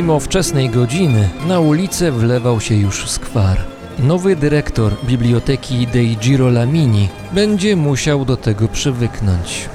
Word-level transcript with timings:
Mimo 0.00 0.20
wczesnej 0.20 0.70
godziny 0.70 1.28
na 1.46 1.60
ulicę 1.60 2.12
wlewał 2.12 2.60
się 2.60 2.74
już 2.74 3.10
skwar. 3.10 3.56
Nowy 3.98 4.36
dyrektor 4.36 4.92
biblioteki 5.04 5.86
dei 5.86 6.16
Girolamini 6.16 7.08
będzie 7.32 7.76
musiał 7.76 8.24
do 8.24 8.36
tego 8.36 8.68
przywyknąć. 8.68 9.68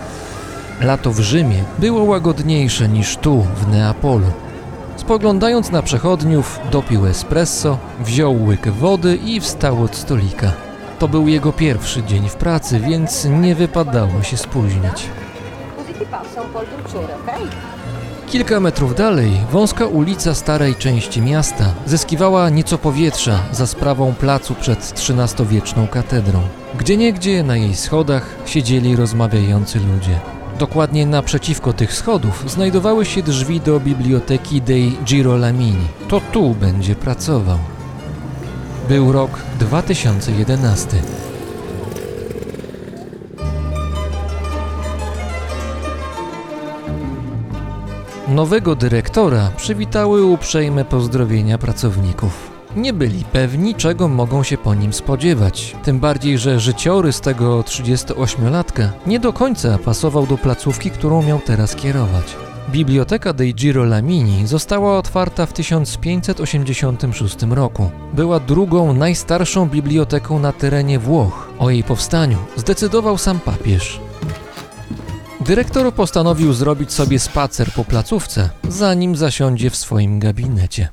Lato 0.81 1.11
w 1.11 1.19
Rzymie 1.19 1.63
było 1.79 2.03
łagodniejsze 2.03 2.89
niż 2.89 3.17
tu, 3.17 3.47
w 3.55 3.67
Neapolu. 3.67 4.31
Spoglądając 4.95 5.71
na 5.71 5.81
przechodniów, 5.81 6.59
dopił 6.71 7.07
espresso, 7.07 7.77
wziął 7.99 8.45
łyk 8.45 8.69
wody 8.69 9.15
i 9.15 9.39
wstał 9.39 9.83
od 9.83 9.95
stolika. 9.95 10.51
To 10.99 11.07
był 11.07 11.27
jego 11.27 11.53
pierwszy 11.53 12.03
dzień 12.03 12.29
w 12.29 12.35
pracy, 12.35 12.79
więc 12.79 13.25
nie 13.25 13.55
wypadało 13.55 14.23
się 14.23 14.37
spóźnić. 14.37 15.09
Kilka 18.29 18.59
metrów 18.59 18.95
dalej 18.95 19.31
wąska 19.51 19.85
ulica 19.85 20.33
starej 20.33 20.75
części 20.75 21.21
miasta 21.21 21.73
zyskiwała 21.85 22.49
nieco 22.49 22.77
powietrza 22.77 23.39
za 23.51 23.67
sprawą 23.67 24.13
placu 24.13 24.55
przed 24.55 24.93
XIII-wieczną 25.09 25.87
katedrą. 25.87 26.41
Gdzieniegdzie 26.79 27.43
na 27.43 27.57
jej 27.57 27.75
schodach 27.75 28.35
siedzieli 28.45 28.95
rozmawiający 28.95 29.79
ludzie. 29.79 30.19
Dokładnie 30.59 31.05
naprzeciwko 31.05 31.73
tych 31.73 31.93
schodów 31.93 32.51
znajdowały 32.51 33.05
się 33.05 33.23
drzwi 33.23 33.61
do 33.61 33.79
biblioteki 33.79 34.61
dei 34.61 34.97
Girolamini. 35.03 35.87
To 36.07 36.21
tu 36.31 36.49
będzie 36.49 36.95
pracował. 36.95 37.57
Był 38.89 39.11
rok 39.11 39.31
2011. 39.59 40.97
Nowego 48.35 48.75
dyrektora 48.75 49.51
przywitały 49.57 50.25
uprzejme 50.25 50.85
pozdrowienia 50.85 51.57
pracowników. 51.57 52.51
Nie 52.75 52.93
byli 52.93 53.23
pewni, 53.23 53.75
czego 53.75 54.07
mogą 54.07 54.43
się 54.43 54.57
po 54.57 54.75
nim 54.75 54.93
spodziewać. 54.93 55.75
Tym 55.83 55.99
bardziej, 55.99 56.37
że 56.37 56.59
życiorys 56.59 57.21
tego 57.21 57.61
38-latka 57.61 58.89
nie 59.07 59.19
do 59.19 59.33
końca 59.33 59.77
pasował 59.77 60.27
do 60.27 60.37
placówki, 60.37 60.91
którą 60.91 61.23
miał 61.23 61.39
teraz 61.39 61.75
kierować. 61.75 62.35
Biblioteka 62.69 63.33
dei 63.33 63.53
Girolamini 63.53 64.47
została 64.47 64.97
otwarta 64.97 65.45
w 65.45 65.53
1586 65.53 67.37
roku. 67.49 67.91
Była 68.13 68.39
drugą 68.39 68.93
najstarszą 68.93 69.69
biblioteką 69.69 70.39
na 70.39 70.51
terenie 70.51 70.99
Włoch. 70.99 71.49
O 71.59 71.69
jej 71.69 71.83
powstaniu 71.83 72.37
zdecydował 72.55 73.17
sam 73.17 73.39
papież. 73.39 74.04
Dyrektor 75.45 75.93
postanowił 75.93 76.53
zrobić 76.53 76.93
sobie 76.93 77.19
spacer 77.19 77.71
po 77.71 77.83
placówce, 77.83 78.49
zanim 78.69 79.15
zasiądzie 79.15 79.69
w 79.69 79.75
swoim 79.75 80.19
gabinecie. 80.19 80.89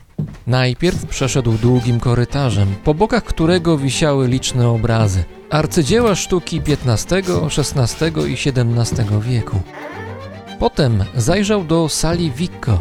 Najpierw 0.47 1.07
przeszedł 1.07 1.53
długim 1.53 2.01
korytarzem, 2.01 2.75
po 2.85 2.95
bokach 2.95 3.25
którego 3.25 3.79
wisiały 3.79 4.29
liczne 4.29 4.69
obrazy. 4.69 5.25
Arcydzieła 5.51 6.15
sztuki 6.15 6.61
XV, 6.67 7.23
XVI 7.59 8.07
i 8.33 8.33
XVII 8.33 9.21
wieku. 9.21 9.61
Potem 10.59 11.05
zajrzał 11.17 11.65
do 11.65 11.89
sali 11.89 12.31
Vicco. 12.31 12.79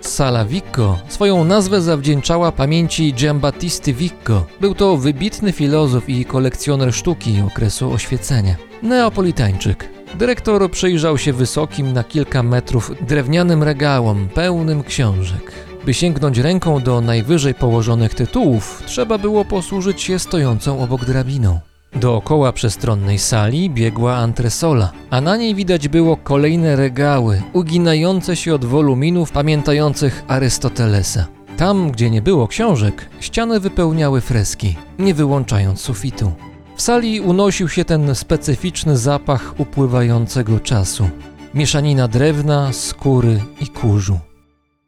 Sala 0.00 0.44
Vicco 0.44 0.98
swoją 1.08 1.44
nazwę 1.44 1.80
zawdzięczała 1.80 2.52
pamięci 2.52 3.14
Giambattisty 3.14 3.92
Vicco. 3.92 4.46
Był 4.60 4.74
to 4.74 4.96
wybitny 4.96 5.52
filozof 5.52 6.08
i 6.08 6.24
kolekcjoner 6.24 6.94
sztuki 6.94 7.42
okresu 7.46 7.92
oświecenia. 7.92 8.56
Neapolitańczyk. 8.82 9.88
Dyrektor 10.14 10.70
przyjrzał 10.70 11.18
się 11.18 11.32
wysokim 11.32 11.92
na 11.92 12.04
kilka 12.04 12.42
metrów 12.42 12.92
drewnianym 13.00 13.62
regałom 13.62 14.28
pełnym 14.28 14.82
książek. 14.82 15.52
By 15.84 15.94
sięgnąć 15.94 16.38
ręką 16.38 16.80
do 16.80 17.00
najwyżej 17.00 17.54
położonych 17.54 18.14
tytułów, 18.14 18.82
trzeba 18.86 19.18
było 19.18 19.44
posłużyć 19.44 20.02
się 20.02 20.18
stojącą 20.18 20.80
obok 20.80 21.04
drabiną. 21.04 21.60
Dookoła 21.94 22.52
przestronnej 22.52 23.18
sali 23.18 23.70
biegła 23.70 24.16
antresola, 24.16 24.92
a 25.10 25.20
na 25.20 25.36
niej 25.36 25.54
widać 25.54 25.88
było 25.88 26.16
kolejne 26.16 26.76
regały, 26.76 27.42
uginające 27.52 28.36
się 28.36 28.54
od 28.54 28.64
woluminów 28.64 29.32
pamiętających 29.32 30.24
Arystotelesa. 30.28 31.26
Tam, 31.56 31.90
gdzie 31.90 32.10
nie 32.10 32.22
było 32.22 32.48
książek, 32.48 33.08
ściany 33.20 33.60
wypełniały 33.60 34.20
freski, 34.20 34.76
nie 34.98 35.14
wyłączając 35.14 35.80
sufitu. 35.80 36.32
W 36.76 36.82
sali 36.82 37.20
unosił 37.20 37.68
się 37.68 37.84
ten 37.84 38.14
specyficzny 38.14 38.98
zapach 38.98 39.54
upływającego 39.60 40.60
czasu. 40.60 41.10
Mieszanina 41.54 42.08
drewna, 42.08 42.72
skóry 42.72 43.40
i 43.60 43.66
kurzu. 43.66 44.18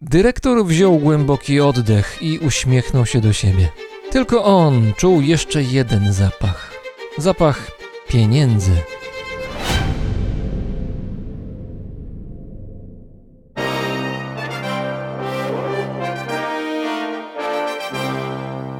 Dyrektor 0.01 0.67
wziął 0.67 0.99
głęboki 0.99 1.61
oddech 1.61 2.19
i 2.21 2.39
uśmiechnął 2.39 3.07
się 3.07 3.21
do 3.21 3.33
siebie. 3.33 3.69
Tylko 4.11 4.45
on 4.45 4.93
czuł 4.97 5.21
jeszcze 5.21 5.63
jeden 5.63 6.13
zapach. 6.13 6.70
Zapach 7.19 7.71
pieniędzy. 8.09 8.71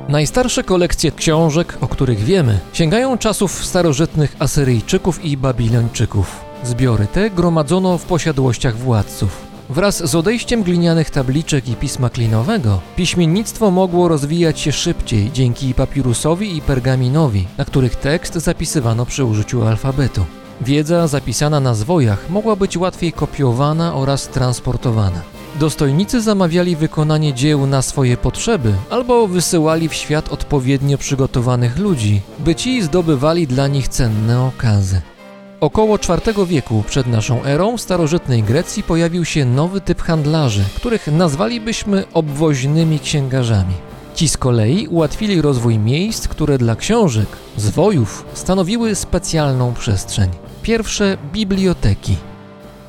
Najstarsze 0.09 0.65
kolekcje 0.65 1.13
książek, 1.13 1.79
o 1.81 1.89
których 1.89 2.19
wiemy, 2.19 2.59
sięgają 2.73 3.19
czasów 3.19 3.65
starożytnych 3.65 4.37
Asyryjczyków 4.39 5.25
i 5.25 5.37
Babilończyków. 5.37 6.41
Zbiory 6.65 7.07
te 7.07 7.31
gromadzono 7.31 7.99
w 7.99 8.05
posiadłościach 8.05 8.77
władców. 8.77 9.50
Wraz 9.71 10.11
z 10.11 10.15
odejściem 10.15 10.63
glinianych 10.63 11.11
tabliczek 11.11 11.69
i 11.69 11.77
pisma 11.77 12.11
klinowego, 12.11 12.81
piśmiennictwo 12.97 13.71
mogło 13.71 14.09
rozwijać 14.09 14.61
się 14.61 14.73
szybciej 14.73 15.33
dzięki 15.33 15.75
papirusowi 15.75 16.57
i 16.57 16.61
pergaminowi, 16.61 17.47
na 17.59 17.65
których 17.65 17.97
tekst 17.97 18.35
zapisywano 18.35 19.07
przy 19.07 19.25
użyciu 19.25 19.67
alfabetu. 19.67 20.25
Wiedza 20.61 21.07
zapisana 21.07 21.61
na 21.61 21.75
zwojach 21.75 22.31
mogła 22.31 22.57
być 22.57 22.77
łatwiej 22.77 23.13
kopiowana 23.13 23.95
oraz 23.95 24.29
transportowana. 24.29 25.23
Dostojnicy 25.61 26.21
zamawiali 26.21 26.77
wykonanie 26.77 27.35
dzieł 27.35 27.67
na 27.67 27.83
swoje 27.83 28.17
potrzeby 28.17 28.75
albo 28.91 29.29
wysyłali 29.29 29.89
w 29.89 29.95
świat 29.95 30.29
odpowiednio 30.29 30.99
przygotowanych 30.99 31.79
ludzi, 31.79 32.21
by 32.39 32.55
ci 32.55 32.83
zdobywali 32.83 33.47
dla 33.47 33.69
nich 33.69 33.89
cenne 33.89 34.43
okazy. 34.43 35.01
Około 35.61 35.97
IV 35.97 36.47
wieku 36.47 36.85
przed 36.87 37.07
naszą 37.07 37.45
erą 37.45 37.77
w 37.77 37.81
starożytnej 37.81 38.43
Grecji 38.43 38.83
pojawił 38.83 39.25
się 39.25 39.45
nowy 39.45 39.81
typ 39.81 40.03
handlarzy, 40.03 40.65
których 40.77 41.07
nazwalibyśmy 41.07 42.05
obwoźnymi 42.13 43.01
księgarzami. 43.01 43.75
Ci 44.15 44.29
z 44.29 44.37
kolei 44.37 44.89
ułatwili 44.89 45.43
rozwój 45.43 45.79
miejsc, 45.79 46.29
które 46.29 46.59
dla 46.59 46.77
książek, 46.77 47.29
zwojów 47.57 48.25
stanowiły 48.35 48.95
specjalną 48.95 49.75
przestrzeń. 49.75 50.31
Pierwsze 50.63 51.19
biblioteki. 51.33 52.30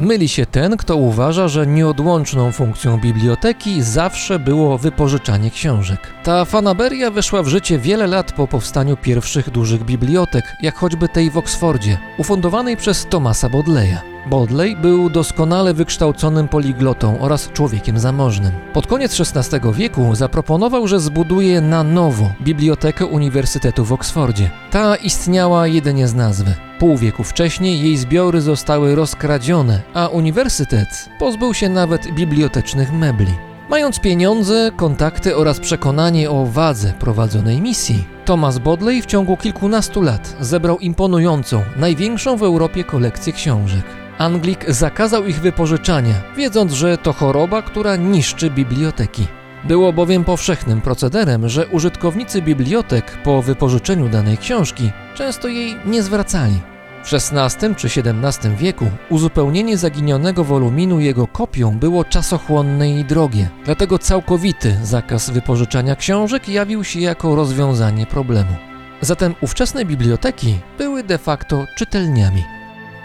Myli 0.02 0.30
się 0.30 0.46
ten, 0.46 0.78
kto 0.78 0.96
uważa, 0.96 1.48
że 1.48 1.68
nieodłączną 1.68 2.52
funkcją 2.52 2.98
biblioteki 3.00 3.82
zawsze 3.82 4.40
było 4.40 4.78
wypożyczanie 4.78 5.52
książek. 5.52 6.00
Ta 6.24 6.46
fanaberia 6.46 7.12
weszła 7.12 7.44
w 7.44 7.48
życie 7.48 7.80
wiele 7.80 8.08
lat 8.08 8.32
po 8.32 8.48
powstaniu 8.48 8.98
pierwszych 8.98 9.50
dużych 9.50 9.84
bibliotek, 9.84 10.56
jak 10.62 10.76
choćby 10.76 11.10
tej 11.10 11.32
w 11.32 11.38
Oksfordzie, 11.38 11.98
ufundowanej 12.18 12.78
przez 12.78 13.08
Thomasa 13.10 13.50
Bodleya. 13.50 13.98
Bodley 14.26 14.76
był 14.76 15.10
doskonale 15.10 15.74
wykształconym 15.74 16.48
poliglotą 16.48 17.20
oraz 17.20 17.52
człowiekiem 17.52 18.00
zamożnym. 18.00 18.52
Pod 18.74 18.88
koniec 18.88 19.22
XVI 19.36 19.74
wieku 19.74 20.16
zaproponował, 20.16 20.88
że 20.88 21.00
zbuduje 21.00 21.62
na 21.62 21.84
nowo 21.84 22.32
Bibliotekę 22.42 23.06
Uniwersytetu 23.06 23.86
w 23.86 23.94
Oksfordzie. 23.94 24.50
Ta 24.72 24.96
istniała 24.96 25.68
jedynie 25.68 26.08
z 26.08 26.16
nazwy. 26.16 26.54
Pół 26.80 26.98
wieku 26.98 27.24
wcześniej 27.24 27.82
jej 27.82 27.98
zbiory 27.98 28.42
zostały 28.42 28.96
rozkradzione, 28.96 29.82
a 29.94 30.08
uniwersytet 30.08 31.10
pozbył 31.20 31.54
się 31.54 31.70
nawet 31.70 32.12
bibliotecznych 32.12 32.94
mebli. 32.94 33.34
Mając 33.70 34.00
pieniądze, 34.00 34.72
kontakty 34.76 35.38
oraz 35.38 35.60
przekonanie 35.60 36.30
o 36.30 36.46
wadze 36.46 36.94
prowadzonej 37.00 37.62
misji, 37.62 38.08
Thomas 38.26 38.60
Bodley 38.60 39.02
w 39.02 39.06
ciągu 39.06 39.38
kilkunastu 39.38 40.02
lat 40.02 40.36
zebrał 40.40 40.80
imponującą, 40.80 41.62
największą 41.78 42.38
w 42.38 42.44
Europie 42.44 42.84
kolekcję 42.84 43.34
książek. 43.34 44.01
Anglik 44.18 44.66
zakazał 44.72 45.26
ich 45.26 45.42
wypożyczania, 45.42 46.14
wiedząc, 46.38 46.74
że 46.74 46.98
to 46.98 47.14
choroba, 47.14 47.62
która 47.62 47.96
niszczy 47.96 48.50
biblioteki. 48.50 49.28
Było 49.64 49.94
bowiem 49.94 50.24
powszechnym 50.24 50.82
procederem, 50.82 51.50
że 51.50 51.68
użytkownicy 51.68 52.42
bibliotek 52.42 53.18
po 53.24 53.42
wypożyczeniu 53.42 54.10
danej 54.10 54.38
książki 54.38 54.92
często 55.16 55.48
jej 55.48 55.76
nie 55.86 56.04
zwracali. 56.04 56.60
W 57.04 57.14
XVI 57.14 57.76
czy 57.76 57.88
XVII 57.88 58.56
wieku 58.58 58.86
uzupełnienie 59.10 59.78
zaginionego 59.78 60.44
woluminu 60.44 61.00
jego 61.00 61.28
kopią 61.28 61.80
było 61.80 62.06
czasochłonne 62.06 63.00
i 63.00 63.06
drogie, 63.06 63.50
dlatego 63.66 64.00
całkowity 64.00 64.78
zakaz 64.84 65.30
wypożyczania 65.30 65.96
książek 65.96 66.50
jawił 66.50 66.84
się 66.84 67.00
jako 67.00 67.36
rozwiązanie 67.36 68.06
problemu. 68.06 68.56
Zatem 69.02 69.36
ówczesne 69.42 69.86
biblioteki 69.86 70.60
były 70.78 71.04
de 71.04 71.18
facto 71.18 71.66
czytelniami. 71.78 72.44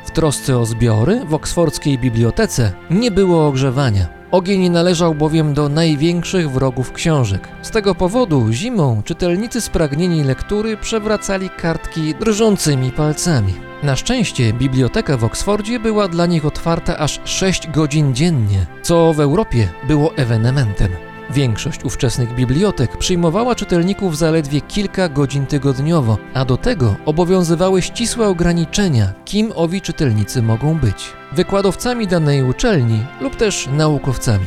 W 0.06 0.10
trosce 0.10 0.58
o 0.58 0.66
zbiory 0.66 1.24
w 1.24 1.34
oksfordzkiej 1.34 1.98
bibliotece 1.98 2.72
nie 2.90 3.10
było 3.10 3.46
ogrzewania. 3.46 4.06
Ogień 4.30 4.68
należał 4.68 5.14
bowiem 5.14 5.54
do 5.54 5.68
największych 5.68 6.50
wrogów 6.50 6.92
książek. 6.92 7.48
Z 7.62 7.70
tego 7.70 7.94
powodu 7.94 8.52
zimą 8.52 9.02
czytelnicy 9.04 9.60
spragnieni 9.60 10.24
lektury 10.24 10.76
przewracali 10.76 11.50
kartki 11.50 12.14
drżącymi 12.14 12.92
palcami. 12.92 13.54
Na 13.82 13.96
szczęście 13.96 14.52
biblioteka 14.52 15.16
w 15.16 15.24
Oksfordzie 15.24 15.80
była 15.80 16.08
dla 16.08 16.26
nich 16.26 16.46
otwarta 16.46 16.98
aż 16.98 17.20
6 17.24 17.70
godzin 17.70 18.14
dziennie, 18.14 18.66
co 18.82 19.12
w 19.12 19.20
Europie 19.20 19.68
było 19.88 20.16
ewenementem. 20.16 21.05
Większość 21.30 21.84
ówczesnych 21.84 22.34
bibliotek 22.34 22.96
przyjmowała 22.96 23.54
czytelników 23.54 24.16
zaledwie 24.18 24.60
kilka 24.60 25.08
godzin 25.08 25.46
tygodniowo, 25.46 26.18
a 26.34 26.44
do 26.44 26.56
tego 26.56 26.96
obowiązywały 27.04 27.82
ścisłe 27.82 28.28
ograniczenia, 28.28 29.12
kim 29.24 29.52
owi 29.54 29.80
czytelnicy 29.80 30.42
mogą 30.42 30.74
być 30.74 31.12
wykładowcami 31.32 32.06
danej 32.06 32.42
uczelni 32.42 33.04
lub 33.20 33.36
też 33.36 33.68
naukowcami. 33.72 34.46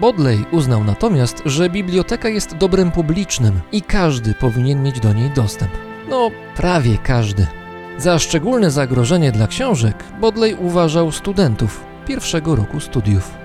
Bodley 0.00 0.44
uznał 0.50 0.84
natomiast, 0.84 1.42
że 1.46 1.70
biblioteka 1.70 2.28
jest 2.28 2.56
dobrem 2.56 2.90
publicznym 2.90 3.60
i 3.72 3.82
każdy 3.82 4.34
powinien 4.34 4.82
mieć 4.82 5.00
do 5.00 5.12
niej 5.12 5.30
dostęp. 5.30 5.70
No, 6.10 6.30
prawie 6.56 6.98
każdy. 6.98 7.46
Za 7.98 8.18
szczególne 8.18 8.70
zagrożenie 8.70 9.32
dla 9.32 9.46
książek 9.46 10.04
Bodley 10.20 10.54
uważał 10.54 11.12
studentów 11.12 11.84
pierwszego 12.06 12.56
roku 12.56 12.80
studiów. 12.80 13.43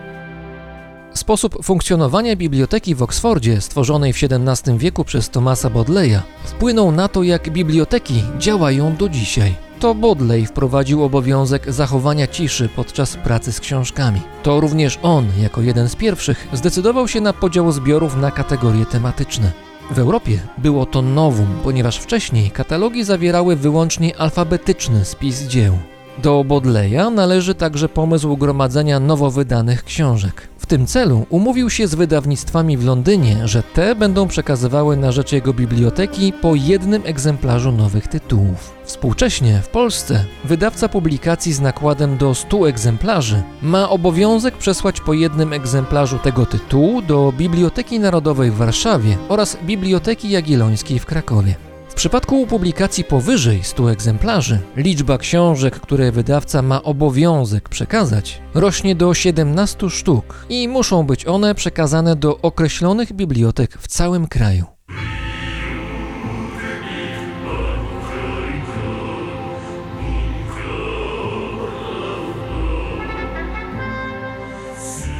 Sposób 1.13 1.65
funkcjonowania 1.65 2.35
biblioteki 2.35 2.95
w 2.95 3.03
Oksfordzie, 3.03 3.61
stworzonej 3.61 4.13
w 4.13 4.17
XVII 4.23 4.77
wieku 4.77 5.03
przez 5.03 5.29
Thomasa 5.29 5.69
Bodleya, 5.69 6.19
wpłynął 6.45 6.91
na 6.91 7.07
to, 7.07 7.23
jak 7.23 7.50
biblioteki 7.50 8.23
działają 8.38 8.95
do 8.95 9.09
dzisiaj. 9.09 9.56
To 9.79 9.95
Bodley 9.95 10.45
wprowadził 10.45 11.03
obowiązek 11.03 11.73
zachowania 11.73 12.27
ciszy 12.27 12.69
podczas 12.75 13.15
pracy 13.15 13.51
z 13.51 13.59
książkami. 13.59 14.21
To 14.44 14.59
również 14.59 15.00
on, 15.01 15.27
jako 15.41 15.61
jeden 15.61 15.89
z 15.89 15.95
pierwszych, 15.95 16.47
zdecydował 16.53 17.07
się 17.07 17.21
na 17.21 17.33
podział 17.33 17.71
zbiorów 17.71 18.15
na 18.15 18.31
kategorie 18.31 18.85
tematyczne. 18.85 19.51
W 19.91 20.00
Europie 20.00 20.39
było 20.57 20.85
to 20.85 21.01
nowum, 21.01 21.47
ponieważ 21.63 21.97
wcześniej 21.97 22.51
katalogi 22.51 23.03
zawierały 23.03 23.55
wyłącznie 23.55 24.17
alfabetyczny 24.17 25.05
spis 25.05 25.41
dzieł. 25.41 25.77
Do 26.17 26.44
Bodleya 26.44 27.12
należy 27.12 27.55
także 27.55 27.89
pomysł 27.89 28.38
gromadzenia 28.38 29.00
nowo 29.00 29.31
wydanych 29.31 29.83
książek. 29.83 30.49
Tym 30.69 30.88
celu 30.88 31.25
umówił 31.30 31.69
się 31.69 31.88
z 31.88 31.95
wydawnictwami 31.95 32.77
w 32.77 32.86
Londynie, 32.86 33.48
że 33.48 33.63
te 33.63 33.95
będą 33.95 34.27
przekazywały 34.27 34.98
na 34.98 35.12
rzecz 35.12 35.31
jego 35.31 35.54
biblioteki 35.54 36.33
po 36.33 36.56
jednym 36.56 37.01
egzemplarzu 37.06 37.71
nowych 37.71 38.07
tytułów. 38.07 38.74
Współcześnie 38.83 39.62
w 39.63 39.68
Polsce 39.68 40.25
wydawca 40.45 40.89
publikacji 40.89 41.54
z 41.54 41.62
nakładem 41.62 42.18
do 42.18 42.36
100 42.36 42.69
egzemplarzy 42.69 43.44
ma 43.62 43.89
obowiązek 43.89 44.57
przesłać 44.57 45.01
po 45.01 45.13
jednym 45.13 45.54
egzemplarzu 45.54 46.19
tego 46.19 46.45
tytułu 46.45 47.01
do 47.01 47.33
Biblioteki 47.38 48.00
Narodowej 48.00 48.51
w 48.51 48.56
Warszawie 48.56 49.18
oraz 49.30 49.57
Biblioteki 49.63 50.30
Jagiellońskiej 50.30 51.00
w 51.00 51.06
Krakowie. 51.06 51.69
W 52.00 52.01
przypadku 52.01 52.48
publikacji 52.48 53.04
powyżej 53.04 53.63
100 53.63 53.92
egzemplarzy, 53.92 54.60
liczba 54.75 55.18
książek, 55.18 55.80
które 55.80 56.12
wydawca 56.12 56.62
ma 56.62 56.84
obowiązek 56.84 57.69
przekazać, 57.69 58.42
rośnie 58.54 58.96
do 58.96 59.13
17 59.13 59.90
sztuk 59.90 60.46
i 60.50 60.68
muszą 60.68 61.04
być 61.04 61.28
one 61.28 61.56
przekazane 61.56 62.16
do 62.16 62.38
określonych 62.42 63.13
bibliotek 63.13 63.78
w 63.80 63.88
całym 63.88 64.28
kraju. 64.28 64.66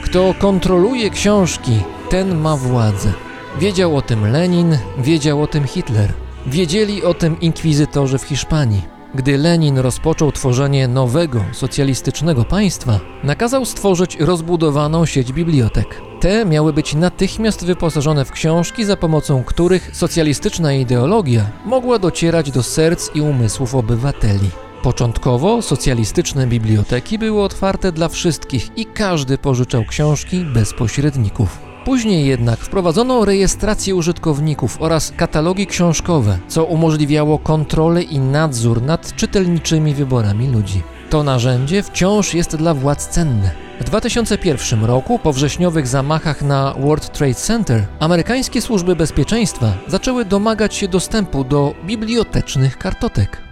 Kto 0.04 0.36
kontroluje 0.40 1.10
książki, 1.10 1.80
ten 2.10 2.38
ma 2.38 2.58
władzę. 2.58 3.14
Wiedział 3.60 3.98
o 3.98 4.02
tym 4.02 4.32
Lenin, 4.32 4.78
wiedział 4.98 5.42
o 5.42 5.48
tym 5.48 5.64
Hitler. 5.64 6.29
Wiedzieli 6.50 7.04
o 7.04 7.14
tym 7.14 7.40
inkwizytorzy 7.40 8.18
w 8.18 8.24
Hiszpanii. 8.24 8.82
Gdy 9.16 9.38
Lenin 9.38 9.78
rozpoczął 9.78 10.32
tworzenie 10.32 10.88
nowego, 10.88 11.46
socjalistycznego 11.52 12.46
państwa, 12.46 13.00
nakazał 13.24 13.66
stworzyć 13.66 14.18
rozbudowaną 14.20 15.06
sieć 15.06 15.34
bibliotek. 15.34 16.02
Te 16.20 16.46
miały 16.46 16.74
być 16.74 16.96
natychmiast 16.96 17.66
wyposażone 17.66 18.26
w 18.26 18.32
książki, 18.32 18.86
za 18.86 18.98
pomocą 18.98 19.44
których 19.44 19.96
socjalistyczna 19.96 20.74
ideologia 20.74 21.46
mogła 21.66 22.00
docierać 22.00 22.52
do 22.52 22.64
serc 22.64 23.10
i 23.16 23.22
umysłów 23.22 23.76
obywateli. 23.76 24.50
Początkowo 24.84 25.62
socjalistyczne 25.62 26.48
biblioteki 26.48 27.20
były 27.20 27.44
otwarte 27.44 27.92
dla 27.92 28.08
wszystkich 28.08 28.78
i 28.78 28.86
każdy 28.86 29.38
pożyczał 29.38 29.84
książki 29.86 30.46
bez 30.46 30.74
pośredników. 30.74 31.69
Później 31.86 32.26
jednak 32.26 32.60
wprowadzono 32.60 33.26
rejestrację 33.26 33.96
użytkowników 33.96 34.78
oraz 34.82 35.14
katalogi 35.18 35.68
książkowe, 35.68 36.38
co 36.48 36.66
umożliwiało 36.66 37.40
kontrolę 37.40 38.02
i 38.02 38.20
nadzór 38.20 38.82
nad 38.82 39.16
czytelniczymi 39.16 39.94
wyborami 39.94 40.48
ludzi. 40.48 40.84
To 41.10 41.24
narzędzie 41.24 41.84
wciąż 41.84 42.34
jest 42.34 42.56
dla 42.56 42.74
władz 42.74 43.08
cenne. 43.08 43.52
W 43.80 43.84
2001 43.84 44.86
roku, 44.86 45.20
po 45.20 45.34
wrześniowych 45.34 45.88
zamachach 45.88 46.42
na 46.42 46.74
World 46.74 47.12
Trade 47.18 47.34
Center, 47.34 47.86
amerykańskie 48.00 48.62
służby 48.62 48.96
bezpieczeństwa 48.96 49.74
zaczęły 49.88 50.26
domagać 50.26 50.76
się 50.76 50.88
dostępu 50.88 51.44
do 51.44 51.74
bibliotecznych 51.86 52.78
kartotek. 52.78 53.49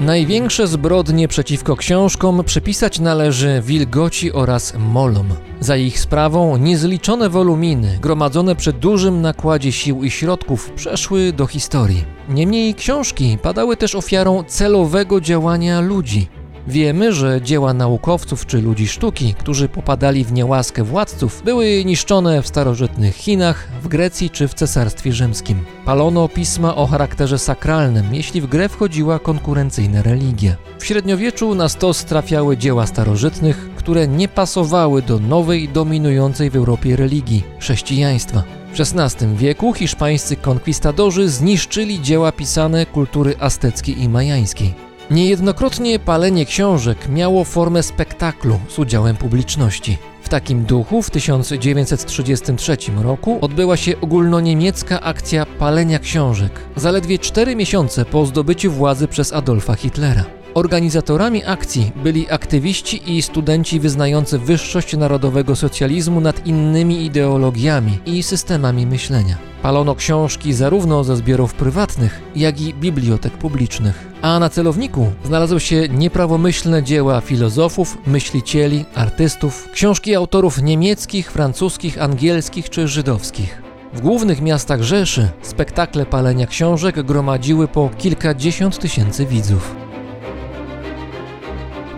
Największe 0.00 0.66
zbrodnie 0.66 1.28
przeciwko 1.28 1.76
książkom 1.76 2.44
przypisać 2.44 3.00
należy 3.00 3.62
wilgoci 3.64 4.32
oraz 4.32 4.74
molom. 4.78 5.28
Za 5.60 5.76
ich 5.76 6.00
sprawą 6.00 6.56
niezliczone 6.56 7.28
woluminy, 7.28 7.98
gromadzone 8.02 8.56
przy 8.56 8.72
dużym 8.72 9.20
nakładzie 9.20 9.72
sił 9.72 10.04
i 10.04 10.10
środków, 10.10 10.70
przeszły 10.70 11.32
do 11.32 11.46
historii. 11.46 12.04
Niemniej 12.28 12.74
książki 12.74 13.38
padały 13.42 13.76
też 13.76 13.94
ofiarą 13.94 14.44
celowego 14.44 15.20
działania 15.20 15.80
ludzi. 15.80 16.28
Wiemy, 16.68 17.12
że 17.12 17.42
dzieła 17.42 17.74
naukowców 17.74 18.46
czy 18.46 18.62
ludzi 18.62 18.88
sztuki, 18.88 19.34
którzy 19.34 19.68
popadali 19.68 20.24
w 20.24 20.32
niełaskę 20.32 20.84
władców, 20.84 21.42
były 21.44 21.84
niszczone 21.84 22.42
w 22.42 22.46
starożytnych 22.46 23.16
Chinach, 23.16 23.68
w 23.82 23.88
Grecji 23.88 24.30
czy 24.30 24.48
w 24.48 24.54
Cesarstwie 24.54 25.12
Rzymskim. 25.12 25.64
Palono 25.84 26.28
pisma 26.28 26.76
o 26.76 26.86
charakterze 26.86 27.38
sakralnym, 27.38 28.14
jeśli 28.14 28.40
w 28.40 28.46
grę 28.46 28.68
wchodziła 28.68 29.18
konkurencyjna 29.18 30.02
religia. 30.02 30.56
W 30.78 30.84
średniowieczu 30.84 31.54
na 31.54 31.68
stos 31.68 32.04
trafiały 32.04 32.56
dzieła 32.56 32.86
starożytnych, 32.86 33.70
które 33.76 34.08
nie 34.08 34.28
pasowały 34.28 35.02
do 35.02 35.18
nowej, 35.18 35.68
dominującej 35.68 36.50
w 36.50 36.56
Europie 36.56 36.96
religii 36.96 37.44
chrześcijaństwa. 37.60 38.42
W 38.72 38.80
XVI 38.80 39.26
wieku 39.36 39.74
hiszpańscy 39.74 40.36
konkwistadorzy 40.36 41.28
zniszczyli 41.28 42.00
dzieła 42.00 42.32
pisane 42.32 42.86
kultury 42.86 43.34
azteckiej 43.40 44.02
i 44.02 44.08
majańskiej. 44.08 44.89
Niejednokrotnie 45.10 45.98
palenie 45.98 46.46
książek 46.46 47.08
miało 47.08 47.44
formę 47.44 47.82
spektaklu 47.82 48.58
z 48.68 48.78
udziałem 48.78 49.16
publiczności. 49.16 49.98
W 50.22 50.28
takim 50.28 50.64
duchu 50.64 51.02
w 51.02 51.10
1933 51.10 52.76
roku 53.02 53.38
odbyła 53.40 53.76
się 53.76 54.00
ogólnoniemiecka 54.00 55.00
akcja 55.00 55.46
palenia 55.46 55.98
książek, 55.98 56.52
zaledwie 56.76 57.18
cztery 57.18 57.56
miesiące 57.56 58.04
po 58.04 58.26
zdobyciu 58.26 58.72
władzy 58.72 59.08
przez 59.08 59.32
Adolfa 59.32 59.74
Hitlera. 59.74 60.39
Organizatorami 60.54 61.44
akcji 61.44 61.92
byli 61.96 62.30
aktywiści 62.30 63.16
i 63.16 63.22
studenci 63.22 63.80
wyznający 63.80 64.38
wyższość 64.38 64.96
narodowego 64.96 65.56
socjalizmu 65.56 66.20
nad 66.20 66.46
innymi 66.46 67.04
ideologiami 67.04 67.98
i 68.06 68.22
systemami 68.22 68.86
myślenia. 68.86 69.36
Palono 69.62 69.94
książki 69.94 70.52
zarówno 70.52 71.04
ze 71.04 71.16
zbiorów 71.16 71.54
prywatnych, 71.54 72.20
jak 72.36 72.60
i 72.60 72.74
bibliotek 72.74 73.32
publicznych. 73.32 74.08
A 74.22 74.38
na 74.38 74.48
celowniku 74.48 75.12
znalazły 75.24 75.60
się 75.60 75.88
nieprawomyślne 75.88 76.82
dzieła 76.82 77.20
filozofów, 77.20 77.98
myślicieli, 78.06 78.84
artystów, 78.94 79.68
książki 79.72 80.14
autorów 80.14 80.62
niemieckich, 80.62 81.32
francuskich, 81.32 82.02
angielskich 82.02 82.70
czy 82.70 82.88
żydowskich. 82.88 83.62
W 83.94 84.00
głównych 84.00 84.40
miastach 84.40 84.82
Rzeszy 84.82 85.28
spektakle 85.42 86.06
palenia 86.06 86.46
książek 86.46 87.02
gromadziły 87.02 87.68
po 87.68 87.90
kilkadziesiąt 87.98 88.78
tysięcy 88.78 89.26
widzów. 89.26 89.89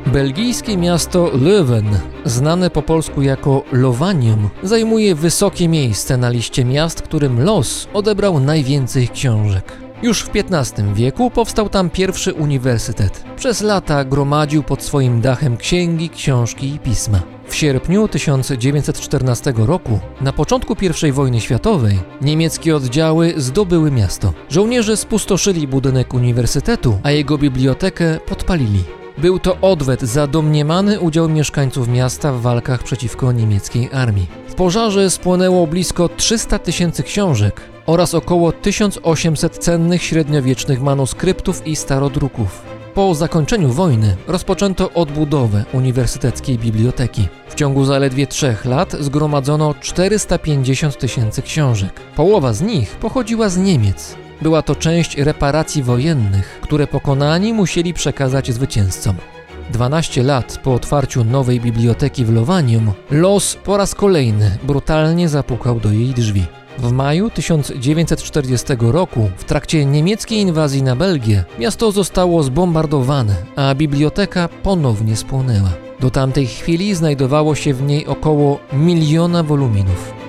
Belgijskie 0.06 0.76
miasto 0.76 1.30
Leuven, 1.35 1.99
znane 2.25 2.71
po 2.71 2.82
polsku 2.82 3.23
jako 3.23 3.64
Lowanium, 3.73 4.50
zajmuje 4.62 5.14
wysokie 5.14 5.68
miejsce 5.68 6.16
na 6.16 6.28
liście 6.28 6.64
miast, 6.64 7.02
którym 7.02 7.44
los 7.44 7.88
odebrał 7.92 8.40
najwięcej 8.40 9.09
książek. 9.09 9.73
Już 10.02 10.23
w 10.23 10.30
XV 10.35 10.94
wieku 10.94 11.30
powstał 11.30 11.68
tam 11.68 11.90
pierwszy 11.90 12.35
uniwersytet. 12.35 13.25
Przez 13.37 13.61
lata 13.61 14.04
gromadził 14.04 14.62
pod 14.62 14.82
swoim 14.82 15.21
dachem 15.21 15.56
księgi, 15.56 16.11
książki 16.11 16.75
i 16.75 16.78
pisma. 16.78 17.21
W 17.49 17.54
sierpniu 17.54 18.09
1914 18.09 19.52
roku, 19.56 20.00
na 20.21 20.32
początku 20.32 20.76
I 21.09 21.12
wojny 21.12 21.40
światowej, 21.40 21.99
niemieckie 22.21 22.76
oddziały 22.76 23.35
zdobyły 23.37 23.90
miasto. 23.90 24.32
Żołnierze 24.50 24.97
spustoszyli 24.97 25.68
budynek 25.68 26.14
uniwersytetu, 26.14 26.99
a 27.02 27.11
jego 27.11 27.38
bibliotekę 27.38 28.18
podpalili. 28.26 29.01
Był 29.19 29.38
to 29.38 29.57
odwet 29.61 30.00
za 30.00 30.26
domniemany 30.26 31.00
udział 31.00 31.28
mieszkańców 31.28 31.88
miasta 31.88 32.33
w 32.33 32.40
walkach 32.40 32.83
przeciwko 32.83 33.33
niemieckiej 33.33 33.88
armii. 33.92 34.26
W 34.49 34.54
pożarze 34.54 35.11
spłonęło 35.11 35.66
blisko 35.66 36.09
300 36.09 36.59
tysięcy 36.59 37.02
książek 37.02 37.61
oraz 37.87 38.14
około 38.14 38.52
1800 38.52 39.59
cennych 39.59 40.02
średniowiecznych 40.02 40.83
manuskryptów 40.83 41.66
i 41.66 41.76
starodruków. 41.76 42.62
Po 42.95 43.14
zakończeniu 43.14 43.69
wojny 43.69 44.16
rozpoczęto 44.26 44.92
odbudowę 44.92 45.64
Uniwersyteckiej 45.73 46.59
Biblioteki. 46.59 47.28
W 47.49 47.54
ciągu 47.54 47.85
zaledwie 47.85 48.26
trzech 48.26 48.64
lat 48.64 48.92
zgromadzono 49.00 49.75
450 49.81 50.99
tysięcy 50.99 51.42
książek. 51.42 52.00
Połowa 52.16 52.52
z 52.52 52.62
nich 52.62 52.90
pochodziła 52.90 53.49
z 53.49 53.57
Niemiec. 53.57 54.22
Była 54.43 54.63
to 54.63 54.75
część 54.75 55.17
reparacji 55.17 55.83
wojennych, 55.83 56.59
które 56.63 56.87
pokonani 56.87 57.53
musieli 57.53 57.95
przekazać 57.95 58.53
zwycięzcom. 58.53 59.17
12 59.71 60.23
lat 60.23 60.59
po 60.63 60.75
otwarciu 60.75 61.25
nowej 61.25 61.61
biblioteki 61.61 62.25
w 62.25 62.33
Lowanium, 62.33 62.93
los 63.11 63.57
po 63.65 63.77
raz 63.77 63.95
kolejny 63.95 64.59
brutalnie 64.63 65.29
zapukał 65.29 65.81
do 65.81 65.93
jej 65.93 66.09
drzwi. 66.09 66.45
W 66.79 66.93
maju 66.93 67.31
1940 67.31 68.67
roku, 68.81 69.31
w 69.37 69.45
trakcie 69.45 69.85
niemieckiej 69.85 70.39
inwazji 70.39 70.83
na 70.83 70.97
Belgię, 70.97 71.45
miasto 71.59 71.93
zostało 71.93 72.43
zbombardowane, 72.43 73.35
a 73.57 73.75
biblioteka 73.75 74.49
ponownie 74.63 75.17
spłonęła. 75.17 75.71
Do 76.01 76.11
tamtej 76.11 76.47
chwili 76.47 76.95
znajdowało 76.95 77.55
się 77.55 77.75
w 77.75 77.83
niej 77.83 78.07
około 78.07 78.59
miliona 78.73 79.43
woluminów. 79.43 80.22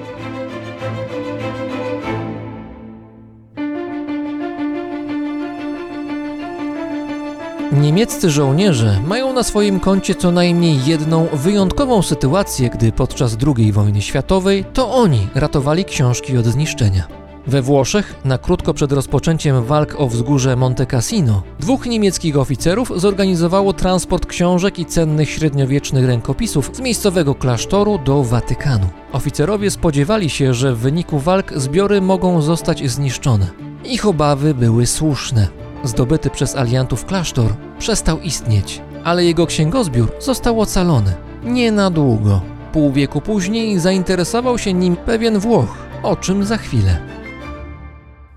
Niemieccy 7.74 8.30
żołnierze 8.30 9.00
mają 9.08 9.34
na 9.34 9.44
swoim 9.44 9.80
koncie 9.80 10.16
co 10.16 10.32
najmniej 10.32 10.86
jedną 10.86 11.28
wyjątkową 11.34 12.02
sytuację, 12.02 12.70
gdy 12.70 12.92
podczas 12.92 13.38
II 13.58 13.72
wojny 13.72 14.02
światowej 14.02 14.66
to 14.74 14.92
oni 14.92 15.28
ratowali 15.36 15.86
książki 15.86 16.38
od 16.38 16.46
zniszczenia. 16.46 17.08
We 17.48 17.62
Włoszech, 17.62 18.16
na 18.26 18.38
krótko 18.38 18.74
przed 18.74 18.92
rozpoczęciem 18.92 19.64
walk 19.64 19.96
o 19.98 20.08
wzgórze 20.08 20.56
Monte 20.56 20.86
Cassino, 20.86 21.44
dwóch 21.60 21.86
niemieckich 21.86 22.38
oficerów 22.38 22.92
zorganizowało 22.96 23.74
transport 23.74 24.26
książek 24.26 24.80
i 24.80 24.86
cennych 24.86 25.30
średniowiecznych 25.30 26.06
rękopisów 26.06 26.70
z 26.74 26.80
miejscowego 26.80 27.36
klasztoru 27.36 27.98
do 27.98 28.24
Watykanu. 28.24 28.88
Oficerowie 29.12 29.72
spodziewali 29.72 30.30
się, 30.30 30.54
że 30.54 30.76
w 30.76 30.80
wyniku 30.80 31.20
walk 31.20 31.54
zbiory 31.56 32.02
mogą 32.02 32.42
zostać 32.42 32.92
zniszczone. 32.92 33.48
Ich 33.86 34.06
obawy 34.06 34.54
były 34.54 34.86
słuszne. 34.86 35.64
Zdobyty 35.84 36.30
przez 36.30 36.56
aliantów 36.56 37.06
klasztor 37.06 37.54
przestał 37.80 38.20
istnieć, 38.20 38.82
ale 39.04 39.26
jego 39.26 39.48
księgozbiór 39.48 40.12
został 40.20 40.62
ocalony. 40.62 41.14
Nie 41.44 41.72
na 41.72 41.90
długo. 41.90 42.42
Pół 42.72 42.92
wieku 42.92 43.22
później 43.22 43.80
zainteresował 43.80 44.58
się 44.58 44.74
nim 44.74 44.96
pewien 44.96 45.40
Włoch, 45.40 45.78
o 46.04 46.16
czym 46.16 46.46
za 46.46 46.58
chwilę. 46.58 46.98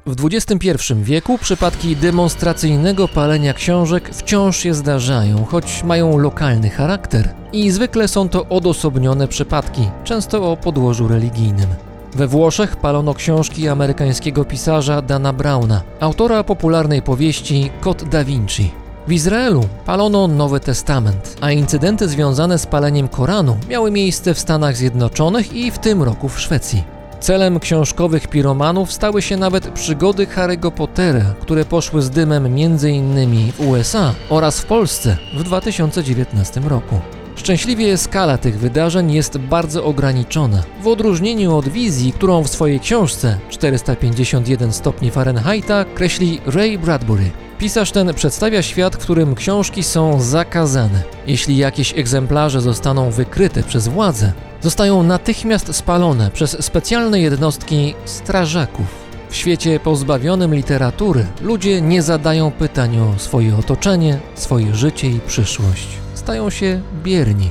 W 0.06 0.24
XXI 0.24 0.72
wieku 0.94 1.38
przypadki 1.38 1.96
demonstracyjnego 1.96 3.08
palenia 3.08 3.54
książek 3.54 4.10
wciąż 4.12 4.56
się 4.56 4.74
zdarzają, 4.74 5.44
choć 5.44 5.84
mają 5.84 6.18
lokalny 6.18 6.70
charakter 6.70 7.34
i 7.52 7.70
zwykle 7.70 8.08
są 8.08 8.28
to 8.28 8.48
odosobnione 8.48 9.28
przypadki, 9.28 9.90
często 10.04 10.52
o 10.52 10.56
podłożu 10.56 11.08
religijnym. 11.08 11.68
We 12.16 12.26
Włoszech 12.26 12.76
palono 12.76 13.14
książki 13.14 13.68
amerykańskiego 13.68 14.44
pisarza 14.44 15.02
Dana 15.02 15.32
Browna, 15.32 15.82
autora 16.00 16.44
popularnej 16.44 17.02
powieści 17.02 17.70
Kod 17.80 18.04
da 18.04 18.24
Vinci. 18.24 18.70
W 19.08 19.12
Izraelu 19.12 19.68
palono 19.86 20.28
Nowy 20.28 20.60
Testament, 20.60 21.36
a 21.40 21.50
incydenty 21.50 22.08
związane 22.08 22.58
z 22.58 22.66
paleniem 22.66 23.08
Koranu 23.08 23.56
miały 23.68 23.90
miejsce 23.90 24.34
w 24.34 24.38
Stanach 24.38 24.76
Zjednoczonych 24.76 25.52
i 25.52 25.70
w 25.70 25.78
tym 25.78 26.02
roku 26.02 26.28
w 26.28 26.40
Szwecji. 26.40 26.84
Celem 27.20 27.60
książkowych 27.60 28.28
piromanów 28.28 28.92
stały 28.92 29.22
się 29.22 29.36
nawet 29.36 29.68
przygody 29.68 30.26
Harry'ego 30.26 30.70
Pottera, 30.70 31.34
które 31.40 31.64
poszły 31.64 32.02
z 32.02 32.10
dymem 32.10 32.46
m.in. 32.46 33.52
w 33.52 33.60
USA 33.60 34.14
oraz 34.30 34.60
w 34.60 34.66
Polsce 34.66 35.16
w 35.34 35.42
2019 35.42 36.60
roku. 36.60 37.00
Szczęśliwie 37.36 37.96
skala 37.96 38.38
tych 38.38 38.58
wydarzeń 38.58 39.12
jest 39.12 39.38
bardzo 39.38 39.84
ograniczona, 39.84 40.62
w 40.82 40.86
odróżnieniu 40.86 41.56
od 41.56 41.68
wizji, 41.68 42.12
którą 42.12 42.42
w 42.42 42.48
swojej 42.48 42.80
książce 42.80 43.38
451 43.50 44.72
stopni 44.72 45.10
Fahrenheita 45.10 45.84
kreśli 45.84 46.40
Ray 46.46 46.78
Bradbury. 46.78 47.30
Pisarz 47.58 47.92
ten 47.92 48.14
przedstawia 48.14 48.62
świat, 48.62 48.96
w 48.96 48.98
którym 48.98 49.34
książki 49.34 49.82
są 49.82 50.20
zakazane. 50.20 51.02
Jeśli 51.26 51.56
jakieś 51.56 51.98
egzemplarze 51.98 52.60
zostaną 52.60 53.10
wykryte 53.10 53.62
przez 53.62 53.88
władze, 53.88 54.32
zostają 54.60 55.02
natychmiast 55.02 55.74
spalone 55.74 56.30
przez 56.30 56.64
specjalne 56.64 57.20
jednostki 57.20 57.94
strażaków. 58.04 58.86
W 59.30 59.36
świecie 59.36 59.80
pozbawionym 59.80 60.54
literatury 60.54 61.26
ludzie 61.40 61.80
nie 61.80 62.02
zadają 62.02 62.50
pytań 62.50 62.98
o 62.98 63.18
swoje 63.18 63.56
otoczenie, 63.56 64.18
swoje 64.34 64.74
życie 64.74 65.08
i 65.08 65.20
przyszłość. 65.20 66.05
Stają 66.26 66.50
się 66.50 66.80
bierni. 67.04 67.50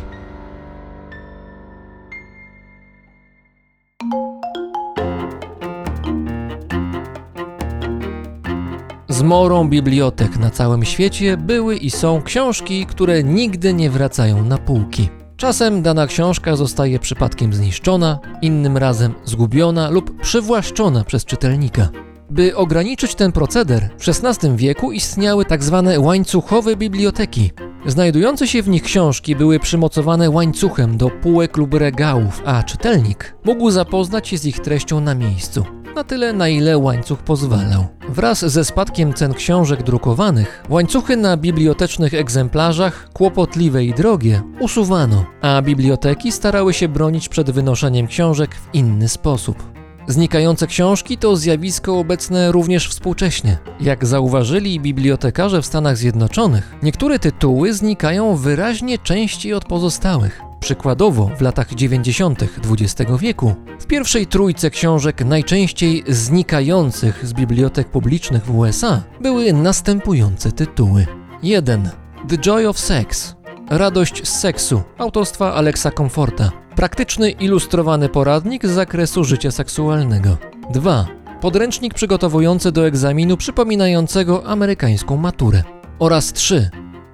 Zmorą 9.09 9.69
bibliotek 9.69 10.37
na 10.37 10.49
całym 10.49 10.85
świecie 10.85 11.37
były 11.37 11.75
i 11.75 11.91
są 11.91 12.21
książki, 12.21 12.85
które 12.85 13.23
nigdy 13.23 13.73
nie 13.73 13.89
wracają 13.89 14.45
na 14.45 14.57
półki. 14.57 15.09
Czasem 15.37 15.81
dana 15.81 16.07
książka 16.07 16.55
zostaje 16.55 16.99
przypadkiem 16.99 17.53
zniszczona, 17.53 18.19
innym 18.41 18.77
razem 18.77 19.13
zgubiona 19.25 19.89
lub 19.89 20.21
przywłaszczona 20.21 21.03
przez 21.03 21.25
czytelnika. 21.25 21.89
By 22.29 22.55
ograniczyć 22.55 23.15
ten 23.15 23.31
proceder, 23.31 23.89
w 23.99 24.09
XVI 24.09 24.55
wieku 24.55 24.91
istniały 24.91 25.45
tzw. 25.45 25.93
łańcuchowe 25.97 26.75
biblioteki. 26.75 27.51
Znajdujące 27.87 28.47
się 28.47 28.63
w 28.63 28.69
nich 28.69 28.83
książki 28.83 29.35
były 29.35 29.59
przymocowane 29.59 30.29
łańcuchem 30.29 30.97
do 30.97 31.09
półek 31.09 31.57
lub 31.57 31.73
regałów, 31.73 32.41
a 32.45 32.63
czytelnik 32.63 33.35
mógł 33.43 33.71
zapoznać 33.71 34.27
się 34.27 34.37
z 34.37 34.45
ich 34.45 34.59
treścią 34.59 34.99
na 34.99 35.15
miejscu. 35.15 35.65
Na 35.95 36.03
tyle, 36.03 36.33
na 36.33 36.49
ile 36.49 36.77
łańcuch 36.77 37.19
pozwalał. 37.19 37.87
Wraz 38.09 38.45
ze 38.45 38.65
spadkiem 38.65 39.13
cen 39.13 39.33
książek 39.33 39.83
drukowanych, 39.83 40.63
łańcuchy 40.69 41.17
na 41.17 41.37
bibliotecznych 41.37 42.13
egzemplarzach, 42.13 43.09
kłopotliwe 43.13 43.85
i 43.85 43.93
drogie, 43.93 44.41
usuwano, 44.59 45.25
a 45.41 45.61
biblioteki 45.61 46.31
starały 46.31 46.73
się 46.73 46.87
bronić 46.87 47.29
przed 47.29 47.51
wynoszeniem 47.51 48.07
książek 48.07 48.55
w 48.55 48.75
inny 48.75 49.07
sposób. 49.07 49.74
Znikające 50.07 50.67
książki 50.67 51.17
to 51.17 51.35
zjawisko 51.35 51.99
obecne 51.99 52.51
również 52.51 52.89
współcześnie. 52.89 53.57
Jak 53.79 54.05
zauważyli 54.05 54.79
bibliotekarze 54.79 55.61
w 55.61 55.65
Stanach 55.65 55.97
Zjednoczonych, 55.97 56.75
niektóre 56.83 57.19
tytuły 57.19 57.73
znikają 57.73 58.35
wyraźnie 58.35 58.97
częściej 58.97 59.53
od 59.53 59.65
pozostałych. 59.65 60.41
Przykładowo, 60.59 61.31
w 61.37 61.41
latach 61.41 61.73
90. 61.73 62.43
XX 62.43 63.11
wieku, 63.19 63.55
w 63.79 63.85
pierwszej 63.85 64.27
trójce 64.27 64.69
książek 64.69 65.25
najczęściej 65.25 66.03
znikających 66.07 67.27
z 67.27 67.33
bibliotek 67.33 67.87
publicznych 67.87 68.45
w 68.45 68.57
USA 68.57 69.03
były 69.21 69.53
następujące 69.53 70.51
tytuły. 70.51 71.07
1. 71.43 71.89
The 72.29 72.37
Joy 72.37 72.69
of 72.69 72.79
Sex. 72.79 73.35
Radość 73.69 74.27
z 74.27 74.39
seksu 74.39 74.81
autorstwa 74.97 75.53
Alexa 75.53 75.91
Comforta. 75.91 76.51
Praktyczny 76.75 77.31
ilustrowany 77.31 78.09
poradnik 78.09 78.67
z 78.67 78.71
zakresu 78.71 79.23
życia 79.23 79.51
seksualnego. 79.51 80.37
2. 80.73 81.07
Podręcznik 81.41 81.93
przygotowujący 81.93 82.71
do 82.71 82.87
egzaminu 82.87 83.37
przypominającego 83.37 84.45
amerykańską 84.45 85.17
maturę. 85.17 85.63
Oraz 85.99 86.33
3. 86.33 86.69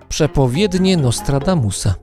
Przepowiednie 0.09 0.97
Nostradamusa. 0.97 1.95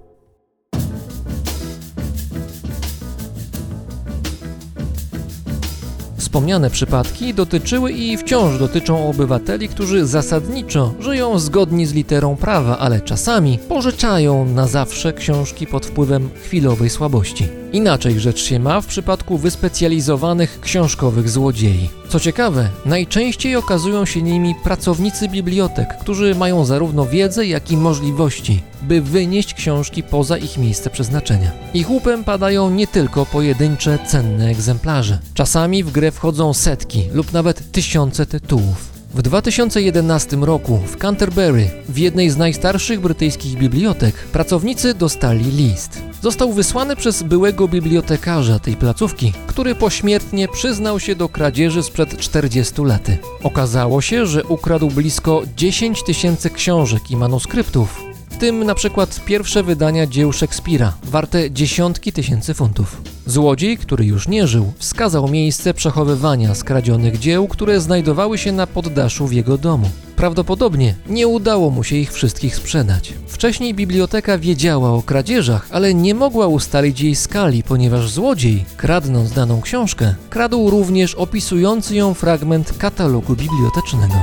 Wspomniane 6.18 6.70
przypadki 6.70 7.34
dotyczyły 7.34 7.92
i 7.92 8.16
wciąż 8.16 8.58
dotyczą 8.58 9.08
obywateli, 9.08 9.68
którzy 9.68 10.06
zasadniczo 10.06 10.94
żyją 11.00 11.38
zgodnie 11.38 11.86
z 11.86 11.92
literą 11.92 12.36
prawa, 12.36 12.78
ale 12.78 13.00
czasami 13.00 13.58
pożyczają 13.68 14.44
na 14.44 14.66
zawsze 14.66 15.12
książki 15.12 15.66
pod 15.66 15.86
wpływem 15.86 16.28
chwilowej 16.44 16.90
słabości. 16.90 17.48
Inaczej 17.72 18.20
rzecz 18.20 18.44
się 18.44 18.58
ma 18.58 18.80
w 18.80 18.86
przypadku 18.86 19.38
wyspecjalizowanych 19.38 20.60
książkowych 20.60 21.30
złodziei. 21.30 21.88
Co 22.08 22.20
ciekawe, 22.20 22.68
najczęściej 22.86 23.56
okazują 23.56 24.04
się 24.04 24.22
nimi 24.22 24.54
pracownicy 24.64 25.28
bibliotek, 25.28 25.88
którzy 26.00 26.34
mają 26.34 26.64
zarówno 26.64 27.06
wiedzę, 27.06 27.46
jak 27.46 27.70
i 27.70 27.76
możliwości, 27.76 28.62
by 28.82 29.00
wynieść 29.00 29.54
książki 29.54 30.02
poza 30.02 30.38
ich 30.38 30.58
miejsce 30.58 30.90
przeznaczenia. 30.90 31.50
Ich 31.74 31.90
łupem 31.90 32.24
padają 32.24 32.70
nie 32.70 32.86
tylko 32.86 33.26
pojedyncze, 33.26 33.98
cenne 34.06 34.48
egzemplarze. 34.50 35.18
Czasami 35.34 35.84
w 35.84 35.92
grę 35.92 36.10
wchodzą 36.10 36.54
setki 36.54 37.08
lub 37.12 37.32
nawet 37.32 37.72
tysiące 37.72 38.26
tytułów. 38.26 38.97
W 39.14 39.22
2011 39.22 40.36
roku 40.36 40.76
w 40.76 40.96
Canterbury, 40.96 41.70
w 41.88 41.98
jednej 41.98 42.30
z 42.30 42.36
najstarszych 42.36 43.00
brytyjskich 43.00 43.58
bibliotek, 43.58 44.14
pracownicy 44.14 44.94
dostali 44.94 45.44
list. 45.44 46.02
Został 46.22 46.52
wysłany 46.52 46.96
przez 46.96 47.22
byłego 47.22 47.68
bibliotekarza 47.68 48.58
tej 48.58 48.76
placówki, 48.76 49.32
który 49.46 49.74
pośmiertnie 49.74 50.48
przyznał 50.48 51.00
się 51.00 51.14
do 51.14 51.28
kradzieży 51.28 51.82
sprzed 51.82 52.18
40 52.18 52.82
lat. 52.82 53.06
Okazało 53.42 54.00
się, 54.00 54.26
że 54.26 54.44
ukradł 54.44 54.90
blisko 54.90 55.42
10 55.56 56.02
tysięcy 56.02 56.50
książek 56.50 57.10
i 57.10 57.16
manuskryptów, 57.16 58.07
w 58.38 58.40
tym 58.40 58.64
na 58.64 58.74
przykład 58.74 59.24
pierwsze 59.24 59.62
wydania 59.62 60.06
dzieł 60.06 60.32
Szekspira, 60.32 60.92
warte 61.04 61.50
dziesiątki 61.50 62.12
tysięcy 62.12 62.54
funtów. 62.54 63.02
Złodziej, 63.26 63.78
który 63.78 64.04
już 64.04 64.28
nie 64.28 64.46
żył, 64.46 64.72
wskazał 64.78 65.28
miejsce 65.28 65.74
przechowywania 65.74 66.54
skradzionych 66.54 67.18
dzieł, 67.18 67.48
które 67.48 67.80
znajdowały 67.80 68.38
się 68.38 68.52
na 68.52 68.66
poddaszu 68.66 69.26
w 69.26 69.32
jego 69.32 69.58
domu. 69.58 69.90
Prawdopodobnie 70.16 70.94
nie 71.08 71.28
udało 71.28 71.70
mu 71.70 71.84
się 71.84 71.96
ich 71.96 72.12
wszystkich 72.12 72.56
sprzedać. 72.56 73.14
Wcześniej 73.26 73.74
biblioteka 73.74 74.38
wiedziała 74.38 74.90
o 74.90 75.02
kradzieżach, 75.02 75.68
ale 75.70 75.94
nie 75.94 76.14
mogła 76.14 76.46
ustalić 76.46 77.00
jej 77.00 77.16
skali, 77.16 77.62
ponieważ 77.62 78.10
złodziej, 78.10 78.64
kradnąc 78.76 79.32
daną 79.32 79.60
książkę, 79.60 80.14
kradł 80.30 80.70
również 80.70 81.14
opisujący 81.14 81.94
ją 81.94 82.14
fragment 82.14 82.78
katalogu 82.78 83.36
bibliotecznego. 83.36 84.14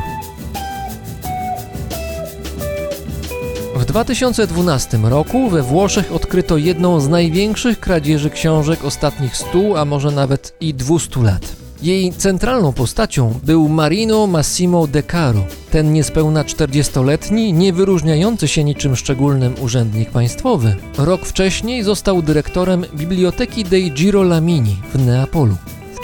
2012 3.96 4.98
roku 5.04 5.50
we 5.50 5.64
Włoszech 5.64 6.12
odkryto 6.12 6.58
jedną 6.58 7.00
z 7.00 7.10
największych 7.10 7.80
kradzieży 7.80 8.30
książek 8.30 8.86
ostatnich 8.86 9.38
100, 9.38 9.80
a 9.80 9.86
może 9.86 10.12
nawet 10.12 10.56
i 10.62 10.74
200 10.74 11.24
lat. 11.24 11.56
Jej 11.82 12.14
centralną 12.14 12.74
postacią 12.74 13.40
był 13.44 13.70
Marino 13.70 14.28
Massimo 14.28 14.88
De 14.88 15.04
Caro, 15.04 15.44
ten 15.72 15.94
niespełna 15.94 16.44
40-letni, 16.44 17.54
nie 17.54 17.74
wyróżniający 17.74 18.48
się 18.48 18.64
niczym 18.64 18.96
szczególnym 18.96 19.56
urzędnik 19.62 20.10
państwowy. 20.10 20.76
Rok 20.98 21.26
wcześniej 21.26 21.84
został 21.84 22.22
dyrektorem 22.22 22.86
Biblioteki 22.96 23.64
dei 23.64 23.92
Girolamini 23.92 24.78
w 24.94 25.06
Neapolu. 25.06 25.56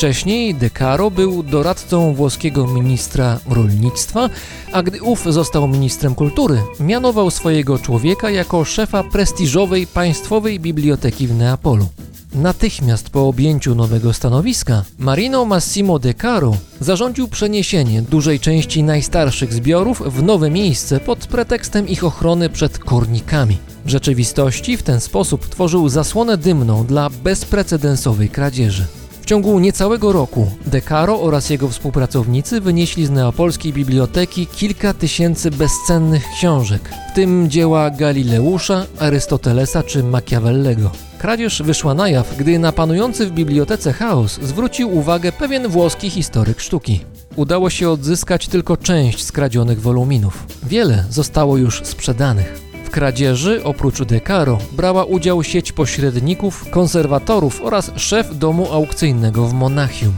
Wcześniej 0.02 0.56
De 0.56 0.70
Caro 0.70 1.12
był 1.12 1.44
doradcą 1.44 2.14
włoskiego 2.14 2.68
ministra 2.68 3.40
rolnictwa, 3.50 4.30
a 4.72 4.84
gdy 4.84 5.02
ów 5.02 5.24
został 5.30 5.68
ministrem 5.68 6.16
kultury, 6.16 6.62
mianował 6.80 7.32
swojego 7.32 7.80
człowieka 7.80 8.30
jako 8.30 8.66
szefa 8.66 9.04
prestiżowej 9.04 9.88
państwowej 9.88 10.60
biblioteki 10.60 11.28
w 11.28 11.36
Neapolu. 11.36 11.88
Natychmiast 12.34 13.10
po 13.10 13.28
objęciu 13.28 13.76
nowego 13.76 14.14
stanowiska, 14.14 14.84
Marino 15.00 15.46
Massimo 15.46 16.00
De 16.00 16.14
Caro 16.14 16.58
zarządził 16.80 17.28
przeniesienie 17.28 18.02
dużej 18.02 18.40
części 18.40 18.84
najstarszych 18.84 19.54
zbiorów 19.54 20.02
w 20.06 20.24
nowe 20.24 20.50
miejsce 20.50 21.00
pod 21.00 21.28
pretekstem 21.28 21.88
ich 21.88 22.04
ochrony 22.04 22.50
przed 22.50 22.80
kornikami. 22.80 23.58
W 23.86 23.90
rzeczywistości 23.90 24.78
w 24.78 24.84
ten 24.84 25.00
sposób 25.00 25.50
tworzył 25.50 25.90
zasłonę 25.90 26.38
dymną 26.38 26.86
dla 26.86 27.10
bezprecedensowej 27.10 28.30
kradzieży. 28.30 28.86
Ciągu 29.32 29.60
niecałego 29.60 30.12
roku 30.12 30.52
De 30.66 30.82
Caro 30.82 31.22
oraz 31.22 31.50
jego 31.50 31.70
współpracownicy 31.70 32.62
wynieśli 32.62 33.06
z 33.06 33.10
neapolskiej 33.10 33.74
biblioteki 33.74 34.48
kilka 34.48 34.94
tysięcy 34.94 35.52
bezcennych 35.52 36.24
książek, 36.38 36.82
w 37.12 37.16
tym 37.16 37.50
dzieła 37.50 37.90
Galileusza, 37.90 38.86
Arystotelesa 39.00 39.84
czy 39.84 40.04
Machiavellego. 40.04 40.92
Kradzież 41.18 41.62
wyszła 41.62 41.94
na 41.94 42.10
jaw, 42.10 42.38
gdy 42.38 42.60
na 42.60 42.72
panujący 42.72 43.26
w 43.26 43.32
bibliotece 43.32 43.94
chaos 43.94 44.40
zwrócił 44.42 44.98
uwagę 44.98 45.32
pewien 45.32 45.68
włoski 45.68 46.10
historyk 46.10 46.60
sztuki. 46.60 47.00
Udało 47.36 47.70
się 47.70 47.90
odzyskać 47.90 48.48
tylko 48.48 48.78
część 48.78 49.24
skradzionych 49.24 49.82
woluminów. 49.82 50.46
Wiele 50.64 51.06
zostało 51.10 51.58
już 51.58 51.82
sprzedanych. 51.84 52.71
Kradzieży, 52.92 53.64
oprócz 53.64 54.02
De 54.02 54.22
Caro, 54.22 54.58
brała 54.72 55.06
udział 55.06 55.44
sieć 55.44 55.72
pośredników, 55.72 56.70
konserwatorów 56.70 57.62
oraz 57.64 57.92
szef 57.96 58.38
domu 58.38 58.74
aukcyjnego 58.74 59.48
w 59.48 59.54
Monachium. 59.54 60.14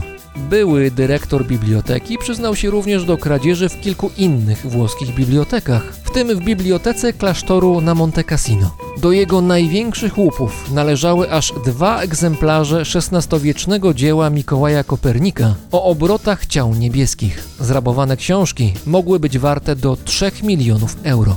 Były 0.49 0.91
dyrektor 0.91 1.45
biblioteki 1.45 2.17
przyznał 2.17 2.55
się 2.55 2.69
również 2.69 3.05
do 3.05 3.17
kradzieży 3.17 3.69
w 3.69 3.81
kilku 3.81 4.11
innych 4.17 4.67
włoskich 4.67 5.15
bibliotekach, 5.15 5.93
w 6.03 6.11
tym 6.11 6.27
w 6.27 6.43
bibliotece 6.43 7.13
klasztoru 7.13 7.81
na 7.81 7.95
Monte 7.95 8.23
Cassino. 8.23 8.75
Do 9.01 9.11
jego 9.11 9.41
największych 9.41 10.17
łupów 10.17 10.71
należały 10.71 11.31
aż 11.31 11.53
dwa 11.65 12.01
egzemplarze 12.01 12.83
XVI-wiecznego 12.95 13.93
dzieła 13.93 14.29
Mikołaja 14.29 14.83
Kopernika 14.83 15.55
o 15.71 15.83
obrotach 15.83 16.45
ciał 16.45 16.73
niebieskich. 16.73 17.43
Zrabowane 17.59 18.17
książki 18.17 18.73
mogły 18.85 19.19
być 19.19 19.37
warte 19.37 19.75
do 19.75 19.97
3 20.05 20.31
milionów 20.43 20.97
euro. 21.03 21.35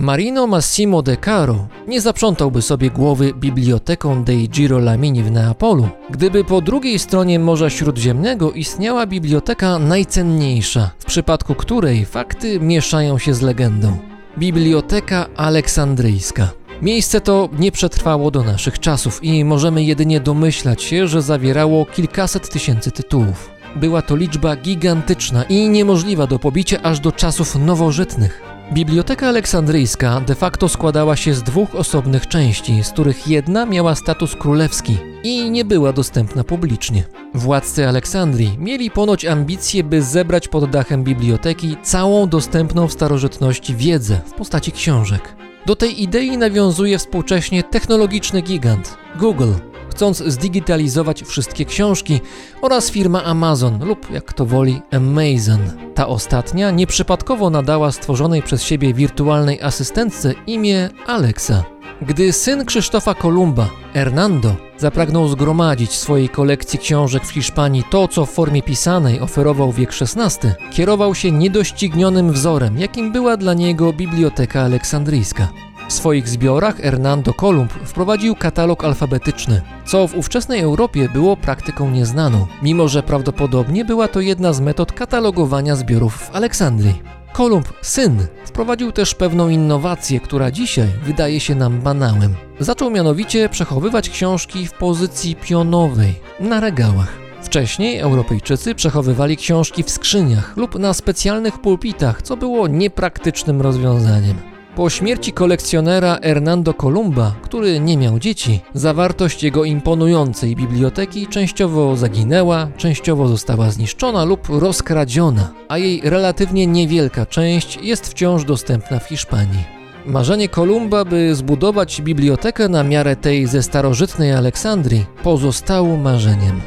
Marino 0.00 0.46
Massimo 0.46 1.02
De 1.02 1.16
Caro 1.16 1.68
nie 1.88 2.00
zaprzątałby 2.00 2.62
sobie 2.62 2.90
głowy 2.90 3.34
biblioteką 3.34 4.24
dei 4.24 4.48
Girolamini 4.48 5.22
w 5.22 5.30
Neapolu, 5.30 5.88
gdyby 6.10 6.44
po 6.44 6.60
drugiej 6.60 6.98
stronie 6.98 7.38
Morza 7.38 7.70
Śródziemnego 7.70 8.52
istniała 8.52 9.06
biblioteka 9.06 9.78
najcenniejsza, 9.78 10.90
w 10.98 11.04
przypadku 11.04 11.54
której 11.54 12.04
fakty 12.04 12.60
mieszają 12.60 13.18
się 13.18 13.34
z 13.34 13.42
legendą. 13.42 13.98
Biblioteka 14.38 15.26
Aleksandryjska. 15.36 16.48
Miejsce 16.82 17.20
to 17.20 17.48
nie 17.58 17.72
przetrwało 17.72 18.30
do 18.30 18.42
naszych 18.44 18.78
czasów 18.78 19.24
i 19.24 19.44
możemy 19.44 19.84
jedynie 19.84 20.20
domyślać 20.20 20.82
się, 20.82 21.08
że 21.08 21.22
zawierało 21.22 21.86
kilkaset 21.86 22.50
tysięcy 22.50 22.90
tytułów. 22.90 23.50
Była 23.76 24.02
to 24.02 24.16
liczba 24.16 24.56
gigantyczna 24.56 25.42
i 25.42 25.68
niemożliwa 25.68 26.26
do 26.26 26.38
pobicia 26.38 26.82
aż 26.82 27.00
do 27.00 27.12
czasów 27.12 27.56
nowożytnych. 27.56 28.49
Biblioteka 28.72 29.28
Aleksandryjska 29.28 30.20
de 30.20 30.34
facto 30.34 30.68
składała 30.68 31.16
się 31.16 31.34
z 31.34 31.42
dwóch 31.42 31.74
osobnych 31.74 32.26
części, 32.26 32.84
z 32.84 32.90
których 32.90 33.28
jedna 33.28 33.66
miała 33.66 33.94
status 33.94 34.36
królewski 34.36 34.98
i 35.22 35.50
nie 35.50 35.64
była 35.64 35.92
dostępna 35.92 36.44
publicznie. 36.44 37.04
Władcy 37.34 37.88
Aleksandrii 37.88 38.58
mieli 38.58 38.90
ponoć 38.90 39.24
ambicje, 39.24 39.84
by 39.84 40.02
zebrać 40.02 40.48
pod 40.48 40.70
dachem 40.70 41.04
biblioteki 41.04 41.76
całą 41.82 42.28
dostępną 42.28 42.88
w 42.88 42.92
starożytności 42.92 43.76
wiedzę 43.76 44.20
w 44.26 44.32
postaci 44.32 44.72
książek. 44.72 45.36
Do 45.66 45.76
tej 45.76 46.02
idei 46.02 46.38
nawiązuje 46.38 46.98
współcześnie 46.98 47.62
technologiczny 47.62 48.42
gigant 48.42 48.96
Google, 49.18 49.52
chcąc 49.90 50.18
zdigitalizować 50.26 51.22
wszystkie 51.22 51.64
książki, 51.64 52.20
oraz 52.62 52.90
firma 52.90 53.24
Amazon 53.24 53.84
lub 53.84 54.10
jak 54.10 54.32
to 54.32 54.46
woli 54.46 54.82
Amazon. 54.92 55.60
Ta 55.94 56.06
ostatnia 56.06 56.70
nieprzypadkowo 56.70 57.50
nadała 57.50 57.92
stworzonej 57.92 58.42
przez 58.42 58.62
siebie 58.62 58.94
wirtualnej 58.94 59.62
asystentce 59.62 60.34
imię 60.46 60.90
Alexa. 61.06 61.64
Gdy 62.02 62.32
syn 62.32 62.64
Krzysztofa 62.64 63.14
Kolumba, 63.14 63.68
Hernando, 63.94 64.56
zapragnął 64.78 65.28
zgromadzić 65.28 65.90
w 65.90 65.96
swojej 65.96 66.28
kolekcji 66.28 66.78
książek 66.78 67.24
w 67.24 67.30
Hiszpanii 67.30 67.84
to, 67.90 68.08
co 68.08 68.26
w 68.26 68.30
formie 68.30 68.62
pisanej 68.62 69.20
oferował 69.20 69.72
wiek 69.72 69.90
XVI, 70.00 70.48
kierował 70.72 71.14
się 71.14 71.32
niedoścignionym 71.32 72.32
wzorem, 72.32 72.78
jakim 72.78 73.12
była 73.12 73.36
dla 73.36 73.54
niego 73.54 73.92
Biblioteka 73.92 74.62
Aleksandryjska. 74.62 75.48
W 75.90 75.92
swoich 75.92 76.28
zbiorach 76.28 76.76
Hernando 76.76 77.34
Kolumb 77.34 77.72
wprowadził 77.72 78.34
katalog 78.34 78.84
alfabetyczny, 78.84 79.62
co 79.86 80.08
w 80.08 80.14
ówczesnej 80.16 80.60
Europie 80.60 81.08
było 81.12 81.36
praktyką 81.36 81.90
nieznaną, 81.90 82.46
mimo 82.62 82.88
że 82.88 83.02
prawdopodobnie 83.02 83.84
była 83.84 84.08
to 84.08 84.20
jedna 84.20 84.52
z 84.52 84.60
metod 84.60 84.92
katalogowania 84.92 85.76
zbiorów 85.76 86.14
w 86.14 86.34
Aleksandrii. 86.36 87.02
Kolumb, 87.32 87.72
syn, 87.82 88.26
wprowadził 88.44 88.92
też 88.92 89.14
pewną 89.14 89.48
innowację, 89.48 90.20
która 90.20 90.50
dzisiaj 90.50 90.88
wydaje 91.04 91.40
się 91.40 91.54
nam 91.54 91.80
banałem. 91.80 92.34
Zaczął 92.60 92.90
mianowicie 92.90 93.48
przechowywać 93.48 94.10
książki 94.10 94.66
w 94.66 94.72
pozycji 94.72 95.36
pionowej, 95.36 96.14
na 96.40 96.60
regałach. 96.60 97.18
Wcześniej 97.42 97.98
Europejczycy 97.98 98.74
przechowywali 98.74 99.36
książki 99.36 99.82
w 99.82 99.90
skrzyniach 99.90 100.56
lub 100.56 100.78
na 100.78 100.94
specjalnych 100.94 101.58
pulpitach, 101.58 102.22
co 102.22 102.36
było 102.36 102.68
niepraktycznym 102.68 103.60
rozwiązaniem. 103.60 104.50
Po 104.80 104.90
śmierci 104.90 105.32
kolekcjonera 105.32 106.18
Hernando 106.22 106.74
Columba, 106.74 107.34
który 107.42 107.80
nie 107.80 107.96
miał 107.96 108.18
dzieci, 108.18 108.60
zawartość 108.74 109.42
jego 109.42 109.64
imponującej 109.64 110.56
biblioteki 110.56 111.26
częściowo 111.26 111.96
zaginęła, 111.96 112.68
częściowo 112.76 113.28
została 113.28 113.70
zniszczona 113.70 114.24
lub 114.24 114.48
rozkradziona, 114.48 115.52
a 115.68 115.78
jej 115.78 116.00
relatywnie 116.04 116.66
niewielka 116.66 117.26
część 117.26 117.78
jest 117.82 118.08
wciąż 118.08 118.44
dostępna 118.44 118.98
w 118.98 119.08
Hiszpanii. 119.08 119.64
Marzenie 120.06 120.48
Kolumba, 120.48 121.04
by 121.04 121.34
zbudować 121.34 122.02
bibliotekę 122.02 122.68
na 122.68 122.84
miarę 122.84 123.16
tej 123.16 123.46
ze 123.46 123.62
starożytnej 123.62 124.32
Aleksandrii, 124.32 125.06
pozostało 125.22 125.96
marzeniem. 125.96 126.60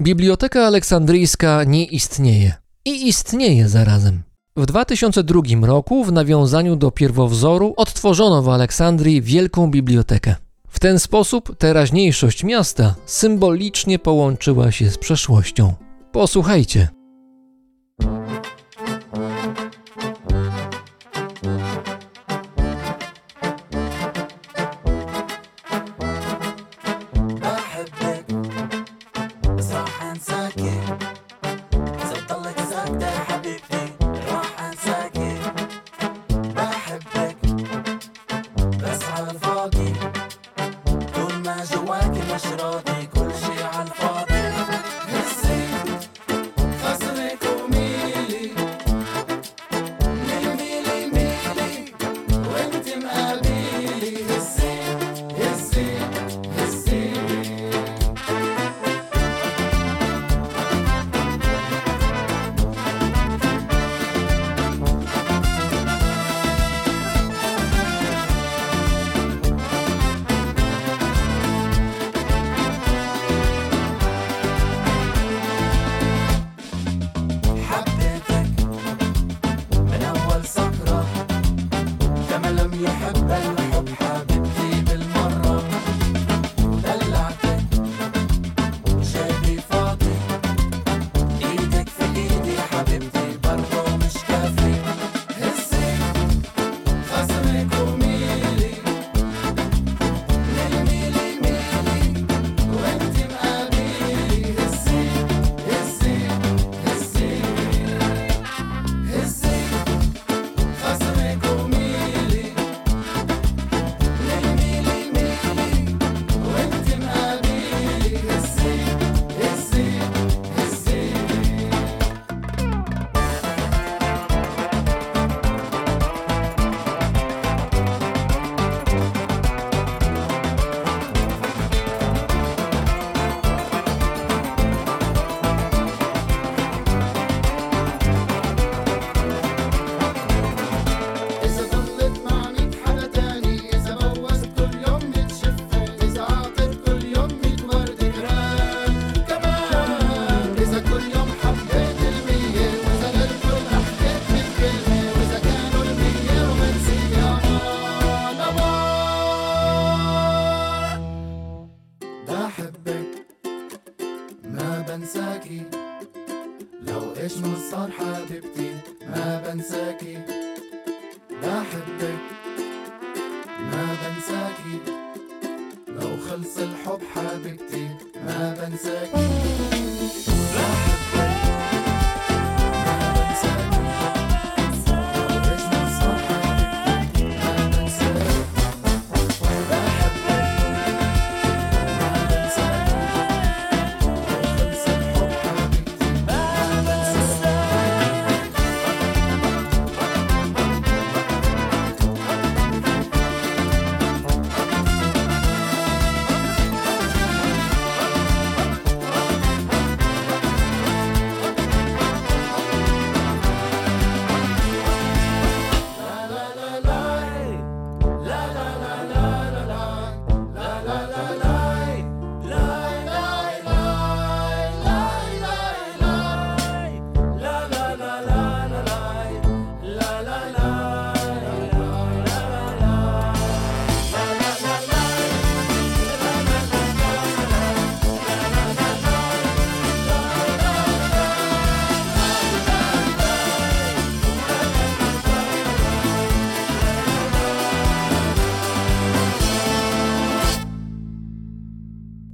Biblioteka 0.00 0.66
Aleksandryjska 0.66 1.64
nie 1.64 1.84
istnieje. 1.84 2.52
I 2.84 3.08
istnieje 3.08 3.68
zarazem. 3.68 4.29
W 4.56 4.66
2002 4.66 5.42
roku 5.62 6.04
w 6.04 6.12
nawiązaniu 6.12 6.76
do 6.76 6.90
pierwowzoru 6.90 7.74
odtworzono 7.76 8.42
w 8.42 8.48
Aleksandrii 8.48 9.22
wielką 9.22 9.70
bibliotekę. 9.70 10.34
W 10.68 10.80
ten 10.80 10.98
sposób 10.98 11.56
teraźniejszość 11.58 12.44
miasta 12.44 12.94
symbolicznie 13.06 13.98
połączyła 13.98 14.72
się 14.72 14.90
z 14.90 14.98
przeszłością. 14.98 15.74
Posłuchajcie. 16.12 16.99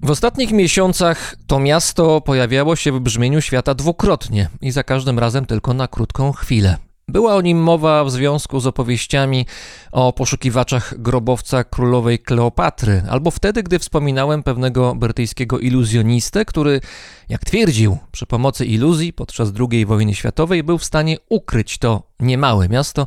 W 0.06 0.10
ostatnich 0.10 0.52
miesiącach 0.52 1.36
to 1.46 1.60
miasto 1.60 2.20
pojawiało 2.20 2.76
się 2.76 2.92
w 2.92 3.00
brzmieniu 3.00 3.40
świata 3.40 3.74
dwukrotnie 3.74 4.48
i 4.60 4.70
za 4.70 4.84
każdym 4.84 5.18
razem 5.18 5.46
tylko 5.46 5.74
na 5.74 5.88
krótką 5.88 6.32
chwilę. 6.32 6.76
Była 7.08 7.34
o 7.34 7.40
nim 7.40 7.58
mowa 7.58 8.04
w 8.04 8.10
związku 8.10 8.60
z 8.60 8.66
opowieściami 8.66 9.46
o 9.92 10.12
poszukiwaczach 10.12 10.94
grobowca 10.98 11.64
królowej 11.64 12.18
Kleopatry, 12.18 13.02
albo 13.10 13.30
wtedy, 13.30 13.62
gdy 13.62 13.78
wspominałem 13.78 14.42
pewnego 14.42 14.94
brytyjskiego 14.94 15.58
iluzjonistę, 15.58 16.44
który, 16.44 16.80
jak 17.28 17.44
twierdził, 17.44 17.98
przy 18.12 18.26
pomocy 18.26 18.66
iluzji 18.66 19.12
podczas 19.12 19.52
II 19.70 19.86
wojny 19.86 20.14
światowej 20.14 20.62
był 20.62 20.78
w 20.78 20.84
stanie 20.84 21.16
ukryć 21.28 21.78
to 21.78 22.02
niemałe 22.20 22.68
miasto 22.68 23.06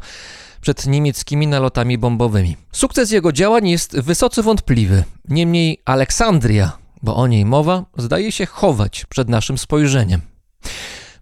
przed 0.62 0.88
niemieckimi 0.88 1.48
nalotami 1.48 1.98
bombowymi. 1.98 2.58
Sukces 2.72 3.12
jego 3.12 3.32
działań 3.32 3.70
jest 3.70 4.00
wysoce 4.00 4.44
wątpliwy. 4.44 5.04
Niemniej 5.30 5.82
Aleksandria, 5.86 6.79
bo 7.04 7.16
o 7.16 7.28
niej 7.28 7.46
mowa, 7.46 7.86
zdaje 7.98 8.32
się 8.32 8.46
chować 8.46 9.06
przed 9.06 9.30
naszym 9.30 9.58
spojrzeniem. 9.58 10.22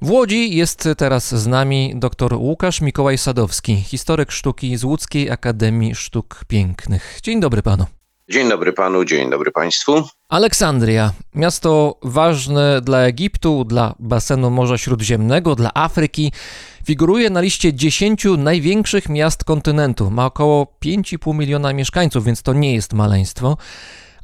W 0.01 0.11
Łodzi 0.11 0.55
jest 0.55 0.89
teraz 0.97 1.35
z 1.35 1.47
nami 1.47 1.93
dr 1.95 2.33
Łukasz 2.33 2.81
Mikołaj 2.81 3.17
Sadowski, 3.17 3.75
historyk 3.75 4.31
sztuki 4.31 4.77
z 4.77 4.83
Łódzkiej 4.83 5.31
Akademii 5.31 5.95
Sztuk 5.95 6.45
Pięknych. 6.47 7.19
Dzień 7.23 7.39
dobry 7.39 7.61
panu. 7.61 7.85
Dzień 8.29 8.49
dobry 8.49 8.73
panu, 8.73 9.05
dzień 9.05 9.29
dobry 9.29 9.51
państwu. 9.51 10.03
Aleksandria, 10.29 11.11
miasto 11.35 11.99
ważne 12.03 12.81
dla 12.81 12.99
Egiptu, 12.99 13.63
dla 13.63 13.95
basenu 13.99 14.49
Morza 14.49 14.77
Śródziemnego, 14.77 15.55
dla 15.55 15.73
Afryki, 15.73 16.31
figuruje 16.85 17.29
na 17.29 17.41
liście 17.41 17.73
10 17.73 18.25
największych 18.37 19.09
miast 19.09 19.43
kontynentu. 19.43 20.11
Ma 20.11 20.25
około 20.25 20.77
5,5 20.85 21.35
miliona 21.35 21.73
mieszkańców, 21.73 22.25
więc 22.25 22.41
to 22.41 22.53
nie 22.53 22.73
jest 22.73 22.93
maleństwo. 22.93 23.57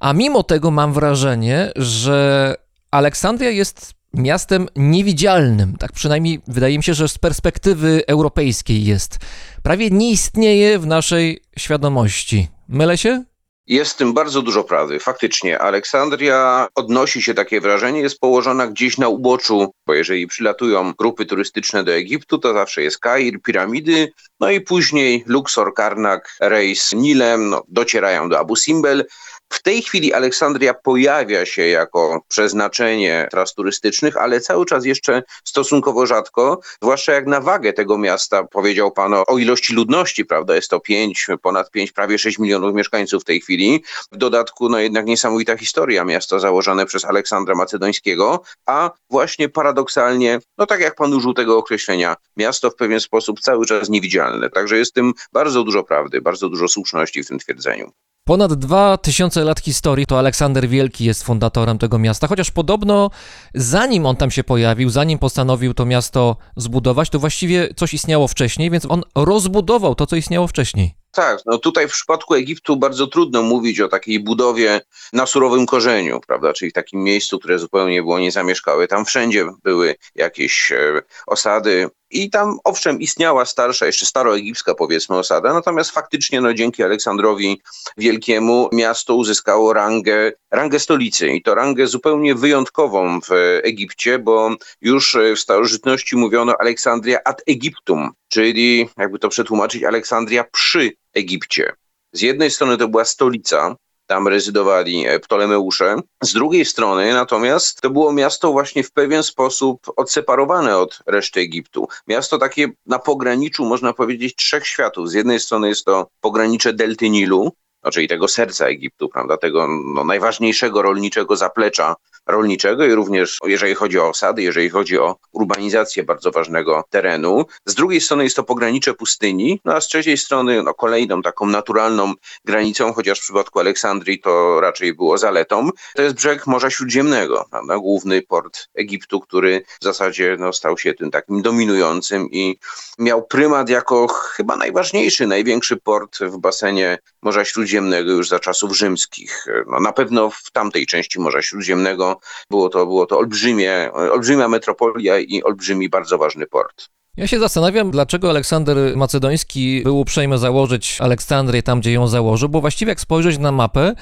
A 0.04 0.14
mimo 0.14 0.44
tego 0.44 0.72
mam 0.72 0.94
wrażenie, 0.94 1.72
że 1.76 2.56
Aleksandria 2.92 3.50
jest 3.50 3.94
miastem 4.14 4.68
niewidzialnym. 4.76 5.76
Tak 5.80 5.92
przynajmniej 5.92 6.42
wydaje 6.48 6.78
mi 6.78 6.84
się, 6.84 6.94
że 6.94 7.08
z 7.08 7.18
perspektywy 7.18 8.04
europejskiej 8.08 8.86
jest. 8.86 9.20
Prawie 9.64 9.90
nie 9.90 10.12
istnieje 10.12 10.80
w 10.80 10.88
naszej 10.88 11.42
świadomości. 11.58 12.48
Mylę 12.70 12.98
się? 12.98 13.24
Jest 13.68 13.94
w 13.94 13.98
tym 13.98 14.14
bardzo 14.14 14.42
dużo 14.42 14.64
prawdy. 14.64 15.00
Faktycznie, 15.00 15.60
Aleksandria 15.60 16.68
odnosi 16.76 17.22
się 17.22 17.34
takie 17.34 17.62
wrażenie, 17.62 18.00
jest 18.00 18.20
położona 18.20 18.68
gdzieś 18.68 18.98
na 18.98 19.08
uboczu, 19.08 19.72
bo 19.88 19.94
jeżeli 19.94 20.28
przylatują 20.28 20.94
grupy 21.00 21.26
turystyczne 21.26 21.84
do 21.84 21.94
Egiptu, 21.94 22.38
to 22.38 22.54
zawsze 22.54 22.84
jest 22.84 23.00
Kair, 23.00 23.42
piramidy, 23.42 24.12
no 24.40 24.50
i 24.50 24.62
później 24.62 25.24
Luxor, 25.28 25.74
Karnak, 25.74 26.36
rejs 26.40 26.92
Nilem, 26.94 27.50
no, 27.50 27.64
docierają 27.68 28.30
do 28.30 28.40
Abu 28.40 28.56
Simbel. 28.56 29.06
W 29.54 29.62
tej 29.62 29.82
chwili 29.82 30.14
Aleksandria 30.14 30.74
pojawia 30.74 31.46
się 31.46 31.68
jako 31.68 32.22
przeznaczenie 32.28 33.28
tras 33.32 33.54
turystycznych, 33.54 34.18
ale 34.18 34.42
cały 34.42 34.66
czas 34.66 34.86
jeszcze 34.86 35.24
stosunkowo 35.44 36.06
rzadko, 36.06 36.60
zwłaszcza 36.82 37.14
jak 37.14 37.28
na 37.28 37.42
wagę 37.42 37.74
tego 37.74 37.98
miasta, 37.98 38.44
powiedział 38.44 38.92
pan 38.92 39.14
o, 39.14 39.26
o 39.26 39.38
ilości 39.38 39.74
ludności, 39.74 40.26
prawda, 40.26 40.56
jest 40.56 40.70
to 40.70 40.80
5, 40.80 41.28
ponad 41.42 41.72
5, 41.72 41.92
prawie 41.92 42.20
6 42.20 42.40
milionów 42.40 42.76
mieszkańców 42.76 43.22
w 43.22 43.26
tej 43.26 43.42
chwili. 43.42 43.84
W 44.12 44.18
dodatku, 44.18 44.70
no 44.70 44.80
jednak 44.80 45.06
niesamowita 45.06 45.58
historia 45.58 46.04
miasta 46.04 46.40
założone 46.40 46.86
przez 46.86 47.06
Aleksandra 47.06 47.56
Macedońskiego, 47.56 48.42
a 48.66 48.92
właśnie 49.10 49.50
paradoksalnie, 49.50 50.40
no 50.58 50.66
tak 50.66 50.80
jak 50.80 50.96
pan 50.96 51.14
użył 51.14 51.34
tego 51.34 51.58
określenia, 51.58 52.16
miasto 52.38 52.70
w 52.70 52.76
pewien 52.76 53.00
sposób 53.00 53.40
cały 53.40 53.66
czas 53.66 53.90
niewidzialne. 53.90 54.50
Także 54.50 54.78
jest 54.78 54.92
w 54.92 54.96
tym 54.96 55.14
bardzo 55.34 55.64
dużo 55.64 55.84
prawdy, 55.84 56.22
bardzo 56.22 56.50
dużo 56.50 56.68
słuszności 56.68 57.24
w 57.24 57.28
tym 57.28 57.40
twierdzeniu. 57.40 57.92
Ponad 58.26 58.54
2000 58.54 59.44
lat 59.44 59.60
historii 59.60 60.06
to 60.06 60.20
Aleksander 60.20 60.68
Wielki 60.68 61.06
jest 61.06 61.24
fundatorem 61.24 61.78
tego 61.78 62.00
miasta, 62.00 62.28
chociaż 62.28 62.52
podobno 62.52 63.10
zanim 63.54 64.06
on 64.06 64.16
tam 64.16 64.32
się 64.32 64.44
pojawił, 64.44 64.90
zanim 64.90 65.20
postanowił 65.20 65.74
to 65.74 65.86
miasto 65.86 66.38
zbudować, 66.58 67.10
to 67.10 67.20
właściwie 67.20 67.74
coś 67.76 67.94
istniało 67.94 68.28
wcześniej, 68.28 68.70
więc 68.72 68.86
on 68.90 69.02
rozbudował 69.16 69.96
to, 69.96 70.06
co 70.06 70.16
istniało 70.16 70.48
wcześniej. 70.48 70.96
Tak, 71.12 71.40
no 71.46 71.58
tutaj 71.58 71.88
w 71.88 71.92
przypadku 71.92 72.34
Egiptu 72.34 72.78
bardzo 72.78 73.08
trudno 73.08 73.42
mówić 73.42 73.80
o 73.80 73.88
takiej 73.88 74.20
budowie 74.20 74.82
na 75.14 75.26
surowym 75.26 75.66
korzeniu, 75.66 76.22
prawda, 76.28 76.54
czyli 76.54 76.72
takim 76.72 77.04
miejscu, 77.04 77.40
które 77.40 77.60
zupełnie 77.60 78.02
było 78.02 78.20
niezamieszkałe. 78.20 78.88
Tam 78.88 79.06
wszędzie 79.06 79.46
były 79.64 79.96
jakieś 80.16 80.72
e, 80.72 81.02
osady 81.28 81.90
i 82.14 82.30
tam 82.30 82.60
owszem 82.64 83.00
istniała 83.00 83.46
starsza, 83.46 83.86
jeszcze 83.86 84.06
staroegipska 84.06 84.76
powiedzmy 84.76 85.18
osada, 85.18 85.54
natomiast 85.54 85.92
faktycznie 85.92 86.42
no 86.42 86.54
dzięki 86.54 86.84
Aleksandrowi 86.84 87.62
Wielkiemu 87.98 88.70
miasto 88.72 89.16
uzyskało 89.16 89.74
rangę, 89.74 90.32
rangę 90.52 90.80
stolicy 90.80 91.28
i 91.28 91.42
to 91.42 91.56
rangę 91.56 91.88
zupełnie 91.88 92.36
wyjątkową 92.36 93.22
w 93.22 93.30
Egipcie, 93.64 94.20
bo 94.20 94.56
już 94.82 95.18
w 95.36 95.40
starożytności 95.40 96.16
mówiono 96.16 96.56
Aleksandria 96.60 97.20
ad 97.26 97.42
Egyptum, 97.48 98.12
czyli 98.28 98.90
jakby 98.98 99.20
to 99.20 99.30
przetłumaczyć 99.30 99.84
Aleksandria 99.84 100.44
przy 100.44 100.92
Egipcie. 101.14 101.74
Z 102.12 102.22
jednej 102.22 102.52
strony 102.52 102.78
to 102.78 102.88
była 102.88 103.06
stolica, 103.06 103.76
tam 104.08 104.28
rezydowali 104.28 105.06
Ptolemeusze. 105.22 105.96
Z 106.24 106.34
drugiej 106.34 106.66
strony 106.66 107.14
natomiast 107.14 107.82
to 107.82 107.90
było 107.90 108.14
miasto 108.14 108.52
właśnie 108.52 108.84
w 108.84 108.92
pewien 108.92 109.24
sposób 109.24 109.80
odseparowane 109.96 110.78
od 110.78 111.00
reszty 111.06 111.40
Egiptu. 111.40 111.88
Miasto 112.08 112.38
takie 112.38 112.68
na 112.86 113.00
pograniczu, 113.00 113.66
można 113.66 113.94
powiedzieć, 113.94 114.36
trzech 114.36 114.68
światów. 114.68 115.10
Z 115.10 115.14
jednej 115.14 115.40
strony 115.40 115.70
jest 115.70 115.86
to 115.86 116.08
pogranicze 116.22 116.74
Delty 116.74 117.10
Nilu, 117.10 117.52
no, 117.84 117.92
tego 118.10 118.28
serca 118.28 118.66
Egiptu, 118.66 119.10
prawda, 119.10 119.38
tego 119.38 119.68
no, 119.68 120.04
najważniejszego 120.04 120.82
rolniczego 120.82 121.36
zaplecza 121.36 121.96
rolniczego 122.28 122.86
i 122.86 122.94
również 122.94 123.38
jeżeli 123.46 123.76
chodzi 123.76 124.00
o 124.00 124.10
osady, 124.10 124.44
jeżeli 124.44 124.70
chodzi 124.70 125.00
o 125.00 125.16
urbanizację 125.32 126.04
bardzo 126.04 126.32
ważnego 126.32 126.84
terenu. 126.90 127.46
Z 127.66 127.76
drugiej 127.76 128.02
strony 128.02 128.24
jest 128.24 128.36
to 128.36 128.44
pogranicze 128.44 128.94
pustyni, 128.94 129.60
no 129.66 129.74
a 129.74 129.82
z 129.82 129.88
trzeciej 129.88 130.18
strony 130.18 130.64
no, 130.64 130.74
kolejną 130.74 131.22
taką 131.22 131.46
naturalną 131.46 132.14
granicą, 132.46 132.94
chociaż 132.94 133.20
w 133.20 133.22
przypadku 133.22 133.60
Aleksandrii 133.60 134.20
to 134.20 134.62
raczej 134.62 134.94
było 134.94 135.18
zaletą, 135.18 135.70
to 135.96 136.02
jest 136.02 136.16
brzeg 136.16 136.48
Morza 136.48 136.70
Śródziemnego, 136.70 137.46
prawda, 137.52 137.78
główny 137.78 138.22
port 138.22 138.68
Egiptu, 138.76 139.20
który 139.20 139.64
w 139.82 139.84
zasadzie 139.84 140.38
no, 140.40 140.54
stał 140.54 140.78
się 140.78 140.94
tym 140.94 141.12
takim 141.12 141.42
dominującym 141.42 142.32
i 142.32 142.60
miał 143.00 143.28
prymat 143.28 143.70
jako 143.70 144.08
chyba 144.08 144.56
najważniejszy, 144.56 145.28
największy 145.28 145.78
port 145.78 146.20
w 146.20 146.38
basenie 146.38 146.98
Morza 147.22 147.46
Śródziemnego 147.46 147.73
już 148.12 148.30
za 148.30 148.40
czasów 148.40 148.78
rzymskich. 148.78 149.46
No, 149.68 149.80
na 149.80 149.92
pewno 149.92 150.30
w 150.30 150.52
tamtej 150.52 150.86
części 150.86 151.20
Morza 151.20 151.42
Śródziemnego 151.42 152.20
było 152.50 152.70
to, 152.70 152.86
było 152.86 153.06
to 153.06 153.18
olbrzymie, 153.18 153.92
olbrzymia 153.94 154.48
metropolia 154.48 155.20
i 155.20 155.44
olbrzymi, 155.44 155.90
bardzo 155.90 156.18
ważny 156.18 156.48
port. 156.48 156.90
Ja 157.18 157.28
się 157.28 157.40
zastanawiam, 157.40 157.92
dlaczego 157.92 158.30
Aleksander 158.30 158.98
Macedoński 158.98 159.82
był 159.84 160.00
uprzejmy 160.00 160.38
założyć 160.38 160.98
Aleksandrię 161.02 161.64
tam, 161.64 161.80
gdzie 161.80 161.92
ją 161.92 162.08
założył, 162.08 162.50
bo 162.50 162.62
właściwie 162.62 162.90
jak 162.90 163.00
spojrzeć 163.00 163.38
na 163.38 163.52
mapę, 163.52 163.96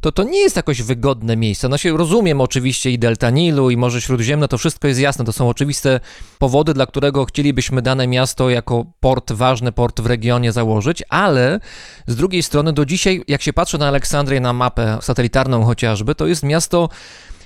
to 0.00 0.12
to 0.12 0.22
nie 0.22 0.38
jest 0.38 0.56
jakoś 0.56 0.82
wygodne 0.82 1.36
miejsce. 1.36 1.68
No 1.68 1.78
się 1.78 1.96
rozumiem 1.96 2.40
oczywiście 2.40 2.90
i 2.90 2.98
Delta 2.98 3.30
Nilu, 3.30 3.70
i 3.70 3.76
Morze 3.76 4.00
Śródziemne, 4.00 4.48
to 4.48 4.58
wszystko 4.58 4.88
jest 4.88 5.00
jasne, 5.00 5.24
to 5.24 5.32
są 5.32 5.48
oczywiste 5.48 6.00
powody, 6.38 6.74
dla 6.74 6.86
którego 6.86 7.24
chcielibyśmy 7.24 7.82
dane 7.82 8.06
miasto 8.06 8.50
jako 8.50 8.84
port, 9.00 9.32
ważny 9.32 9.72
port 9.72 10.00
w 10.00 10.06
regionie 10.06 10.52
założyć, 10.52 11.02
ale 11.08 11.60
z 12.06 12.16
drugiej 12.16 12.42
strony 12.42 12.72
do 12.72 12.84
dzisiaj, 12.84 13.24
jak 13.28 13.42
się 13.42 13.52
patrzy 13.52 13.78
na 13.78 13.88
Aleksandrię, 13.88 14.40
na 14.40 14.52
mapę 14.52 14.98
satelitarną 15.02 15.64
chociażby, 15.64 16.14
to 16.14 16.26
jest 16.26 16.42
miasto 16.42 16.88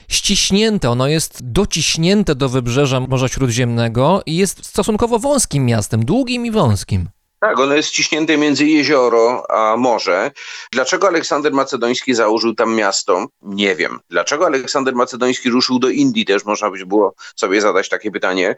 ściśnięte, 0.08 0.90
ono 0.90 1.08
jest 1.08 1.38
dociśnięte 1.42 2.34
do 2.34 2.48
wybrzeża 2.48 3.00
Morza 3.00 3.28
Śródziemnego 3.28 4.22
i 4.26 4.36
jest 4.36 4.66
stosunkowo 4.66 5.18
wąskim 5.18 5.66
miastem, 5.66 6.04
długim 6.04 6.46
i 6.46 6.50
wąskim. 6.50 7.08
Tak, 7.44 7.58
ono 7.58 7.74
jest 7.74 7.88
ściśnięte 7.88 8.36
między 8.36 8.66
jezioro 8.66 9.50
a 9.50 9.76
morze. 9.76 10.30
Dlaczego 10.72 11.08
Aleksander 11.08 11.52
Macedoński 11.52 12.14
założył 12.14 12.54
tam 12.54 12.74
miasto? 12.74 13.26
Nie 13.42 13.76
wiem. 13.76 14.00
Dlaczego 14.10 14.46
Aleksander 14.46 14.94
Macedoński 14.94 15.50
ruszył 15.50 15.78
do 15.78 15.88
Indii? 15.88 16.24
Też 16.24 16.44
można 16.44 16.70
by 16.70 16.86
było 16.86 17.14
sobie 17.36 17.60
zadać 17.60 17.88
takie 17.88 18.10
pytanie. 18.10 18.56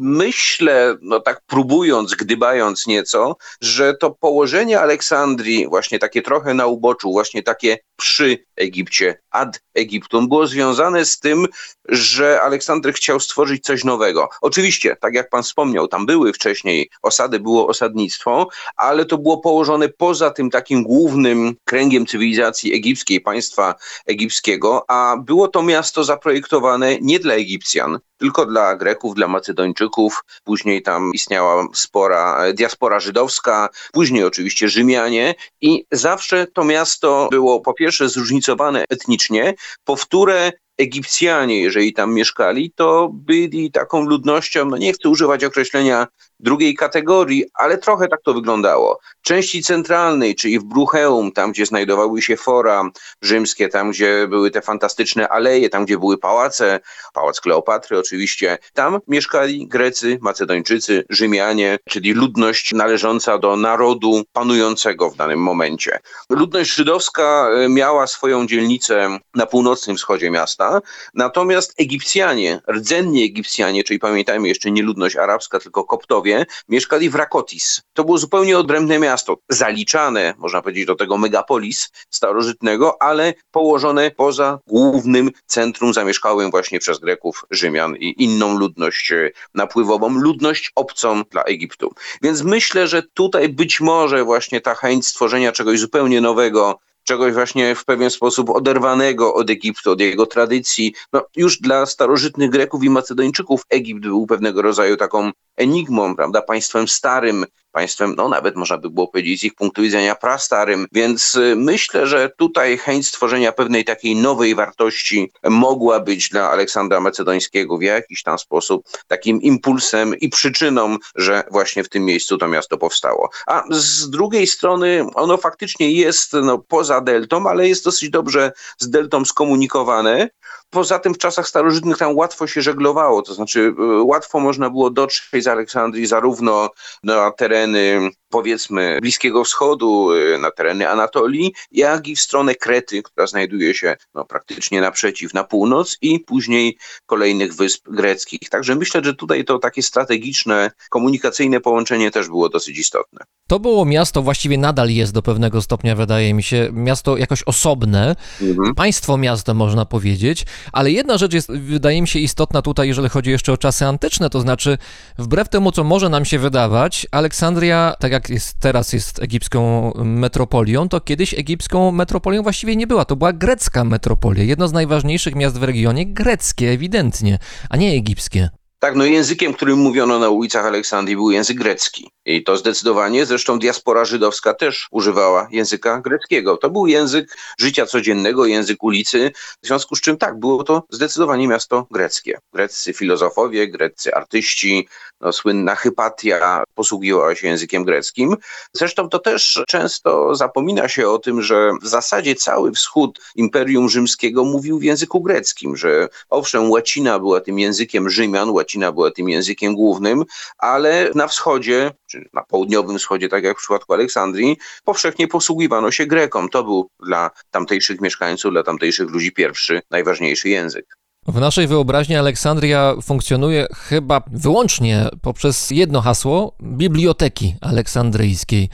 Myślę, 0.00 0.96
no 1.02 1.20
tak 1.20 1.40
próbując, 1.46 2.14
gdybając 2.14 2.86
nieco, 2.86 3.36
że 3.60 3.94
to 3.94 4.10
położenie 4.10 4.80
Aleksandrii, 4.80 5.68
właśnie 5.68 5.98
takie 5.98 6.22
trochę 6.22 6.54
na 6.54 6.66
uboczu, 6.66 7.12
właśnie 7.12 7.42
takie 7.42 7.78
przy 7.96 8.38
Egipcie, 8.56 9.20
ad 9.30 9.60
Egiptum, 9.74 10.28
było 10.28 10.46
związane 10.46 11.04
z 11.04 11.18
tym, 11.18 11.46
że 11.88 12.42
Aleksander 12.42 12.94
chciał 12.94 13.20
stworzyć 13.20 13.64
coś 13.64 13.84
nowego. 13.84 14.28
Oczywiście, 14.40 14.96
tak 15.00 15.14
jak 15.14 15.30
pan 15.30 15.42
wspomniał, 15.42 15.88
tam 15.88 16.06
były 16.06 16.32
wcześniej 16.32 16.90
osady, 17.02 17.40
było 17.40 17.68
osadnictwo, 17.68 18.25
państwo, 18.26 18.48
ale 18.76 19.04
to 19.04 19.18
było 19.18 19.38
położone 19.38 19.88
poza 19.88 20.30
tym 20.30 20.50
takim 20.50 20.82
głównym 20.82 21.56
kręgiem 21.64 22.06
cywilizacji 22.06 22.74
egipskiej, 22.74 23.20
państwa 23.20 23.74
egipskiego, 24.06 24.84
a 24.88 25.16
było 25.16 25.48
to 25.48 25.62
miasto 25.62 26.04
zaprojektowane 26.04 26.98
nie 27.00 27.18
dla 27.18 27.34
Egipcjan, 27.34 27.98
tylko 28.18 28.46
dla 28.46 28.76
Greków, 28.76 29.14
dla 29.14 29.28
Macedończyków. 29.28 30.24
Później 30.44 30.82
tam 30.82 31.10
istniała 31.14 31.68
spora 31.74 32.52
diaspora 32.52 33.00
żydowska, 33.00 33.68
później 33.92 34.24
oczywiście 34.24 34.68
Rzymianie 34.68 35.34
i 35.60 35.84
zawsze 35.92 36.46
to 36.46 36.64
miasto 36.64 37.28
było 37.30 37.60
po 37.60 37.74
pierwsze 37.74 38.08
zróżnicowane 38.08 38.84
etnicznie, 38.88 39.54
po 39.84 39.96
wtóre 39.96 40.52
Egipcjanie, 40.78 41.60
jeżeli 41.60 41.92
tam 41.92 42.14
mieszkali, 42.14 42.70
to 42.70 43.10
byli 43.12 43.70
taką 43.70 44.00
ludnością, 44.06 44.64
no 44.64 44.76
nie 44.76 44.92
chcę 44.92 45.08
używać 45.08 45.44
określenia 45.44 46.06
drugiej 46.40 46.74
kategorii, 46.74 47.44
ale 47.54 47.78
trochę 47.78 48.08
tak 48.08 48.22
to 48.22 48.34
wyglądało. 48.34 48.98
Części 49.22 49.62
centralnej, 49.62 50.34
czyli 50.34 50.58
w 50.58 50.64
Brucheum, 50.64 51.32
tam 51.32 51.52
gdzie 51.52 51.66
znajdowały 51.66 52.22
się 52.22 52.36
fora 52.36 52.90
rzymskie, 53.22 53.68
tam 53.68 53.90
gdzie 53.90 54.28
były 54.28 54.50
te 54.50 54.62
fantastyczne 54.62 55.28
aleje, 55.28 55.68
tam 55.68 55.84
gdzie 55.84 55.98
były 55.98 56.18
pałace, 56.18 56.80
pałac 57.12 57.40
Kleopatry 57.40 57.98
oczywiście, 57.98 58.58
tam 58.74 58.98
mieszkali 59.08 59.68
Grecy, 59.68 60.18
Macedończycy, 60.20 61.04
Rzymianie, 61.10 61.78
czyli 61.88 62.12
ludność 62.12 62.72
należąca 62.72 63.38
do 63.38 63.56
narodu 63.56 64.24
panującego 64.32 65.10
w 65.10 65.16
danym 65.16 65.40
momencie. 65.42 65.98
Ludność 66.30 66.74
żydowska 66.74 67.48
e, 67.50 67.68
miała 67.68 68.06
swoją 68.06 68.46
dzielnicę 68.46 69.18
na 69.34 69.46
północnym 69.46 69.96
wschodzie 69.96 70.30
miasta, 70.30 70.80
natomiast 71.14 71.74
Egipcjanie, 71.80 72.60
rdzenni 72.72 73.24
Egipcjanie, 73.24 73.84
czyli 73.84 73.98
pamiętajmy 73.98 74.48
jeszcze 74.48 74.70
nie 74.70 74.82
ludność 74.82 75.16
arabska, 75.16 75.58
tylko 75.58 75.84
koptowie, 75.84 76.25
mieszkali 76.68 77.10
w 77.10 77.14
Rakotis. 77.14 77.82
To 77.92 78.04
było 78.04 78.18
zupełnie 78.18 78.58
odrębne 78.58 78.98
miasto, 78.98 79.36
zaliczane, 79.48 80.34
można 80.38 80.62
powiedzieć, 80.62 80.86
do 80.86 80.94
tego 80.94 81.18
megapolis 81.18 81.90
starożytnego, 82.10 83.02
ale 83.02 83.34
położone 83.50 84.10
poza 84.10 84.58
głównym 84.66 85.30
centrum 85.46 85.94
zamieszkałym 85.94 86.50
właśnie 86.50 86.78
przez 86.78 86.98
Greków, 86.98 87.44
Rzymian 87.50 87.96
i 87.96 88.24
inną 88.24 88.58
ludność 88.58 89.12
e, 89.12 89.30
napływową, 89.54 90.18
ludność 90.18 90.72
obcą 90.74 91.22
dla 91.30 91.42
Egiptu. 91.42 91.94
Więc 92.22 92.42
myślę, 92.42 92.88
że 92.88 93.02
tutaj 93.02 93.48
być 93.48 93.80
może 93.80 94.24
właśnie 94.24 94.60
ta 94.60 94.74
chęć 94.74 95.06
stworzenia 95.06 95.52
czegoś 95.52 95.80
zupełnie 95.80 96.20
nowego, 96.20 96.78
czegoś 97.06 97.34
właśnie 97.34 97.74
w 97.74 97.84
pewien 97.84 98.10
sposób 98.10 98.50
oderwanego 98.50 99.34
od 99.34 99.50
Egiptu, 99.50 99.90
od 99.90 100.00
jego 100.00 100.26
tradycji. 100.26 100.94
No, 101.12 101.22
już 101.36 101.60
dla 101.60 101.86
starożytnych 101.86 102.50
Greków 102.50 102.84
i 102.84 102.90
Macedończyków 102.90 103.62
Egipt 103.70 104.00
był 104.00 104.26
pewnego 104.26 104.62
rodzaju 104.62 104.96
taką 104.96 105.30
enigmą, 105.56 106.16
prawda, 106.16 106.42
państwem 106.42 106.88
starym, 106.88 107.44
państwem, 107.76 108.14
no 108.16 108.28
nawet 108.28 108.56
można 108.56 108.78
by 108.78 108.90
było 108.90 109.08
powiedzieć 109.08 109.40
z 109.40 109.44
ich 109.44 109.54
punktu 109.54 109.82
widzenia 109.82 110.14
prastarym, 110.14 110.86
więc 110.92 111.34
y, 111.34 111.54
myślę, 111.56 112.06
że 112.06 112.30
tutaj 112.38 112.78
chęć 112.78 113.06
stworzenia 113.06 113.52
pewnej 113.52 113.84
takiej 113.84 114.16
nowej 114.16 114.54
wartości 114.54 115.32
mogła 115.44 116.00
być 116.00 116.28
dla 116.28 116.50
Aleksandra 116.50 117.00
Macedońskiego 117.00 117.78
w 117.78 117.82
jakiś 117.82 118.22
tam 118.22 118.38
sposób 118.38 118.88
takim 119.06 119.42
impulsem 119.42 120.14
i 120.18 120.28
przyczyną, 120.28 120.96
że 121.16 121.44
właśnie 121.50 121.84
w 121.84 121.88
tym 121.88 122.04
miejscu 122.04 122.38
to 122.38 122.48
miasto 122.48 122.78
powstało. 122.78 123.30
A 123.46 123.64
z 123.70 124.10
drugiej 124.10 124.46
strony 124.46 125.06
ono 125.14 125.36
faktycznie 125.36 125.92
jest 125.92 126.32
no, 126.32 126.58
poza 126.58 127.00
deltą, 127.00 127.46
ale 127.48 127.68
jest 127.68 127.84
dosyć 127.84 128.10
dobrze 128.10 128.52
z 128.78 128.90
deltą 128.90 129.24
skomunikowane. 129.24 130.28
Poza 130.76 130.98
tym 130.98 131.14
w 131.14 131.18
czasach 131.18 131.48
starożytnych 131.48 131.98
tam 131.98 132.16
łatwo 132.16 132.46
się 132.46 132.62
żeglowało, 132.62 133.22
to 133.22 133.34
znaczy 133.34 133.60
y, 133.60 134.02
łatwo 134.02 134.40
można 134.40 134.70
było 134.70 134.90
dotrzeć 134.90 135.44
z 135.44 135.46
Aleksandrii 135.46 136.06
zarówno 136.06 136.70
na 137.02 137.30
tereny 137.30 138.10
powiedzmy 138.28 138.98
Bliskiego 139.00 139.44
Wschodu, 139.44 140.12
y, 140.12 140.38
na 140.38 140.50
tereny 140.50 140.88
Anatolii, 140.88 141.54
jak 141.72 142.08
i 142.08 142.16
w 142.16 142.20
stronę 142.20 142.54
Krety, 142.54 143.02
która 143.02 143.26
znajduje 143.26 143.74
się 143.74 143.96
no, 144.14 144.24
praktycznie 144.24 144.80
naprzeciw, 144.80 145.34
na 145.34 145.44
północ 145.44 145.96
i 146.02 146.20
później 146.20 146.78
kolejnych 147.06 147.54
wysp 147.54 147.88
greckich. 147.88 148.48
Także 148.48 148.74
myślę, 148.74 149.00
że 149.04 149.14
tutaj 149.14 149.44
to 149.44 149.58
takie 149.58 149.82
strategiczne, 149.82 150.70
komunikacyjne 150.90 151.60
połączenie 151.60 152.10
też 152.10 152.28
było 152.28 152.48
dosyć 152.48 152.78
istotne. 152.78 153.24
To 153.48 153.60
było 153.60 153.84
miasto, 153.84 154.22
właściwie 154.22 154.58
nadal 154.58 154.90
jest 154.90 155.12
do 155.12 155.22
pewnego 155.22 155.62
stopnia, 155.62 155.96
wydaje 155.96 156.34
mi 156.34 156.42
się, 156.42 156.68
miasto 156.72 157.16
jakoś 157.16 157.42
osobne, 157.42 158.16
Mhm. 158.40 158.74
państwo 158.74 159.16
miasto 159.16 159.54
można 159.54 159.84
powiedzieć, 159.84 160.46
ale 160.72 160.90
jedna 160.90 161.18
rzecz 161.18 161.32
jest, 161.32 161.52
wydaje 161.52 162.02
mi 162.02 162.08
się, 162.08 162.18
istotna 162.18 162.62
tutaj, 162.62 162.88
jeżeli 162.88 163.08
chodzi 163.08 163.30
jeszcze 163.30 163.52
o 163.52 163.56
czasy 163.56 163.86
antyczne, 163.86 164.30
to 164.30 164.40
znaczy, 164.40 164.78
wbrew 165.18 165.48
temu, 165.48 165.72
co 165.72 165.84
może 165.84 166.08
nam 166.08 166.24
się 166.24 166.38
wydawać, 166.38 167.06
Aleksandria, 167.10 167.94
tak 167.98 168.12
jak 168.12 168.30
jest, 168.30 168.60
teraz 168.60 168.92
jest 168.92 169.22
egipską 169.22 169.92
metropolią, 170.04 170.88
to 170.88 171.00
kiedyś 171.00 171.34
egipską 171.34 171.92
metropolią 171.92 172.42
właściwie 172.42 172.76
nie 172.76 172.86
była, 172.86 173.04
to 173.04 173.16
była 173.16 173.32
grecka 173.32 173.84
metropolia, 173.84 174.44
jedno 174.44 174.68
z 174.68 174.72
najważniejszych 174.72 175.34
miast 175.34 175.58
w 175.58 175.62
regionie, 175.62 176.06
greckie 176.06 176.70
ewidentnie, 176.70 177.38
a 177.70 177.76
nie 177.76 177.92
egipskie. 177.92 178.50
Tak, 178.86 178.94
no 178.96 179.04
językiem, 179.04 179.54
którym 179.54 179.78
mówiono 179.78 180.18
na 180.18 180.28
ulicach 180.28 180.66
Aleksandrii 180.66 181.16
był 181.16 181.30
język 181.30 181.58
grecki. 181.58 182.10
I 182.24 182.44
to 182.44 182.56
zdecydowanie, 182.56 183.26
zresztą 183.26 183.58
diaspora 183.58 184.04
żydowska 184.04 184.54
też 184.54 184.88
używała 184.90 185.48
języka 185.50 186.00
greckiego. 186.00 186.56
To 186.56 186.70
był 186.70 186.86
język 186.86 187.36
życia 187.58 187.86
codziennego, 187.86 188.46
język 188.46 188.82
ulicy, 188.82 189.32
w 189.62 189.66
związku 189.66 189.96
z 189.96 190.00
czym 190.00 190.16
tak, 190.18 190.38
było 190.38 190.64
to 190.64 190.82
zdecydowanie 190.90 191.48
miasto 191.48 191.86
greckie. 191.90 192.38
Greccy 192.52 192.92
filozofowie, 192.92 193.68
greccy 193.68 194.14
artyści, 194.14 194.88
no, 195.20 195.32
słynna 195.32 195.74
Hypatia 195.74 196.64
posługiwała 196.74 197.34
się 197.34 197.48
językiem 197.48 197.84
greckim. 197.84 198.36
Zresztą 198.72 199.08
to 199.08 199.18
też 199.18 199.62
często 199.68 200.34
zapomina 200.34 200.88
się 200.88 201.08
o 201.08 201.18
tym, 201.18 201.42
że 201.42 201.72
w 201.82 201.86
zasadzie 201.86 202.34
cały 202.34 202.72
wschód 202.72 203.20
Imperium 203.36 203.88
Rzymskiego 203.88 204.44
mówił 204.44 204.78
w 204.78 204.82
języku 204.82 205.20
greckim, 205.20 205.76
że 205.76 206.08
owszem, 206.28 206.70
łacina 206.70 207.18
była 207.18 207.40
tym 207.40 207.58
językiem 207.58 208.10
Rzymian, 208.10 208.50
łacina 208.50 208.92
była 208.92 209.10
tym 209.10 209.28
językiem 209.28 209.74
głównym, 209.74 210.24
ale 210.58 211.10
na 211.14 211.28
wschodzie, 211.28 211.90
czy 212.06 212.28
na 212.32 212.42
południowym 212.42 212.98
wschodzie, 212.98 213.28
tak 213.28 213.44
jak 213.44 213.56
w 213.56 213.60
przypadku 213.60 213.92
Aleksandrii, 213.92 214.56
powszechnie 214.84 215.28
posługiwano 215.28 215.90
się 215.90 216.06
Grekom. 216.06 216.48
To 216.48 216.64
był 216.64 216.90
dla 217.00 217.30
tamtejszych 217.50 218.00
mieszkańców, 218.00 218.52
dla 218.52 218.62
tamtejszych 218.62 219.10
ludzi 219.10 219.32
pierwszy, 219.32 219.80
najważniejszy 219.90 220.48
język. 220.48 221.05
W 221.28 221.40
naszej 221.40 221.66
wyobraźni 221.66 222.16
Aleksandria 222.16 222.94
funkcjonuje 223.02 223.66
chyba 223.74 224.22
wyłącznie 224.32 225.08
poprzez 225.22 225.70
jedno 225.70 226.00
hasło 226.00 226.52
Biblioteki 226.62 227.56
Aleksandryjskiej. 227.60 228.68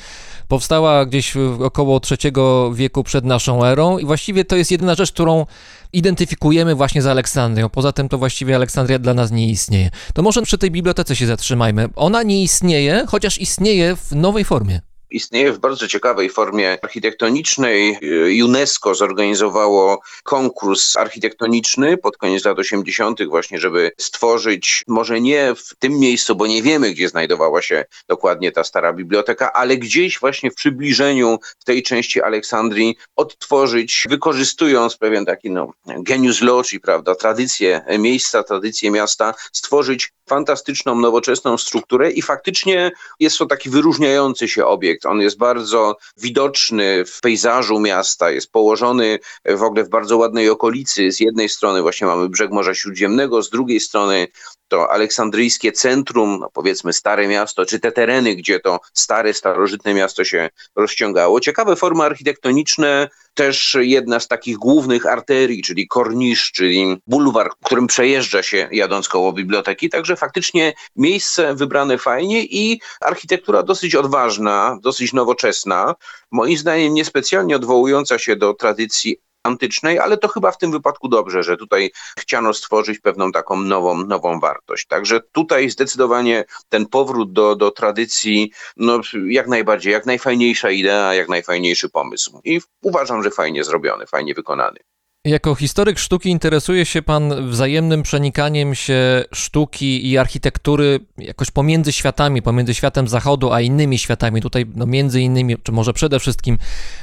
Powstała 0.49 1.07
gdzieś 1.07 1.35
około 1.65 2.01
III 2.11 2.33
wieku 2.73 3.05
przed 3.05 3.25
naszą 3.25 3.65
erą 3.65 3.99
i 3.99 4.07
właściwie 4.07 4.45
to 4.45 4.57
jest 4.57 4.71
jedyna 4.71 4.95
rzecz, 4.95 5.13
którą 5.13 5.47
identyfikujemy 5.93 6.75
właśnie 6.75 7.03
z 7.03 7.07
Aleksandrią. 7.07 7.69
Poza 7.69 7.93
tym 7.93 8.09
to 8.09 8.19
właściwie 8.19 8.57
Aleksandria 8.57 8.99
dla 8.99 9.15
nas 9.15 9.31
nie 9.31 9.49
istnieje. 9.49 9.91
To 10.15 10.23
może 10.23 10.43
przy 10.43 10.59
tej 10.59 10.71
bibliotece 10.71 11.17
się 11.17 11.27
zatrzymajmy. 11.27 11.89
Ona 11.97 12.23
nie 12.23 12.43
istnieje, 12.43 13.05
chociaż 13.09 13.39
istnieje 13.39 13.97
w 13.97 14.13
nowej 14.13 14.45
formie. 14.45 14.81
Istnieje 15.17 15.53
w 15.53 15.59
bardzo 15.59 15.89
ciekawej 15.89 16.29
formie 16.29 16.79
architektonicznej. 16.83 17.99
UNESCO 18.45 18.95
zorganizowało 18.95 20.01
konkurs 20.25 20.97
architektoniczny 20.97 21.97
pod 21.97 22.17
koniec 22.17 22.45
lat 22.45 22.59
80., 22.59 23.29
właśnie, 23.29 23.61
żeby 23.61 23.91
stworzyć, 23.99 24.85
może 24.89 25.21
nie 25.21 25.55
w 25.55 25.75
tym 25.79 25.99
miejscu, 25.99 26.37
bo 26.37 26.47
nie 26.47 26.63
wiemy, 26.63 26.91
gdzie 26.91 27.09
znajdowała 27.09 27.63
się 27.63 27.85
dokładnie 28.09 28.53
ta 28.53 28.65
stara 28.65 28.93
biblioteka, 28.93 29.53
ale 29.53 29.77
gdzieś 29.77 30.21
właśnie 30.21 30.51
w 30.51 30.55
przybliżeniu 30.55 31.39
w 31.59 31.65
tej 31.65 31.83
części 31.83 32.23
Aleksandrii 32.23 32.97
odtworzyć, 33.17 34.07
wykorzystując 34.09 34.97
pewien 34.97 35.25
taki 35.25 35.51
no, 35.51 35.73
genius 35.87 36.41
loci, 36.41 36.81
prawda, 36.81 37.15
tradycję 37.15 37.85
miejsca, 37.99 38.43
tradycję 38.43 38.91
miasta, 38.91 39.35
stworzyć 39.53 40.13
fantastyczną, 40.29 40.95
nowoczesną 40.95 41.59
strukturę 41.59 42.11
i 42.11 42.23
faktycznie 42.23 42.91
jest 43.21 43.39
to 43.39 43.47
taki 43.47 43.71
wyróżniający 43.71 44.49
się 44.49 44.67
obiekt. 44.67 45.02
On 45.05 45.21
jest 45.21 45.39
bardzo 45.39 45.97
widoczny 46.17 47.05
w 47.05 47.21
pejzażu 47.21 47.81
miasta, 47.81 48.31
jest 48.31 48.53
położony 48.53 49.19
w 49.45 49.63
ogóle 49.63 49.85
w 49.85 49.89
bardzo 49.89 50.17
ładnej 50.17 50.51
okolicy. 50.51 51.13
Z 51.13 51.21
jednej 51.21 51.49
strony 51.49 51.83
właśnie 51.83 52.07
mamy 52.07 52.29
brzeg 52.29 52.51
Morza 52.51 52.75
Śródziemnego, 52.75 53.43
z 53.43 53.51
drugiej 53.51 53.81
strony 53.81 54.29
to 54.73 54.91
aleksandryjskie 54.91 55.73
centrum, 55.73 56.39
no 56.41 56.51
powiedzmy 56.53 56.93
stare 56.93 57.29
miasto, 57.29 57.67
czy 57.67 57.81
te 57.81 57.93
tereny, 57.93 58.37
gdzie 58.37 58.61
to 58.61 58.81
stare, 58.93 59.35
starożytne 59.35 59.95
miasto 59.95 60.25
się 60.25 60.51
rozciągało. 60.77 61.41
Ciekawe 61.41 61.77
formy 61.77 62.05
architektoniczne, 62.05 63.09
też 63.35 63.77
jedna 63.81 64.21
z 64.21 64.29
takich 64.29 64.57
głównych 64.57 65.07
arterii, 65.07 65.63
czyli 65.63 65.89
kornisz, 65.89 66.53
czyli 66.53 66.97
bulwar, 67.07 67.51
którym 67.65 67.87
przejeżdża 67.87 68.43
się 68.43 68.69
jadąc 68.73 69.09
koło 69.09 69.33
biblioteki. 69.33 69.91
Także 69.91 70.17
faktycznie 70.17 70.73
miejsce 70.97 71.55
wybrane 71.55 71.99
fajnie 71.99 72.45
i 72.45 72.81
architektura 73.01 73.63
dosyć 73.63 73.95
odważna, 73.95 74.79
dosyć 74.83 75.13
nowoczesna. 75.13 75.95
Moim 76.31 76.59
zdaniem 76.59 76.95
niespecjalnie 76.95 77.57
odwołująca 77.57 78.19
się 78.19 78.37
do 78.37 78.55
tradycji 78.55 79.17
antycznej, 79.43 79.99
ale 79.99 80.19
to 80.19 80.29
chyba 80.29 80.51
w 80.51 80.59
tym 80.59 80.73
wypadku 80.73 81.09
dobrze, 81.09 81.43
że 81.43 81.57
tutaj 81.57 81.91
chciano 82.19 82.55
stworzyć 82.55 82.99
pewną 82.99 83.33
taką 83.33 83.61
nową, 83.61 84.07
nową 84.07 84.41
wartość. 84.41 84.87
Także 84.87 85.21
tutaj 85.33 85.71
zdecydowanie 85.71 86.45
ten 86.69 86.87
powrót 86.87 87.33
do, 87.33 87.57
do 87.57 87.71
tradycji, 87.71 88.53
no 88.77 89.01
jak 89.29 89.49
najbardziej, 89.49 89.93
jak 89.93 90.07
najfajniejsza 90.07 90.71
idea, 90.71 91.15
jak 91.15 91.29
najfajniejszy 91.29 91.89
pomysł. 91.89 92.41
I 92.45 92.61
uważam, 92.83 93.23
że 93.23 93.31
fajnie 93.31 93.65
zrobiony, 93.65 94.07
fajnie 94.07 94.35
wykonany. 94.35 94.79
Jako 95.27 95.55
historyk 95.55 95.99
sztuki 95.99 96.31
interesuje 96.31 96.87
się 96.87 97.03
pan 97.03 97.51
wzajemnym 97.51 98.03
przenikaniem 98.03 98.75
się 98.75 99.25
sztuki 99.33 100.11
i 100.11 100.19
architektury 100.19 101.01
jakoś 101.19 101.51
pomiędzy 101.51 101.93
światami, 101.93 102.43
pomiędzy 102.43 102.75
światem 102.75 103.09
zachodu 103.09 103.53
a 103.53 103.61
innymi 103.61 103.99
światami. 103.99 104.43
Tutaj 104.43 104.67
no 104.75 104.87
między 104.87 105.21
innymi, 105.21 105.57
czy 105.63 105.73
może 105.73 105.93
przede 105.93 106.21
wszystkim 106.21 106.59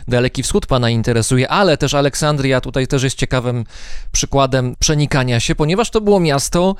Daleki 0.08 0.44
Wschód 0.44 0.66
pana 0.66 0.90
interesuje, 0.90 1.50
ale 1.50 1.78
też 1.78 1.94
Aleksandria 1.94 2.62
tutaj 2.62 2.88
też 2.88 3.04
jest 3.04 3.18
ciekawym 3.18 3.64
przykładem 4.12 4.76
przenikania 4.80 5.40
się, 5.40 5.56
ponieważ 5.56 5.90
to 5.90 6.02
było 6.02 6.20
miasto, 6.20 6.76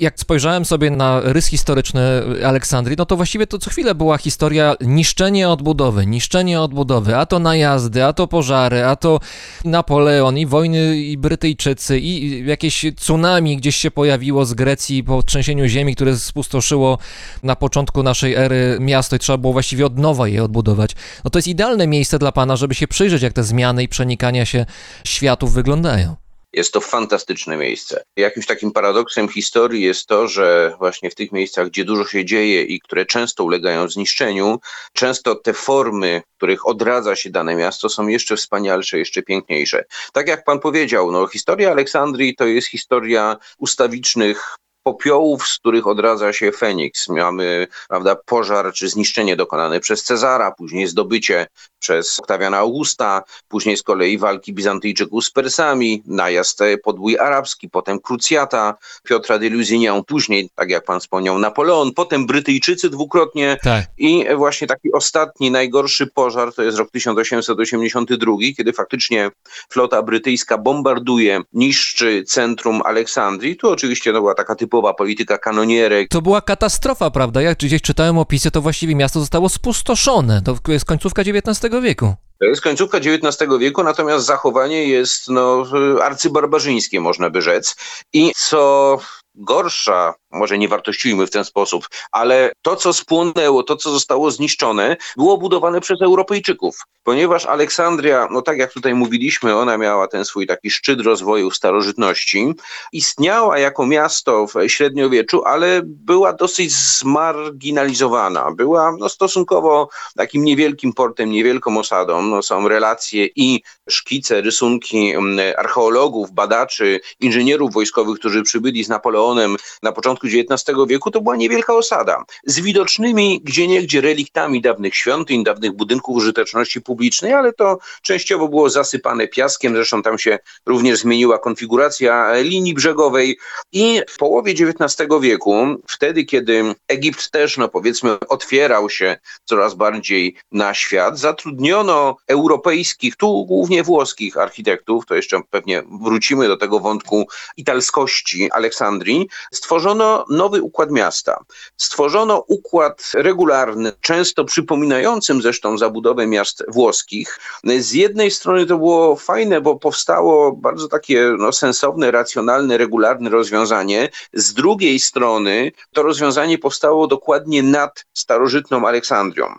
jak 0.00 0.20
spojrzałem 0.20 0.64
sobie 0.64 0.90
na 0.90 1.20
rys 1.20 1.46
historyczny 1.46 2.00
Aleksandrii, 2.44 2.96
no 2.98 3.06
to 3.06 3.16
właściwie 3.16 3.46
to 3.46 3.58
co 3.58 3.70
chwilę 3.70 3.94
była 3.94 4.18
historia 4.18 4.74
niszczenie 4.80 5.48
odbudowy, 5.48 6.06
niszczenie 6.06 6.60
odbudowy, 6.60 7.16
a 7.16 7.26
to 7.26 7.38
najazdy, 7.38 8.04
a 8.04 8.12
to 8.12 8.26
pożary, 8.26 8.84
a 8.84 8.96
to 8.96 9.20
Napoleon 9.64 10.38
i 10.38 10.46
wojny 10.46 10.96
i 10.96 11.18
Brytyjczycy 11.18 11.98
i 11.98 12.46
jakieś 12.46 12.84
tsunami 12.96 13.56
gdzieś 13.56 13.76
się 13.76 13.90
pojawiło 13.90 14.44
z 14.44 14.54
Grecji 14.54 15.04
po 15.04 15.22
trzęsieniu 15.22 15.66
ziemi, 15.66 15.94
które 15.94 16.16
spustoszyło 16.16 16.98
na 17.42 17.56
początku 17.56 18.02
naszej 18.02 18.34
ery 18.34 18.78
miasto 18.80 19.16
i 19.16 19.18
trzeba 19.18 19.38
było 19.38 19.52
właściwie 19.52 19.86
od 19.86 19.98
nowa 19.98 20.28
je 20.28 20.44
odbudować. 20.44 20.96
No 21.24 21.30
to 21.30 21.38
jest 21.38 21.48
idealne 21.48 21.86
miejsce 21.86 22.18
dla 22.18 22.32
pana, 22.32 22.56
żeby 22.56 22.74
się 22.74 22.88
przyjrzeć, 22.88 23.22
jak 23.22 23.32
te 23.32 23.44
zmiany 23.44 23.82
i 23.82 23.88
przenikania 23.88 24.44
się 24.44 24.66
światów 25.04 25.52
wyglądają. 25.52 26.19
Jest 26.52 26.72
to 26.72 26.80
fantastyczne 26.80 27.56
miejsce. 27.56 28.04
Jakimś 28.16 28.46
takim 28.46 28.72
paradoksem 28.72 29.28
historii 29.28 29.82
jest 29.82 30.06
to, 30.06 30.28
że 30.28 30.74
właśnie 30.78 31.10
w 31.10 31.14
tych 31.14 31.32
miejscach, 31.32 31.68
gdzie 31.68 31.84
dużo 31.84 32.04
się 32.04 32.24
dzieje 32.24 32.62
i 32.62 32.80
które 32.80 33.06
często 33.06 33.44
ulegają 33.44 33.88
zniszczeniu, 33.88 34.60
często 34.92 35.34
te 35.34 35.52
formy, 35.52 36.22
których 36.36 36.66
odradza 36.66 37.16
się 37.16 37.30
dane 37.30 37.56
miasto, 37.56 37.88
są 37.88 38.06
jeszcze 38.06 38.36
wspanialsze, 38.36 38.98
jeszcze 38.98 39.22
piękniejsze. 39.22 39.84
Tak 40.12 40.28
jak 40.28 40.44
pan 40.44 40.60
powiedział, 40.60 41.12
no, 41.12 41.26
historia 41.26 41.70
Aleksandrii 41.70 42.36
to 42.36 42.46
jest 42.46 42.68
historia 42.68 43.36
ustawicznych 43.58 44.56
popiołów, 44.82 45.48
z 45.48 45.58
których 45.58 45.86
odradza 45.86 46.32
się 46.32 46.52
Feniks. 46.52 47.08
Mamy 47.08 47.66
prawda, 47.88 48.16
pożar 48.16 48.72
czy 48.72 48.88
zniszczenie 48.88 49.36
dokonane 49.36 49.80
przez 49.80 50.02
Cezara, 50.02 50.50
później 50.50 50.86
zdobycie 50.86 51.46
przez 51.80 52.18
Oktawiana 52.18 52.58
Augusta, 52.58 53.22
później 53.48 53.76
z 53.76 53.82
kolei 53.82 54.18
walki 54.18 54.52
Bizantyjczyków 54.52 55.24
z 55.24 55.30
Persami, 55.30 56.02
najazd 56.06 56.60
podbój 56.84 57.18
arabski, 57.18 57.68
potem 57.68 58.00
krucjata 58.00 58.74
Piotra 59.04 59.38
de 59.38 59.48
Lusignan, 59.48 60.04
później, 60.04 60.50
tak 60.54 60.70
jak 60.70 60.84
pan 60.84 61.00
wspomniał, 61.00 61.38
Napoleon, 61.38 61.92
potem 61.92 62.26
Brytyjczycy 62.26 62.90
dwukrotnie 62.90 63.56
Tak. 63.62 63.84
i 63.98 64.24
właśnie 64.36 64.66
taki 64.66 64.92
ostatni, 64.92 65.50
najgorszy 65.50 66.06
pożar 66.06 66.54
to 66.54 66.62
jest 66.62 66.78
rok 66.78 66.90
1882, 66.90 68.32
kiedy 68.56 68.72
faktycznie 68.72 69.30
flota 69.70 70.02
brytyjska 70.02 70.58
bombarduje, 70.58 71.40
niszczy 71.52 72.24
centrum 72.24 72.82
Aleksandrii. 72.84 73.56
Tu 73.56 73.70
oczywiście 73.70 74.12
to 74.12 74.20
była 74.20 74.34
taka 74.34 74.54
typowa 74.54 74.94
polityka 74.94 75.38
kanonierek, 75.38 76.08
To 76.08 76.22
była 76.22 76.40
katastrofa, 76.40 77.10
prawda? 77.10 77.42
Jak 77.42 77.58
gdzieś 77.58 77.82
czytałem 77.82 78.18
opisy, 78.18 78.50
to 78.50 78.60
właściwie 78.60 78.94
miasto 78.94 79.20
zostało 79.20 79.48
spustoszone. 79.48 80.42
To 80.42 80.56
jest 80.68 80.84
końcówka 80.84 81.22
XIX 81.22 81.69
wieku. 81.80 82.14
To 82.40 82.46
jest 82.46 82.62
końcówka 82.62 82.98
XIX 82.98 83.50
wieku, 83.60 83.82
natomiast 83.82 84.26
zachowanie 84.26 84.84
jest 84.84 85.28
no, 85.28 85.64
arcybarbarzyńskie, 86.02 87.00
można 87.00 87.30
by 87.30 87.42
rzec. 87.42 87.76
I 88.12 88.32
co 88.36 88.98
gorsza, 89.34 90.14
może 90.30 90.58
nie 90.58 90.68
wartościujmy 90.68 91.26
w 91.26 91.30
ten 91.30 91.44
sposób, 91.44 91.88
ale 92.12 92.52
to, 92.62 92.76
co 92.76 92.92
spłonęło, 92.92 93.62
to, 93.62 93.76
co 93.76 93.90
zostało 93.90 94.30
zniszczone, 94.30 94.96
było 95.16 95.38
budowane 95.38 95.80
przez 95.80 96.02
Europejczyków. 96.02 96.78
Ponieważ 97.02 97.46
Aleksandria, 97.46 98.28
no 98.30 98.42
tak 98.42 98.58
jak 98.58 98.72
tutaj 98.72 98.94
mówiliśmy, 98.94 99.56
ona 99.56 99.78
miała 99.78 100.08
ten 100.08 100.24
swój 100.24 100.46
taki 100.46 100.70
szczyt 100.70 101.00
rozwoju 101.00 101.50
starożytności, 101.50 102.54
istniała 102.92 103.58
jako 103.58 103.86
miasto 103.86 104.46
w 104.46 104.68
średniowieczu, 104.68 105.44
ale 105.44 105.80
była 105.84 106.32
dosyć 106.32 106.72
zmarginalizowana. 106.72 108.50
Była 108.50 108.92
no, 108.98 109.08
stosunkowo 109.08 109.88
takim 110.16 110.44
niewielkim 110.44 110.92
portem, 110.92 111.30
niewielką 111.30 111.78
osadą. 111.78 112.22
No, 112.22 112.42
są 112.42 112.68
relacje 112.68 113.28
i 113.36 113.62
szkice, 113.88 114.40
rysunki 114.40 115.10
mm, 115.10 115.54
archeologów, 115.58 116.32
badaczy, 116.32 117.00
inżynierów 117.20 117.72
wojskowych, 117.72 118.18
którzy 118.18 118.42
przybyli 118.42 118.84
z 118.84 118.88
Napoleonem 118.88 119.56
na 119.82 119.92
początku 119.92 120.19
XIX 120.26 120.78
wieku. 120.88 121.10
To 121.10 121.20
była 121.20 121.36
niewielka 121.36 121.74
osada 121.74 122.24
z 122.44 122.60
widocznymi 122.60 123.40
gdzieniegdzie 123.44 124.00
reliktami 124.00 124.60
dawnych 124.60 124.94
świątyń, 124.94 125.44
dawnych 125.44 125.72
budynków 125.72 126.16
użyteczności 126.16 126.80
publicznej, 126.80 127.32
ale 127.32 127.52
to 127.52 127.78
częściowo 128.02 128.48
było 128.48 128.70
zasypane 128.70 129.28
piaskiem. 129.28 129.74
Zresztą 129.74 130.02
tam 130.02 130.18
się 130.18 130.38
również 130.66 130.98
zmieniła 130.98 131.38
konfiguracja 131.38 132.32
linii 132.40 132.74
brzegowej 132.74 133.38
i 133.72 134.00
w 134.08 134.16
połowie 134.16 134.52
XIX 134.52 135.08
wieku, 135.20 135.66
wtedy 135.88 136.24
kiedy 136.24 136.74
Egipt 136.88 137.30
też, 137.30 137.56
no 137.56 137.68
powiedzmy, 137.68 138.18
otwierał 138.28 138.90
się 138.90 139.16
coraz 139.44 139.74
bardziej 139.74 140.36
na 140.52 140.74
świat, 140.74 141.18
zatrudniono 141.18 142.16
europejskich, 142.26 143.16
tu 143.16 143.44
głównie 143.46 143.82
włoskich 143.82 144.36
architektów, 144.36 145.06
to 145.06 145.14
jeszcze 145.14 145.40
pewnie 145.50 145.82
wrócimy 146.02 146.48
do 146.48 146.56
tego 146.56 146.80
wątku 146.80 147.28
italskości 147.56 148.50
Aleksandrii, 148.52 149.28
stworzono 149.52 150.09
nowy 150.28 150.62
układ 150.62 150.90
miasta. 150.90 151.44
Stworzono 151.76 152.44
układ 152.48 153.10
regularny, 153.14 153.92
często 154.00 154.44
przypominającym 154.44 155.42
zresztą 155.42 155.78
zabudowę 155.78 156.26
miast 156.26 156.64
włoskich. 156.68 157.38
Z 157.78 157.92
jednej 157.92 158.30
strony 158.30 158.66
to 158.66 158.78
było 158.78 159.16
fajne, 159.16 159.60
bo 159.60 159.76
powstało 159.76 160.52
bardzo 160.52 160.88
takie 160.88 161.34
no, 161.38 161.52
sensowne, 161.52 162.10
racjonalne, 162.10 162.78
regularne 162.78 163.30
rozwiązanie. 163.30 164.08
Z 164.32 164.54
drugiej 164.54 165.00
strony 165.00 165.72
to 165.92 166.02
rozwiązanie 166.02 166.58
powstało 166.58 167.06
dokładnie 167.06 167.62
nad 167.62 168.04
starożytną 168.14 168.88
Aleksandrią. 168.88 169.54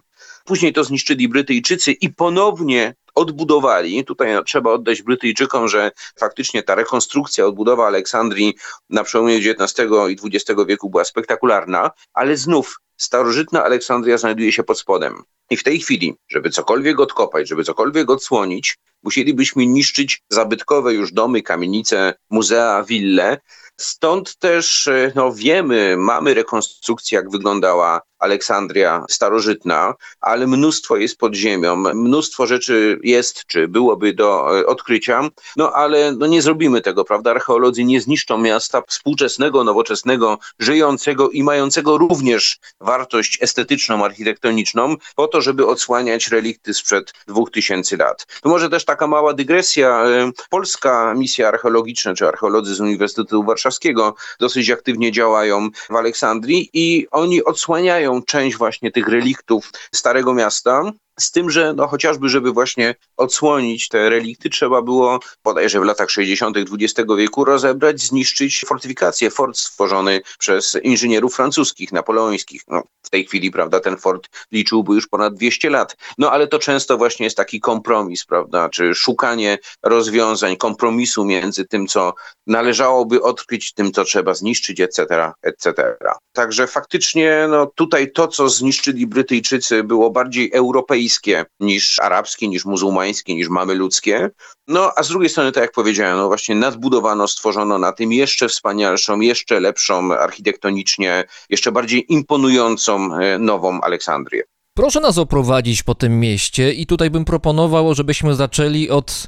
Później 0.46 0.74
to 0.74 0.84
zniszczyli 0.84 1.30
Brytyjczycy 1.30 1.92
i 1.92 2.14
ponownie 2.14 2.96
odbudowali. 3.16 4.06
Tutaj 4.06 4.34
no, 4.34 4.44
trzeba 4.44 4.72
oddać 4.72 5.02
Brytyjczykom, 5.02 5.68
że 5.68 5.92
faktycznie 6.20 6.64
ta 6.64 6.76
rekonstrukcja, 6.76 7.46
odbudowa 7.46 7.88
Aleksandrii 7.88 8.54
na 8.90 9.04
przełomie 9.04 9.36
XIX 9.36 9.90
i 10.10 10.18
XX 10.24 10.62
wieku 10.68 10.90
była 10.90 11.04
spektakularna, 11.04 11.92
ale 12.14 12.38
znów 12.38 12.82
starożytna 12.98 13.64
Aleksandria 13.64 14.18
znajduje 14.18 14.52
się 14.52 14.64
pod 14.64 14.80
spodem. 14.80 15.24
I 15.52 15.58
w 15.58 15.64
tej 15.64 15.80
chwili, 15.80 16.16
żeby 16.30 16.50
cokolwiek 16.50 17.00
odkopać, 17.00 17.50
żeby 17.50 17.64
cokolwiek 17.64 18.10
odsłonić, 18.10 18.78
musielibyśmy 19.04 19.68
niszczyć 19.68 20.22
zabytkowe 20.30 20.94
już 20.94 21.14
domy, 21.14 21.42
kamienice, 21.42 22.14
muzea, 22.30 22.84
wille. 22.84 23.38
Stąd 23.80 24.38
też 24.38 24.88
e, 24.88 25.12
no, 25.16 25.34
wiemy, 25.34 25.98
mamy 25.98 26.34
rekonstrukcję, 26.34 27.16
jak 27.16 27.32
wyglądała 27.32 28.02
Aleksandria 28.22 29.06
starożytna, 29.10 29.94
ale 30.22 30.48
mnóstwo 30.48 30.98
jest 30.98 31.18
pod 31.18 31.36
ziemią, 31.36 31.76
mnóstwo 31.76 32.48
rzeczy 32.48 33.00
jest, 33.04 33.46
czy 33.46 33.68
byłoby 33.68 34.14
do 34.14 34.60
e, 34.60 34.66
odkrycia, 34.66 35.30
no 35.56 35.72
ale 35.72 36.12
no, 36.12 36.28
nie 36.28 36.42
zrobimy 36.42 36.82
tego, 36.82 37.06
prawda? 37.06 37.32
Archeolodzy 37.32 37.84
nie 37.84 38.02
zniszczą 38.02 38.38
miasta 38.38 38.82
współczesnego, 38.88 39.64
nowoczesnego, 39.64 40.40
żyjącego 40.60 41.30
i 41.30 41.44
mającego 41.44 41.98
również 41.98 42.60
wartość 42.80 43.38
estetyczną, 43.42 44.06
architektoniczną, 44.06 44.96
po 45.16 45.28
to, 45.28 45.41
żeby 45.42 45.68
odsłaniać 45.68 46.28
relikty 46.28 46.74
sprzed 46.74 47.14
2000 47.28 47.98
lat. 47.98 48.26
Tu 48.44 48.50
może 48.50 48.70
też 48.70 48.86
taka 48.86 49.08
mała 49.08 49.34
dygresja. 49.34 50.04
e, 50.06 50.32
Polska 50.50 51.14
misja 51.14 51.48
archeologiczna, 51.48 52.14
czy 52.14 52.28
archeolodzy 52.28 52.76
z 52.76 52.80
Uniwersytetu 52.80 53.44
Warszawskiego 53.44 54.16
dosyć 54.40 54.70
aktywnie 54.70 55.12
działają 55.12 55.70
w 55.90 55.96
Aleksandrii 55.96 56.70
i 56.74 57.08
oni 57.12 57.44
odsłaniają 57.44 58.22
część 58.24 58.58
właśnie 58.58 58.92
tych 58.92 59.08
reliktów 59.08 59.72
Starego 59.96 60.34
Miasta. 60.34 60.92
Z 61.22 61.32
tym, 61.32 61.50
że 61.50 61.74
no 61.74 61.88
chociażby, 61.88 62.30
żeby 62.30 62.52
właśnie 62.52 62.96
odsłonić 63.18 63.88
te 63.88 64.10
relikty, 64.10 64.50
trzeba 64.50 64.82
było 64.82 65.20
bodajże 65.44 65.80
w 65.80 65.84
latach 65.84 66.10
60. 66.10 66.58
XX 66.58 67.10
wieku 67.18 67.46
rozebrać, 67.46 68.02
zniszczyć 68.02 68.66
fortyfikację, 68.68 69.30
fort 69.30 69.58
stworzony 69.58 70.22
przez 70.40 70.78
inżynierów 70.84 71.36
francuskich, 71.36 71.92
napoleońskich. 71.92 72.62
No, 72.68 72.84
w 73.02 73.10
tej 73.10 73.26
chwili, 73.26 73.52
prawda, 73.52 73.80
ten 73.80 73.98
fort 73.98 74.30
liczyłby 74.52 74.94
już 74.94 75.08
ponad 75.08 75.34
200 75.34 75.70
lat. 75.70 75.98
No 76.18 76.32
ale 76.32 76.48
to 76.48 76.60
często 76.60 76.98
właśnie 76.98 77.24
jest 77.24 77.38
taki 77.38 77.60
kompromis, 77.60 78.26
prawda, 78.26 78.70
czy 78.70 78.96
szukanie 78.96 79.58
rozwiązań, 79.84 80.58
kompromisu 80.58 81.26
między 81.26 81.66
tym, 81.66 81.88
co 81.88 82.14
należałoby 82.48 83.22
odkryć, 83.22 83.74
tym, 83.74 83.92
co 83.92 84.04
trzeba 84.04 84.34
zniszczyć, 84.34 84.80
etc., 84.80 85.32
etc. 85.42 85.98
Także 86.34 86.68
faktycznie 86.68 87.48
no, 87.50 87.66
tutaj 87.76 88.12
to, 88.12 88.28
co 88.28 88.50
zniszczyli 88.50 89.08
Brytyjczycy, 89.08 89.84
było 89.84 90.12
bardziej 90.12 90.52
europejskie, 90.54 91.11
niż 91.60 92.00
arabskie, 92.00 92.48
niż 92.48 92.66
muzułmańskie, 92.66 93.36
niż 93.36 93.50
mamy 93.50 93.76
ludzkie. 93.76 94.30
No 94.68 94.92
a 94.96 95.04
z 95.04 95.10
drugiej 95.10 95.30
strony, 95.30 95.52
tak 95.52 95.62
jak 95.62 95.72
powiedziałem, 95.72 96.18
no 96.18 96.28
właśnie 96.28 96.56
nadbudowano, 96.56 97.28
stworzono 97.28 97.78
na 97.78 97.92
tym 97.92 98.12
jeszcze 98.12 98.48
wspanialszą, 98.48 99.20
jeszcze 99.20 99.60
lepszą 99.60 100.14
architektonicznie, 100.14 101.24
jeszcze 101.50 101.72
bardziej 101.72 102.14
imponującą 102.14 103.16
e, 103.16 103.38
nową 103.38 103.82
Aleksandrię. 103.82 104.44
Proszę 104.74 105.00
nas 105.00 105.18
oprowadzić 105.18 105.84
po 105.84 105.96
tym 105.96 106.20
mieście 106.20 106.74
i 106.74 106.86
tutaj 106.86 107.10
bym 107.10 107.26
proponował, 107.26 107.94
żebyśmy 107.96 108.36
zaczęli 108.36 108.90
od 108.90 109.28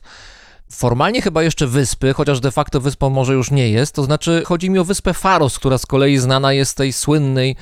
formalnie 0.72 1.22
chyba 1.22 1.44
jeszcze 1.44 1.68
wyspy, 1.68 2.14
chociaż 2.14 2.40
de 2.40 2.52
facto 2.52 2.82
wyspą 2.82 3.10
może 3.10 3.34
już 3.34 3.52
nie 3.52 3.70
jest, 3.70 3.96
to 3.96 4.04
znaczy 4.04 4.44
chodzi 4.46 4.70
mi 4.70 4.80
o 4.80 4.84
wyspę 4.84 5.14
Faros, 5.14 5.60
która 5.60 5.78
z 5.78 5.86
kolei 5.86 6.18
znana 6.18 6.54
jest 6.54 6.72
z 6.72 6.76
tej 6.76 6.94
słynnej, 6.94 7.56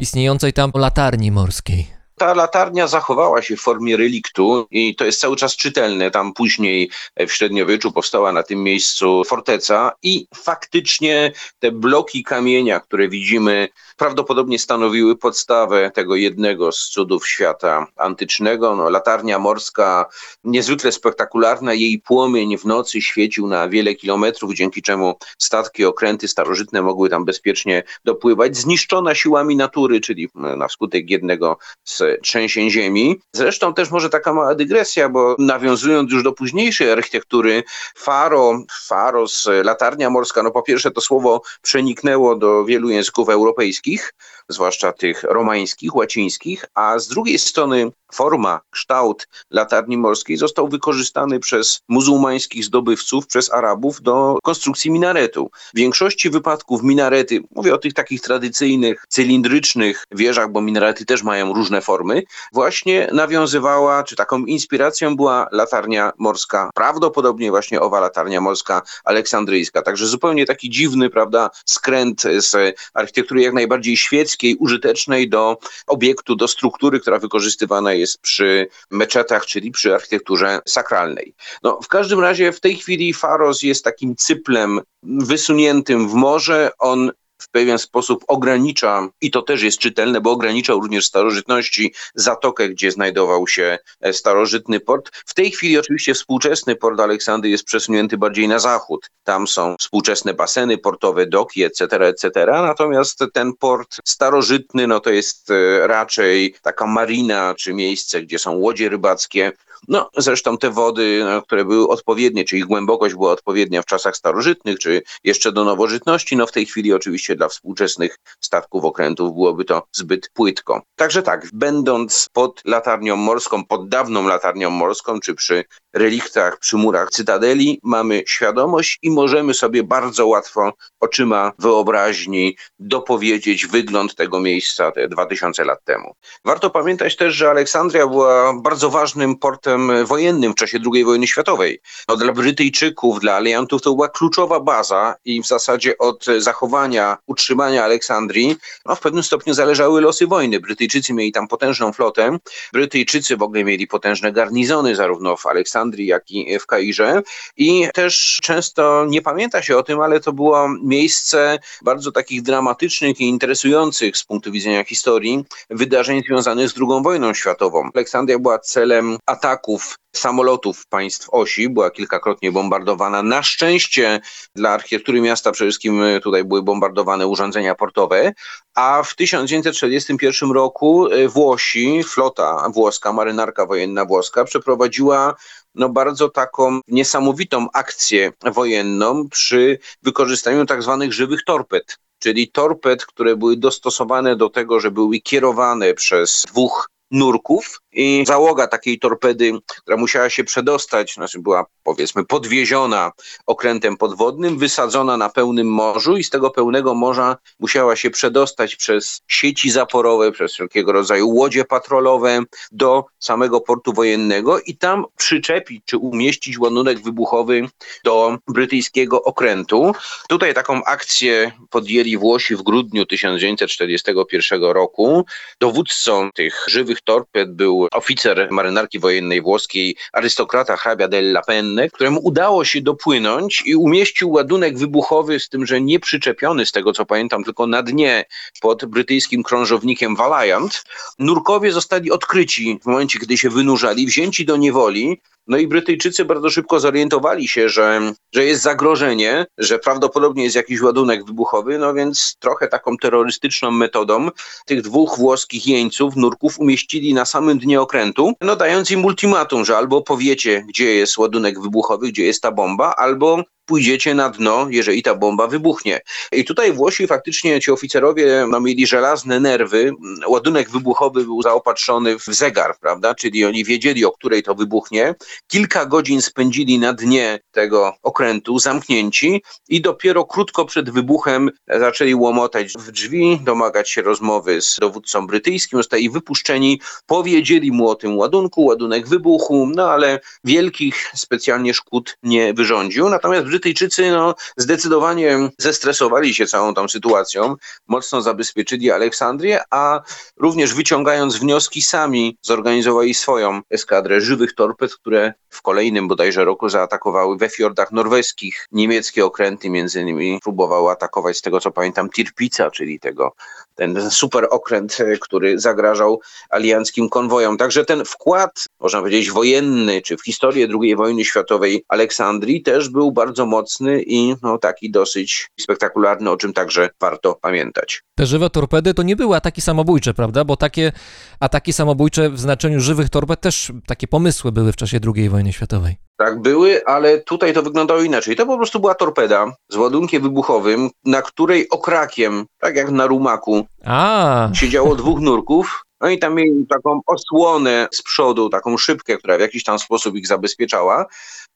istniejącej 0.00 0.52
tam 0.52 0.70
latarni 0.74 1.30
morskiej. 1.30 1.93
Ta 2.16 2.34
latarnia 2.34 2.86
zachowała 2.86 3.42
się 3.42 3.56
w 3.56 3.60
formie 3.60 3.96
reliktu 3.96 4.66
i 4.70 4.96
to 4.96 5.04
jest 5.04 5.20
cały 5.20 5.36
czas 5.36 5.56
czytelne. 5.56 6.10
Tam 6.10 6.32
później 6.32 6.90
w 7.16 7.32
średniowieczu 7.32 7.92
powstała 7.92 8.32
na 8.32 8.42
tym 8.42 8.62
miejscu 8.62 9.22
forteca 9.24 9.92
i 10.02 10.26
faktycznie 10.34 11.32
te 11.58 11.72
bloki 11.72 12.24
kamienia, 12.24 12.80
które 12.80 13.08
widzimy, 13.08 13.68
prawdopodobnie 13.96 14.58
stanowiły 14.58 15.16
podstawę 15.16 15.90
tego 15.94 16.16
jednego 16.16 16.72
z 16.72 16.88
cudów 16.88 17.28
świata 17.28 17.86
antycznego. 17.96 18.76
No, 18.76 18.90
latarnia 18.90 19.38
morska, 19.38 20.06
niezwykle 20.44 20.92
spektakularna, 20.92 21.74
jej 21.74 21.98
płomień 21.98 22.58
w 22.58 22.64
nocy 22.64 23.02
świecił 23.02 23.46
na 23.46 23.68
wiele 23.68 23.94
kilometrów, 23.94 24.54
dzięki 24.54 24.82
czemu 24.82 25.14
statki, 25.38 25.84
okręty 25.84 26.28
starożytne 26.28 26.82
mogły 26.82 27.10
tam 27.10 27.24
bezpiecznie 27.24 27.82
dopływać, 28.04 28.56
zniszczona 28.56 29.14
siłami 29.14 29.56
natury, 29.56 30.00
czyli 30.00 30.28
na 30.34 30.68
skutek 30.68 31.10
jednego 31.10 31.58
z 31.84 32.02
trzęsień 32.22 32.70
ziemi. 32.70 33.20
Zresztą 33.32 33.74
też 33.74 33.90
może 33.90 34.10
taka 34.10 34.32
mała 34.32 34.54
dygresja, 34.54 35.08
bo 35.08 35.36
nawiązując 35.38 36.12
już 36.12 36.22
do 36.22 36.32
późniejszej 36.32 36.92
architektury, 36.92 37.62
faro, 37.96 38.62
faros, 38.86 39.48
latarnia 39.64 40.10
morska, 40.10 40.42
no 40.42 40.50
po 40.50 40.62
pierwsze 40.62 40.90
to 40.90 41.00
słowo 41.00 41.42
przeniknęło 41.62 42.36
do 42.36 42.64
wielu 42.64 42.90
języków 42.90 43.28
europejskich, 43.28 43.83
wszystkich, 43.84 44.12
zwłaszcza 44.48 44.92
tych 44.92 45.22
romańskich, 45.22 45.94
łacińskich, 45.96 46.64
a 46.74 46.98
z 46.98 47.08
drugiej 47.08 47.38
strony 47.38 47.90
forma, 48.14 48.60
kształt 48.70 49.28
latarni 49.50 49.98
morskiej 49.98 50.36
został 50.36 50.68
wykorzystany 50.68 51.40
przez 51.40 51.80
muzułmańskich 51.88 52.64
zdobywców, 52.64 53.26
przez 53.26 53.52
Arabów 53.52 54.02
do 54.02 54.38
konstrukcji 54.42 54.90
minaretu. 54.90 55.50
W 55.74 55.76
większości 55.76 56.30
wypadków 56.30 56.82
minarety, 56.82 57.40
mówię 57.50 57.74
o 57.74 57.78
tych 57.78 57.94
takich 57.94 58.20
tradycyjnych, 58.20 59.04
cylindrycznych 59.08 60.04
wieżach, 60.10 60.52
bo 60.52 60.60
minarety 60.60 61.04
też 61.04 61.22
mają 61.22 61.52
różne 61.52 61.80
formy, 61.80 62.22
właśnie 62.52 63.08
nawiązywała, 63.12 64.04
czy 64.04 64.16
taką 64.16 64.44
inspiracją 64.44 65.16
była 65.16 65.48
latarnia 65.52 66.12
morska, 66.18 66.70
prawdopodobnie 66.74 67.50
właśnie 67.50 67.80
owa 67.80 68.00
latarnia 68.00 68.40
morska 68.40 68.82
aleksandryjska. 69.04 69.82
Także 69.82 70.06
zupełnie 70.06 70.46
taki 70.46 70.70
dziwny, 70.70 71.10
prawda, 71.10 71.50
skręt 71.66 72.22
z 72.38 72.76
architektury 72.94 73.42
jak 73.42 73.54
najbardziej 73.54 73.96
świeckiej, 73.96 74.33
użytecznej 74.58 75.28
do 75.28 75.58
obiektu, 75.86 76.36
do 76.36 76.48
struktury, 76.48 77.00
która 77.00 77.18
wykorzystywana 77.18 77.92
jest 77.92 78.18
przy 78.18 78.68
meczetach, 78.90 79.46
czyli 79.46 79.70
przy 79.70 79.94
architekturze 79.94 80.60
sakralnej. 80.66 81.34
No, 81.62 81.80
w 81.82 81.88
każdym 81.88 82.20
razie 82.20 82.52
w 82.52 82.60
tej 82.60 82.76
chwili 82.76 83.14
Faros 83.14 83.62
jest 83.62 83.84
takim 83.84 84.16
cyplem 84.16 84.80
wysuniętym 85.02 86.08
w 86.08 86.14
morze. 86.14 86.70
On 86.78 87.10
w 87.38 87.50
pewien 87.50 87.78
sposób 87.78 88.24
ogranicza, 88.28 89.08
i 89.20 89.30
to 89.30 89.42
też 89.42 89.62
jest 89.62 89.78
czytelne, 89.78 90.20
bo 90.20 90.30
ogranicza 90.30 90.72
również 90.72 91.06
starożytności 91.06 91.94
zatokę, 92.14 92.68
gdzie 92.68 92.90
znajdował 92.90 93.48
się 93.48 93.78
e, 94.00 94.12
starożytny 94.12 94.80
port. 94.80 95.10
W 95.26 95.34
tej 95.34 95.50
chwili 95.50 95.78
oczywiście 95.78 96.14
współczesny 96.14 96.76
port 96.76 97.00
Aleksandry 97.00 97.50
jest 97.50 97.64
przesunięty 97.64 98.18
bardziej 98.18 98.48
na 98.48 98.58
zachód. 98.58 99.10
Tam 99.24 99.46
są 99.48 99.76
współczesne 99.80 100.34
baseny 100.34 100.78
portowe, 100.78 101.26
doki, 101.26 101.64
etc., 101.64 101.96
etc. 101.96 102.30
Natomiast 102.46 103.24
ten 103.32 103.52
port 103.52 103.96
starożytny, 104.04 104.86
no 104.86 105.00
to 105.00 105.10
jest 105.10 105.50
e, 105.50 105.86
raczej 105.86 106.54
taka 106.62 106.86
marina, 106.86 107.54
czy 107.58 107.74
miejsce, 107.74 108.22
gdzie 108.22 108.38
są 108.38 108.52
łodzie 108.52 108.88
rybackie, 108.88 109.52
no, 109.88 110.10
zresztą 110.16 110.58
te 110.58 110.70
wody, 110.70 111.22
no, 111.24 111.42
które 111.42 111.64
były 111.64 111.88
odpowiednie, 111.88 112.44
czy 112.44 112.56
ich 112.58 112.64
głębokość 112.64 113.14
była 113.14 113.32
odpowiednia 113.32 113.82
w 113.82 113.86
czasach 113.86 114.16
starożytnych, 114.16 114.78
czy 114.78 115.02
jeszcze 115.24 115.52
do 115.52 115.64
nowożytności, 115.64 116.36
no 116.36 116.46
w 116.46 116.52
tej 116.52 116.66
chwili 116.66 116.92
oczywiście 116.92 117.36
dla 117.36 117.48
współczesnych 117.48 118.18
statków 118.40 118.84
okrętów 118.84 119.34
byłoby 119.34 119.64
to 119.64 119.82
zbyt 119.92 120.30
płytko. 120.34 120.82
Także 120.96 121.22
tak, 121.22 121.48
będąc 121.52 122.28
pod 122.32 122.62
latarnią 122.64 123.16
morską, 123.16 123.64
pod 123.64 123.88
dawną 123.88 124.26
latarnią 124.26 124.70
morską, 124.70 125.20
czy 125.20 125.34
przy 125.34 125.64
reliktach, 125.92 126.58
przy 126.58 126.76
murach 126.76 127.10
cytadeli, 127.10 127.80
mamy 127.82 128.22
świadomość 128.26 128.98
i 129.02 129.10
możemy 129.10 129.54
sobie 129.54 129.82
bardzo 129.82 130.26
łatwo 130.26 130.72
oczyma 131.00 131.52
wyobraźni 131.58 132.56
dopowiedzieć 132.78 133.66
wygląd 133.66 134.14
tego 134.14 134.40
miejsca 134.40 134.92
te 134.92 135.08
2000 135.08 135.64
lat 135.64 135.84
temu. 135.84 136.14
Warto 136.44 136.70
pamiętać 136.70 137.16
też, 137.16 137.34
że 137.34 137.50
Aleksandria 137.50 138.06
była 138.06 138.54
bardzo 138.62 138.90
ważnym 138.90 139.36
portem 139.36 139.73
wojennym 140.04 140.52
w 140.52 140.54
czasie 140.54 140.78
II 140.92 141.04
wojny 141.04 141.26
światowej. 141.26 141.80
No, 142.08 142.16
dla 142.16 142.32
Brytyjczyków, 142.32 143.20
dla 143.20 143.34
aliantów 143.34 143.82
to 143.82 143.94
była 143.94 144.08
kluczowa 144.08 144.60
baza 144.60 145.14
i 145.24 145.42
w 145.42 145.46
zasadzie 145.46 145.98
od 145.98 146.24
zachowania, 146.38 147.16
utrzymania 147.26 147.84
Aleksandrii 147.84 148.56
no, 148.86 148.94
w 148.94 149.00
pewnym 149.00 149.22
stopniu 149.22 149.54
zależały 149.54 150.00
losy 150.00 150.26
wojny. 150.26 150.60
Brytyjczycy 150.60 151.12
mieli 151.12 151.32
tam 151.32 151.48
potężną 151.48 151.92
flotę, 151.92 152.38
Brytyjczycy 152.72 153.36
w 153.36 153.42
ogóle 153.42 153.64
mieli 153.64 153.86
potężne 153.86 154.32
garnizony 154.32 154.96
zarówno 154.96 155.36
w 155.36 155.46
Aleksandrii, 155.46 156.06
jak 156.06 156.30
i 156.30 156.58
w 156.58 156.66
Kairze 156.66 157.22
i 157.56 157.88
też 157.94 158.38
często 158.42 159.06
nie 159.08 159.22
pamięta 159.22 159.62
się 159.62 159.76
o 159.76 159.82
tym, 159.82 160.00
ale 160.00 160.20
to 160.20 160.32
było 160.32 160.68
miejsce 160.82 161.58
bardzo 161.82 162.12
takich 162.12 162.42
dramatycznych 162.42 163.20
i 163.20 163.24
interesujących 163.24 164.16
z 164.16 164.24
punktu 164.24 164.52
widzenia 164.52 164.84
historii 164.84 165.44
wydarzeń 165.70 166.22
związanych 166.22 166.68
z 166.68 166.74
II 166.78 167.02
wojną 167.02 167.34
światową. 167.34 167.90
Aleksandria 167.94 168.38
była 168.38 168.58
celem 168.58 169.18
ataków 169.64 169.98
samolotów 170.16 170.86
państw 170.86 171.28
osi, 171.30 171.68
była 171.68 171.90
kilkakrotnie 171.90 172.52
bombardowana. 172.52 173.22
Na 173.22 173.42
szczęście 173.42 174.20
dla 174.54 174.70
architektury 174.70 175.20
miasta 175.20 175.52
przede 175.52 175.70
wszystkim 175.70 176.02
tutaj 176.22 176.44
były 176.44 176.62
bombardowane 176.62 177.26
urządzenia 177.26 177.74
portowe, 177.74 178.32
a 178.74 179.02
w 179.02 179.14
1941 179.14 180.50
roku 180.50 181.08
Włosi, 181.28 182.02
flota 182.02 182.68
włoska, 182.74 183.12
marynarka 183.12 183.66
wojenna 183.66 184.04
włoska 184.04 184.44
przeprowadziła 184.44 185.34
no 185.74 185.88
bardzo 185.88 186.28
taką 186.28 186.80
niesamowitą 186.88 187.66
akcję 187.72 188.32
wojenną 188.52 189.28
przy 189.28 189.78
wykorzystaniu 190.02 190.66
tak 190.66 190.82
zwanych 190.82 191.12
żywych 191.12 191.44
torped 191.44 191.96
czyli 192.18 192.50
torped, 192.50 193.06
które 193.06 193.36
były 193.36 193.56
dostosowane 193.56 194.36
do 194.36 194.48
tego, 194.48 194.80
że 194.80 194.90
były 194.90 195.20
kierowane 195.20 195.94
przez 195.94 196.42
dwóch 196.48 196.88
nurków 197.10 197.80
i 197.94 198.24
załoga 198.26 198.66
takiej 198.66 198.98
torpedy, 198.98 199.52
która 199.66 199.96
musiała 199.96 200.30
się 200.30 200.44
przedostać, 200.44 201.14
znaczy 201.14 201.38
była 201.38 201.66
powiedzmy 201.82 202.24
podwieziona 202.24 203.12
okrętem 203.46 203.96
podwodnym, 203.96 204.58
wysadzona 204.58 205.16
na 205.16 205.28
pełnym 205.28 205.66
morzu 205.66 206.16
i 206.16 206.24
z 206.24 206.30
tego 206.30 206.50
pełnego 206.50 206.94
morza 206.94 207.36
musiała 207.60 207.96
się 207.96 208.10
przedostać 208.10 208.76
przez 208.76 209.22
sieci 209.28 209.70
zaporowe, 209.70 210.32
przez 210.32 210.52
wszelkiego 210.52 210.92
rodzaju 210.92 211.28
łodzie 211.28 211.64
patrolowe 211.64 212.40
do 212.72 213.04
samego 213.18 213.60
portu 213.60 213.92
wojennego 213.92 214.60
i 214.60 214.76
tam 214.76 215.04
przyczepić 215.16 215.82
czy 215.84 215.96
umieścić 215.98 216.58
ładunek 216.58 217.00
wybuchowy 217.00 217.68
do 218.04 218.38
brytyjskiego 218.48 219.22
okrętu. 219.22 219.92
Tutaj 220.28 220.54
taką 220.54 220.84
akcję 220.84 221.52
podjęli 221.70 222.16
Włosi 222.16 222.56
w 222.56 222.62
grudniu 222.62 223.06
1941 223.06 224.62
roku. 224.62 225.26
Dowódcą 225.60 226.30
tych 226.34 226.64
żywych 226.68 227.00
torped 227.02 227.54
był 227.54 227.83
oficer 227.92 228.48
marynarki 228.50 228.98
wojennej 228.98 229.42
włoskiej, 229.42 229.96
arystokrata 230.12 230.76
hrabia 230.76 231.08
della 231.08 231.42
Penne, 231.42 231.90
któremu 231.90 232.20
udało 232.22 232.64
się 232.64 232.80
dopłynąć 232.80 233.62
i 233.66 233.76
umieścił 233.76 234.30
ładunek 234.30 234.78
wybuchowy, 234.78 235.40
z 235.40 235.48
tym, 235.48 235.66
że 235.66 235.80
nie 235.80 236.00
przyczepiony, 236.00 236.66
z 236.66 236.72
tego 236.72 236.92
co 236.92 237.06
pamiętam, 237.06 237.44
tylko 237.44 237.66
na 237.66 237.82
dnie 237.82 238.24
pod 238.60 238.84
brytyjskim 238.84 239.42
krążownikiem 239.42 240.16
Valiant. 240.16 240.84
Nurkowie 241.18 241.72
zostali 241.72 242.10
odkryci 242.10 242.78
w 242.82 242.86
momencie, 242.86 243.18
kiedy 243.18 243.38
się 243.38 243.50
wynurzali, 243.50 244.06
wzięci 244.06 244.44
do 244.44 244.56
niewoli, 244.56 245.20
no 245.46 245.56
i 245.56 245.66
Brytyjczycy 245.66 246.24
bardzo 246.24 246.50
szybko 246.50 246.80
zorientowali 246.80 247.48
się, 247.48 247.68
że, 247.68 248.12
że 248.32 248.44
jest 248.44 248.62
zagrożenie, 248.62 249.46
że 249.58 249.78
prawdopodobnie 249.78 250.44
jest 250.44 250.56
jakiś 250.56 250.80
ładunek 250.82 251.24
wybuchowy, 251.24 251.78
no 251.78 251.94
więc 251.94 252.36
trochę 252.38 252.68
taką 252.68 252.96
terrorystyczną 252.96 253.70
metodą 253.70 254.28
tych 254.66 254.82
dwóch 254.82 255.18
włoskich 255.18 255.66
jeńców, 255.66 256.16
nurków 256.16 256.58
umieścili 256.58 257.14
na 257.14 257.24
samym 257.24 257.58
dnie 257.58 257.73
okrętu, 257.80 258.32
no 258.40 258.56
dając 258.56 258.90
im 258.90 259.04
ultimatum, 259.04 259.64
że 259.64 259.76
albo 259.76 260.02
powiecie, 260.02 260.64
gdzie 260.68 260.94
jest 260.94 261.18
ładunek 261.18 261.60
wybuchowy, 261.60 262.08
gdzie 262.08 262.24
jest 262.24 262.42
ta 262.42 262.52
bomba, 262.52 262.94
albo 262.96 263.42
pójdziecie 263.66 264.14
na 264.14 264.28
dno, 264.28 264.66
jeżeli 264.70 265.02
ta 265.02 265.14
bomba 265.14 265.46
wybuchnie. 265.46 266.00
I 266.32 266.44
tutaj 266.44 266.72
Włosi 266.72 267.06
faktycznie, 267.06 267.60
ci 267.60 267.70
oficerowie 267.70 268.46
no, 268.50 268.60
mieli 268.60 268.86
żelazne 268.86 269.40
nerwy, 269.40 269.92
ładunek 270.28 270.70
wybuchowy 270.70 271.24
był 271.24 271.42
zaopatrzony 271.42 272.18
w 272.18 272.24
zegar, 272.24 272.78
prawda, 272.80 273.14
czyli 273.14 273.44
oni 273.44 273.64
wiedzieli, 273.64 274.04
o 274.04 274.12
której 274.12 274.42
to 274.42 274.54
wybuchnie. 274.54 275.14
Kilka 275.46 275.86
godzin 275.86 276.22
spędzili 276.22 276.78
na 276.78 276.92
dnie 276.92 277.40
tego 277.50 277.92
okrętu, 278.02 278.58
zamknięci 278.58 279.42
i 279.68 279.80
dopiero 279.80 280.24
krótko 280.24 280.64
przed 280.64 280.90
wybuchem 280.90 281.50
zaczęli 281.68 282.14
łomotać 282.14 282.72
w 282.72 282.90
drzwi, 282.90 283.40
domagać 283.44 283.90
się 283.90 284.02
rozmowy 284.02 284.60
z 284.60 284.76
dowódcą 284.80 285.26
brytyjskim, 285.26 285.78
zostali 285.78 286.10
wypuszczeni, 286.10 286.80
powiedzieli 287.06 287.72
mu 287.72 287.88
o 287.88 287.94
tym 287.94 288.18
ładunku, 288.18 288.64
ładunek 288.64 289.08
wybuchu, 289.08 289.68
no 289.74 289.90
ale 289.90 290.20
wielkich 290.44 291.10
specjalnie 291.14 291.74
szkód 291.74 292.18
nie 292.22 292.54
wyrządził. 292.54 293.08
Natomiast 293.08 293.46
Brytyjczycy 293.54 294.10
no, 294.10 294.34
zdecydowanie 294.56 295.38
zestresowali 295.58 296.34
się 296.34 296.46
całą 296.46 296.74
tą 296.74 296.88
sytuacją, 296.88 297.56
mocno 297.88 298.22
zabezpieczyli 298.22 298.90
Aleksandrię, 298.90 299.60
a 299.70 300.02
również 300.36 300.74
wyciągając 300.74 301.36
wnioski 301.36 301.82
sami 301.82 302.38
zorganizowali 302.42 303.14
swoją 303.14 303.60
eskadrę 303.70 304.20
żywych 304.20 304.54
torped, 304.54 304.94
które 304.94 305.34
w 305.50 305.62
kolejnym 305.62 306.08
bodajże 306.08 306.44
roku 306.44 306.68
zaatakowały 306.68 307.36
we 307.36 307.48
fiordach 307.48 307.92
norweskich 307.92 308.66
niemieckie 308.72 309.24
okręty, 309.24 309.70
między 309.70 310.00
innymi 310.00 310.40
próbowały 310.42 310.90
atakować 310.90 311.36
z 311.36 311.42
tego 311.42 311.60
co 311.60 311.70
pamiętam 311.70 312.10
Tirpica, 312.10 312.70
czyli 312.70 313.00
tego 313.00 313.34
ten 313.74 314.10
super 314.10 314.46
okręt, 314.50 315.00
e, 315.00 315.18
który 315.18 315.58
zagrażał 315.58 316.20
alianckim 316.50 317.08
konwojom. 317.08 317.56
Także 317.56 317.84
ten 317.84 318.04
wkład, 318.04 318.64
można 318.80 318.98
powiedzieć, 318.98 319.30
wojenny, 319.30 320.02
czy 320.02 320.16
w 320.16 320.24
historię 320.24 320.68
II 320.82 320.96
wojny 320.96 321.24
światowej 321.24 321.84
Aleksandrii 321.88 322.62
też 322.62 322.88
był 322.88 323.12
bardzo 323.12 323.43
mocny 323.46 324.02
i 324.06 324.34
no, 324.42 324.58
taki 324.58 324.90
dosyć 324.90 325.50
spektakularny, 325.60 326.30
o 326.30 326.36
czym 326.36 326.52
także 326.52 326.90
warto 327.00 327.34
pamiętać. 327.34 328.02
Te 328.16 328.26
żywe 328.26 328.50
torpedy 328.50 328.94
to 328.94 329.02
nie 329.02 329.16
były 329.16 329.36
ataki 329.36 329.60
samobójcze, 329.60 330.14
prawda? 330.14 330.44
Bo 330.44 330.56
takie 330.56 330.92
ataki 331.40 331.72
samobójcze 331.72 332.30
w 332.30 332.40
znaczeniu 332.40 332.80
żywych 332.80 333.10
torped 333.10 333.40
też 333.40 333.72
takie 333.86 334.08
pomysły 334.08 334.52
były 334.52 334.72
w 334.72 334.76
czasie 334.76 334.98
II 335.16 335.28
wojny 335.28 335.52
światowej. 335.52 335.96
Tak, 336.16 336.42
były, 336.42 336.84
ale 336.84 337.20
tutaj 337.20 337.52
to 337.52 337.62
wyglądało 337.62 338.02
inaczej. 338.02 338.36
To 338.36 338.46
po 338.46 338.56
prostu 338.56 338.80
była 338.80 338.94
torpeda 338.94 339.52
z 339.68 339.76
ładunkiem 339.76 340.22
wybuchowym, 340.22 340.90
na 341.04 341.22
której 341.22 341.68
okrakiem, 341.68 342.46
tak 342.58 342.76
jak 342.76 342.90
na 342.90 343.06
rumaku, 343.06 343.66
A, 343.84 344.50
siedziało 344.54 344.96
dwóch 344.96 345.20
nurków. 345.20 345.84
No 346.00 346.10
i 346.10 346.18
tam 346.18 346.34
mieli 346.34 346.66
taką 346.66 347.00
osłonę 347.06 347.88
z 347.92 348.02
przodu, 348.02 348.48
taką 348.48 348.76
szybkę, 348.76 349.16
która 349.16 349.36
w 349.36 349.40
jakiś 349.40 349.64
tam 349.64 349.78
sposób 349.78 350.16
ich 350.16 350.26
zabezpieczała. 350.26 351.06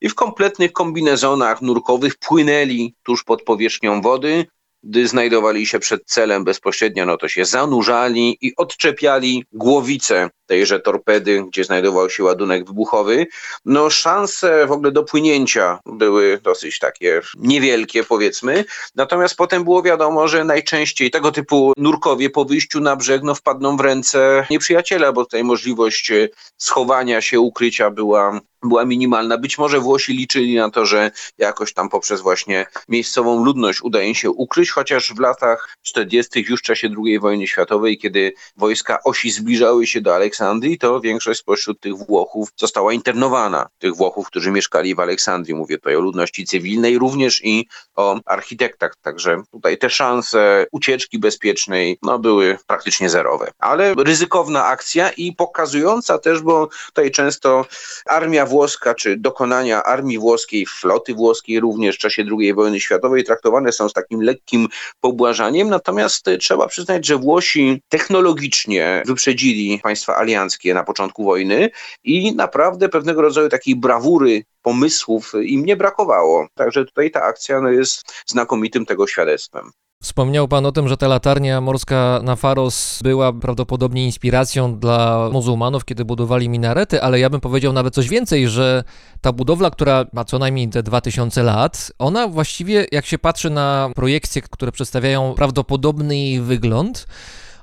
I 0.00 0.08
w 0.08 0.14
kompletnych 0.14 0.72
kombinezonach 0.72 1.62
nurkowych 1.62 2.16
płynęli 2.16 2.94
tuż 3.02 3.24
pod 3.24 3.42
powierzchnią 3.42 4.00
wody. 4.00 4.46
Gdy 4.82 5.08
znajdowali 5.08 5.66
się 5.66 5.78
przed 5.78 6.04
celem 6.04 6.44
bezpośrednio, 6.44 7.06
no 7.06 7.16
to 7.16 7.28
się 7.28 7.44
zanurzali 7.44 8.38
i 8.40 8.56
odczepiali 8.56 9.44
głowicę 9.52 10.30
tejże 10.46 10.80
torpedy, 10.80 11.44
gdzie 11.48 11.64
znajdował 11.64 12.10
się 12.10 12.24
ładunek 12.24 12.66
wybuchowy. 12.66 13.26
No 13.64 13.90
szanse 13.90 14.66
w 14.66 14.72
ogóle 14.72 14.92
do 14.92 15.04
płynięcia 15.04 15.78
były 15.86 16.40
dosyć 16.42 16.78
takie 16.78 17.20
niewielkie 17.38 18.04
powiedzmy, 18.04 18.64
natomiast 18.94 19.36
potem 19.36 19.64
było 19.64 19.82
wiadomo, 19.82 20.28
że 20.28 20.44
najczęściej 20.44 21.10
tego 21.10 21.32
typu 21.32 21.72
nurkowie 21.76 22.30
po 22.30 22.44
wyjściu 22.44 22.80
na 22.80 22.96
brzeg 22.96 23.22
no, 23.22 23.34
wpadną 23.34 23.76
w 23.76 23.80
ręce 23.80 24.46
nieprzyjaciela, 24.50 25.12
bo 25.12 25.24
tutaj 25.24 25.44
możliwość 25.44 26.10
e, 26.10 26.28
schowania 26.56 27.20
się, 27.20 27.40
ukrycia 27.40 27.90
była 27.90 28.40
była 28.62 28.84
minimalna. 28.84 29.38
Być 29.38 29.58
może 29.58 29.80
Włosi 29.80 30.12
liczyli 30.12 30.56
na 30.56 30.70
to, 30.70 30.86
że 30.86 31.10
jakoś 31.38 31.72
tam 31.72 31.88
poprzez 31.88 32.20
właśnie 32.20 32.66
miejscową 32.88 33.44
ludność 33.44 33.82
uda 33.82 34.02
im 34.02 34.14
się 34.14 34.30
ukryć, 34.30 34.70
chociaż 34.70 35.12
w 35.14 35.18
latach 35.18 35.76
40. 35.82 36.44
już 36.48 36.60
w 36.60 36.62
czasie 36.62 36.88
II 37.04 37.18
wojny 37.18 37.46
światowej, 37.46 37.98
kiedy 37.98 38.32
wojska 38.56 38.98
osi 39.04 39.30
zbliżały 39.30 39.86
się 39.86 40.00
do 40.00 40.14
Aleksandrii, 40.14 40.78
to 40.78 41.00
większość 41.00 41.40
spośród 41.40 41.80
tych 41.80 41.96
Włochów 41.96 42.48
została 42.56 42.92
internowana. 42.92 43.68
Tych 43.78 43.96
Włochów, 43.96 44.26
którzy 44.26 44.50
mieszkali 44.50 44.94
w 44.94 45.00
Aleksandrii. 45.00 45.54
Mówię 45.54 45.76
tutaj 45.76 45.96
o 45.96 46.00
ludności 46.00 46.46
cywilnej, 46.46 46.98
również 46.98 47.44
i 47.44 47.68
o 47.96 48.20
architektach. 48.24 48.92
Także 49.02 49.42
tutaj 49.50 49.78
te 49.78 49.90
szanse 49.90 50.66
ucieczki 50.72 51.18
bezpiecznej 51.18 51.98
no, 52.02 52.18
były 52.18 52.58
praktycznie 52.66 53.10
zerowe. 53.10 53.50
Ale 53.58 53.94
ryzykowna 53.94 54.64
akcja 54.64 55.10
i 55.10 55.32
pokazująca 55.32 56.18
też, 56.18 56.42
bo 56.42 56.68
tutaj 56.86 57.10
często 57.10 57.66
armia 58.06 58.46
włoska, 58.48 58.94
czy 58.94 59.16
dokonania 59.16 59.82
armii 59.82 60.18
włoskiej, 60.18 60.66
floty 60.66 61.14
włoskiej 61.14 61.60
również 61.60 61.96
w 61.96 61.98
czasie 61.98 62.24
II 62.38 62.54
wojny 62.54 62.80
światowej 62.80 63.24
traktowane 63.24 63.72
są 63.72 63.88
z 63.88 63.92
takim 63.92 64.20
lekkim 64.20 64.68
pobłażaniem, 65.00 65.68
natomiast 65.68 66.28
y, 66.28 66.38
trzeba 66.38 66.66
przyznać, 66.66 67.06
że 67.06 67.16
Włosi 67.16 67.82
technologicznie 67.88 69.02
wyprzedzili 69.06 69.80
państwa 69.82 70.16
alianckie 70.16 70.74
na 70.74 70.84
początku 70.84 71.24
wojny 71.24 71.70
i 72.04 72.34
naprawdę 72.34 72.88
pewnego 72.88 73.22
rodzaju 73.22 73.48
takiej 73.48 73.76
brawury 73.76 74.42
pomysłów 74.62 75.32
im 75.42 75.64
nie 75.64 75.76
brakowało. 75.76 76.46
Także 76.54 76.84
tutaj 76.84 77.10
ta 77.10 77.22
akcja 77.22 77.60
no, 77.60 77.70
jest 77.70 78.12
znakomitym 78.26 78.86
tego 78.86 79.06
świadectwem. 79.06 79.70
Wspomniał 80.02 80.48
pan 80.48 80.66
o 80.66 80.72
tym, 80.72 80.88
że 80.88 80.96
ta 80.96 81.08
latarnia 81.08 81.60
morska 81.60 82.20
na 82.22 82.36
Faros 82.36 83.00
była 83.02 83.32
prawdopodobnie 83.32 84.04
inspiracją 84.04 84.78
dla 84.78 85.28
muzułmanów, 85.32 85.84
kiedy 85.84 86.04
budowali 86.04 86.48
minarety, 86.48 87.02
ale 87.02 87.20
ja 87.20 87.30
bym 87.30 87.40
powiedział 87.40 87.72
nawet 87.72 87.94
coś 87.94 88.08
więcej, 88.08 88.48
że 88.48 88.84
ta 89.20 89.32
budowla, 89.32 89.70
która 89.70 90.04
ma 90.12 90.24
co 90.24 90.38
najmniej 90.38 90.68
te 90.68 90.82
2000 90.82 91.42
lat, 91.42 91.92
ona 91.98 92.28
właściwie, 92.28 92.86
jak 92.92 93.06
się 93.06 93.18
patrzy 93.18 93.50
na 93.50 93.90
projekcje, 93.94 94.42
które 94.42 94.72
przedstawiają 94.72 95.34
prawdopodobny 95.34 96.16
jej 96.16 96.40
wygląd, 96.40 97.06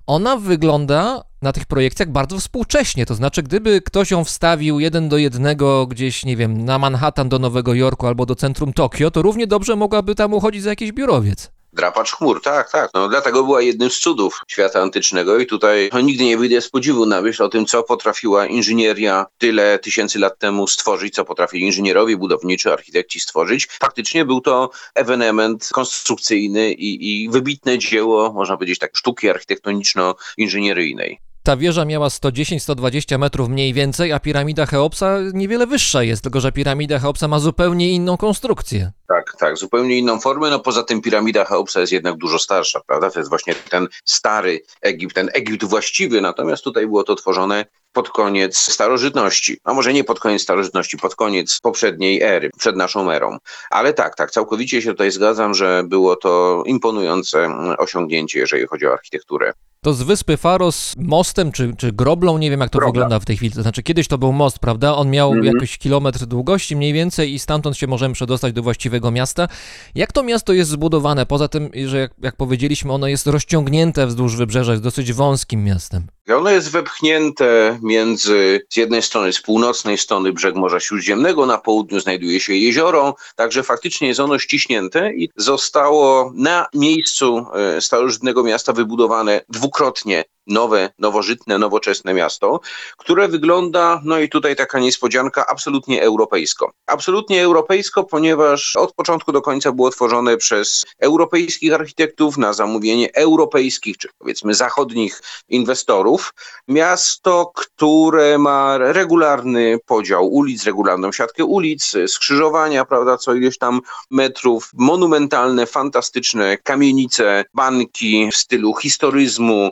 ona 0.08 0.38
wygląda 0.38 1.24
na 1.42 1.52
tych 1.52 1.66
projekcjach 1.66 2.10
bardzo 2.10 2.40
współcześnie. 2.40 3.06
To 3.06 3.16
znaczy, 3.16 3.44
gdyby 3.44 3.82
ktoś 3.82 4.12
ją 4.12 4.24
wstawił 4.24 4.80
jeden 4.80 5.10
do 5.10 5.18
jednego 5.18 5.88
gdzieś, 5.88 6.26
nie 6.26 6.38
wiem, 6.38 6.66
na 6.66 6.80
Manhattan 6.80 7.30
do 7.30 7.40
Nowego 7.40 7.74
Jorku 7.74 8.08
albo 8.08 8.26
do 8.26 8.36
centrum 8.36 8.74
Tokio, 8.74 9.12
to 9.12 9.22
równie 9.22 9.48
dobrze 9.48 9.76
mogłaby 9.76 10.16
tam 10.16 10.34
uchodzić 10.34 10.64
za 10.64 10.70
jakiś 10.70 10.92
biurowiec. 10.92 11.55
Drapacz 11.76 12.12
chmur, 12.12 12.42
tak, 12.42 12.72
tak. 12.72 12.90
No, 12.94 13.10
dlatego 13.10 13.44
była 13.44 13.62
jednym 13.62 13.90
z 13.90 14.00
cudów 14.00 14.42
świata 14.48 14.82
antycznego 14.82 15.40
i 15.40 15.46
tutaj 15.46 15.90
no, 15.94 16.02
nigdy 16.02 16.24
nie 16.24 16.38
wyjdę 16.38 16.62
z 16.62 16.70
podziwu 16.70 17.06
na 17.06 17.22
myśl 17.22 17.44
o 17.44 17.50
tym, 17.50 17.66
co 17.66 17.84
potrafiła 17.84 18.46
inżynieria 18.46 19.26
tyle 19.38 19.80
tysięcy 19.80 20.20
lat 20.20 20.40
temu 20.40 20.68
stworzyć, 20.68 21.16
co 21.16 21.26
potrafili 21.26 21.66
inżynierowie, 21.66 22.18
budowniczy, 22.18 22.74
architekci 22.74 23.20
stworzyć. 23.20 23.68
Faktycznie 23.80 24.26
był 24.26 24.42
to 24.42 24.70
ewenement 24.96 25.70
konstrukcyjny 25.74 26.74
i, 26.74 27.24
i 27.24 27.30
wybitne 27.30 27.78
dzieło, 27.78 28.34
można 28.34 28.58
powiedzieć 28.58 28.80
tak, 28.80 28.98
sztuki 28.98 29.30
architektoniczno-inżynieryjnej. 29.30 31.25
Ta 31.46 31.58
wieża 31.58 31.86
miała 31.86 32.08
110-120 32.08 33.20
metrów 33.20 33.50
mniej 33.50 33.74
więcej, 33.74 34.12
a 34.12 34.20
piramida 34.20 34.66
Cheopsa 34.66 35.18
niewiele 35.34 35.68
wyższa 35.68 36.04
jest, 36.04 36.24
tylko 36.24 36.42
że 36.42 36.52
piramida 36.52 37.00
Cheopsa 37.00 37.28
ma 37.28 37.40
zupełnie 37.40 37.92
inną 37.92 38.18
konstrukcję. 38.18 38.92
Tak, 39.08 39.36
tak, 39.40 39.58
zupełnie 39.58 39.98
inną 39.98 40.20
formę. 40.20 40.50
No 40.50 40.60
poza 40.60 40.84
tym 40.84 41.02
piramida 41.02 41.46
Cheopsa 41.46 41.80
jest 41.80 41.94
jednak 41.94 42.18
dużo 42.18 42.40
starsza, 42.40 42.80
prawda? 42.88 43.10
To 43.12 43.20
jest 43.20 43.30
właśnie 43.30 43.56
ten 43.56 43.88
stary 44.06 44.62
Egipt, 44.82 45.16
ten 45.16 45.30
Egipt 45.34 45.64
właściwy, 45.64 46.22
natomiast 46.22 46.64
tutaj 46.64 46.88
było 46.88 47.04
to 47.04 47.16
tworzone 47.16 47.66
pod 47.94 48.10
koniec 48.10 48.58
starożytności, 48.58 49.58
a 49.64 49.74
może 49.74 49.94
nie 49.94 50.04
pod 50.04 50.20
koniec 50.20 50.42
starożytności, 50.42 50.98
pod 50.98 51.16
koniec 51.16 51.60
poprzedniej 51.60 52.22
ery, 52.22 52.50
przed 52.60 52.76
naszą 52.76 53.12
erą. 53.12 53.38
Ale 53.70 53.94
tak, 53.94 54.16
tak, 54.16 54.32
całkowicie 54.32 54.82
się 54.82 54.90
tutaj 54.90 55.12
zgadzam, 55.12 55.54
że 55.54 55.84
było 55.86 56.16
to 56.16 56.64
imponujące 56.66 57.50
osiągnięcie, 57.78 58.40
jeżeli 58.40 58.68
chodzi 58.68 58.88
o 58.88 58.94
architekturę. 58.94 59.54
To 59.86 59.94
z 59.94 60.02
wyspy 60.02 60.38
Faros 60.38 60.94
mostem 60.98 61.52
czy, 61.52 61.74
czy 61.78 61.92
groblą, 61.92 62.38
nie 62.38 62.50
wiem 62.50 62.60
jak 62.60 62.70
to 62.70 62.78
Grobla. 62.80 62.92
wygląda 62.92 63.20
w 63.20 63.26
tej 63.26 63.38
chwili. 63.38 63.52
To 63.52 63.62
znaczy 63.62 63.84
kiedyś 63.84 64.08
to 64.08 64.18
był 64.18 64.32
most, 64.34 64.60
prawda? 64.60 64.96
On 64.96 65.10
miał 65.10 65.34
Mhm. 65.34 65.56
jakiś 65.56 65.78
kilometr 65.78 66.26
długości 66.26 66.76
mniej 66.76 66.94
więcej 66.94 67.34
i 67.34 67.40
stamtąd 67.40 67.78
się 67.78 67.88
możemy 67.88 68.14
przedostać 68.14 68.54
do 68.54 68.64
właściwego 68.64 69.12
miasta. 69.12 69.48
Jak 69.96 70.12
to 70.12 70.24
miasto 70.24 70.54
jest 70.54 70.70
zbudowane? 70.72 71.26
Poza 71.26 71.48
tym, 71.48 71.70
że 71.86 71.98
jak, 71.98 72.14
jak 72.22 72.36
powiedzieliśmy, 72.36 72.94
ono 72.94 73.08
jest 73.08 73.28
rozciągnięte 73.28 74.08
wzdłuż 74.08 74.36
wybrzeża, 74.36 74.72
jest 74.72 74.84
dosyć 74.84 75.14
wąskim 75.14 75.64
miastem. 75.64 76.08
Ono 76.34 76.50
jest 76.50 76.72
wepchnięte 76.72 77.80
między, 77.82 78.62
z 78.70 78.78
jednej 78.78 79.02
strony, 79.02 79.34
z 79.34 79.42
północnej 79.42 79.98
strony 79.98 80.34
brzeg 80.34 80.56
Morza 80.56 80.80
Śródziemnego, 80.80 81.46
na 81.46 81.58
południu 81.58 82.00
znajduje 82.00 82.40
się 82.40 82.54
jezioro, 82.54 83.16
także 83.36 83.64
faktycznie 83.64 84.08
jest 84.08 84.20
ono 84.20 84.40
ściśnięte 84.40 85.14
i 85.14 85.30
zostało 85.36 86.32
na 86.36 86.66
miejscu 86.74 87.46
e, 87.54 87.82
starożytnego 87.82 88.44
miasta 88.44 88.74
wybudowane 88.74 89.42
dwukrotnie 89.50 90.24
nowe, 90.48 90.90
nowożytne, 91.00 91.58
nowoczesne 91.58 92.14
miasto, 92.14 92.60
które 92.98 93.28
wygląda, 93.28 94.02
no 94.04 94.20
i 94.20 94.30
tutaj 94.30 94.56
taka 94.56 94.80
niespodzianka, 94.80 95.46
absolutnie 95.48 96.04
europejsko. 96.04 96.72
Absolutnie 96.88 97.44
europejsko, 97.44 98.04
ponieważ 98.04 98.76
od 98.76 98.94
początku 98.94 99.32
do 99.32 99.42
końca 99.42 99.72
było 99.72 99.92
tworzone 99.92 100.38
przez 100.38 100.86
europejskich 101.00 101.74
architektów 101.74 102.38
na 102.38 102.54
zamówienie 102.54 103.14
europejskich, 103.14 103.98
czy 103.98 104.10
powiedzmy 104.18 104.54
zachodnich 104.54 105.22
inwestorów. 105.50 106.34
Miasto, 106.68 107.52
które 107.56 108.38
ma 108.38 108.78
regularny 108.78 109.80
podział 109.86 110.28
ulic, 110.28 110.64
regularną 110.64 111.12
siatkę 111.12 111.46
ulic, 111.46 111.92
skrzyżowania, 112.08 112.86
prawda, 112.86 113.18
co 113.18 113.34
ileś 113.34 113.58
tam 113.58 113.82
metrów, 114.12 114.70
monumentalne, 114.74 115.66
fantastyczne 115.66 116.58
kamienice, 116.58 117.46
banki 117.54 118.30
w 118.32 118.36
stylu 118.36 118.76
historyzmu, 118.76 119.72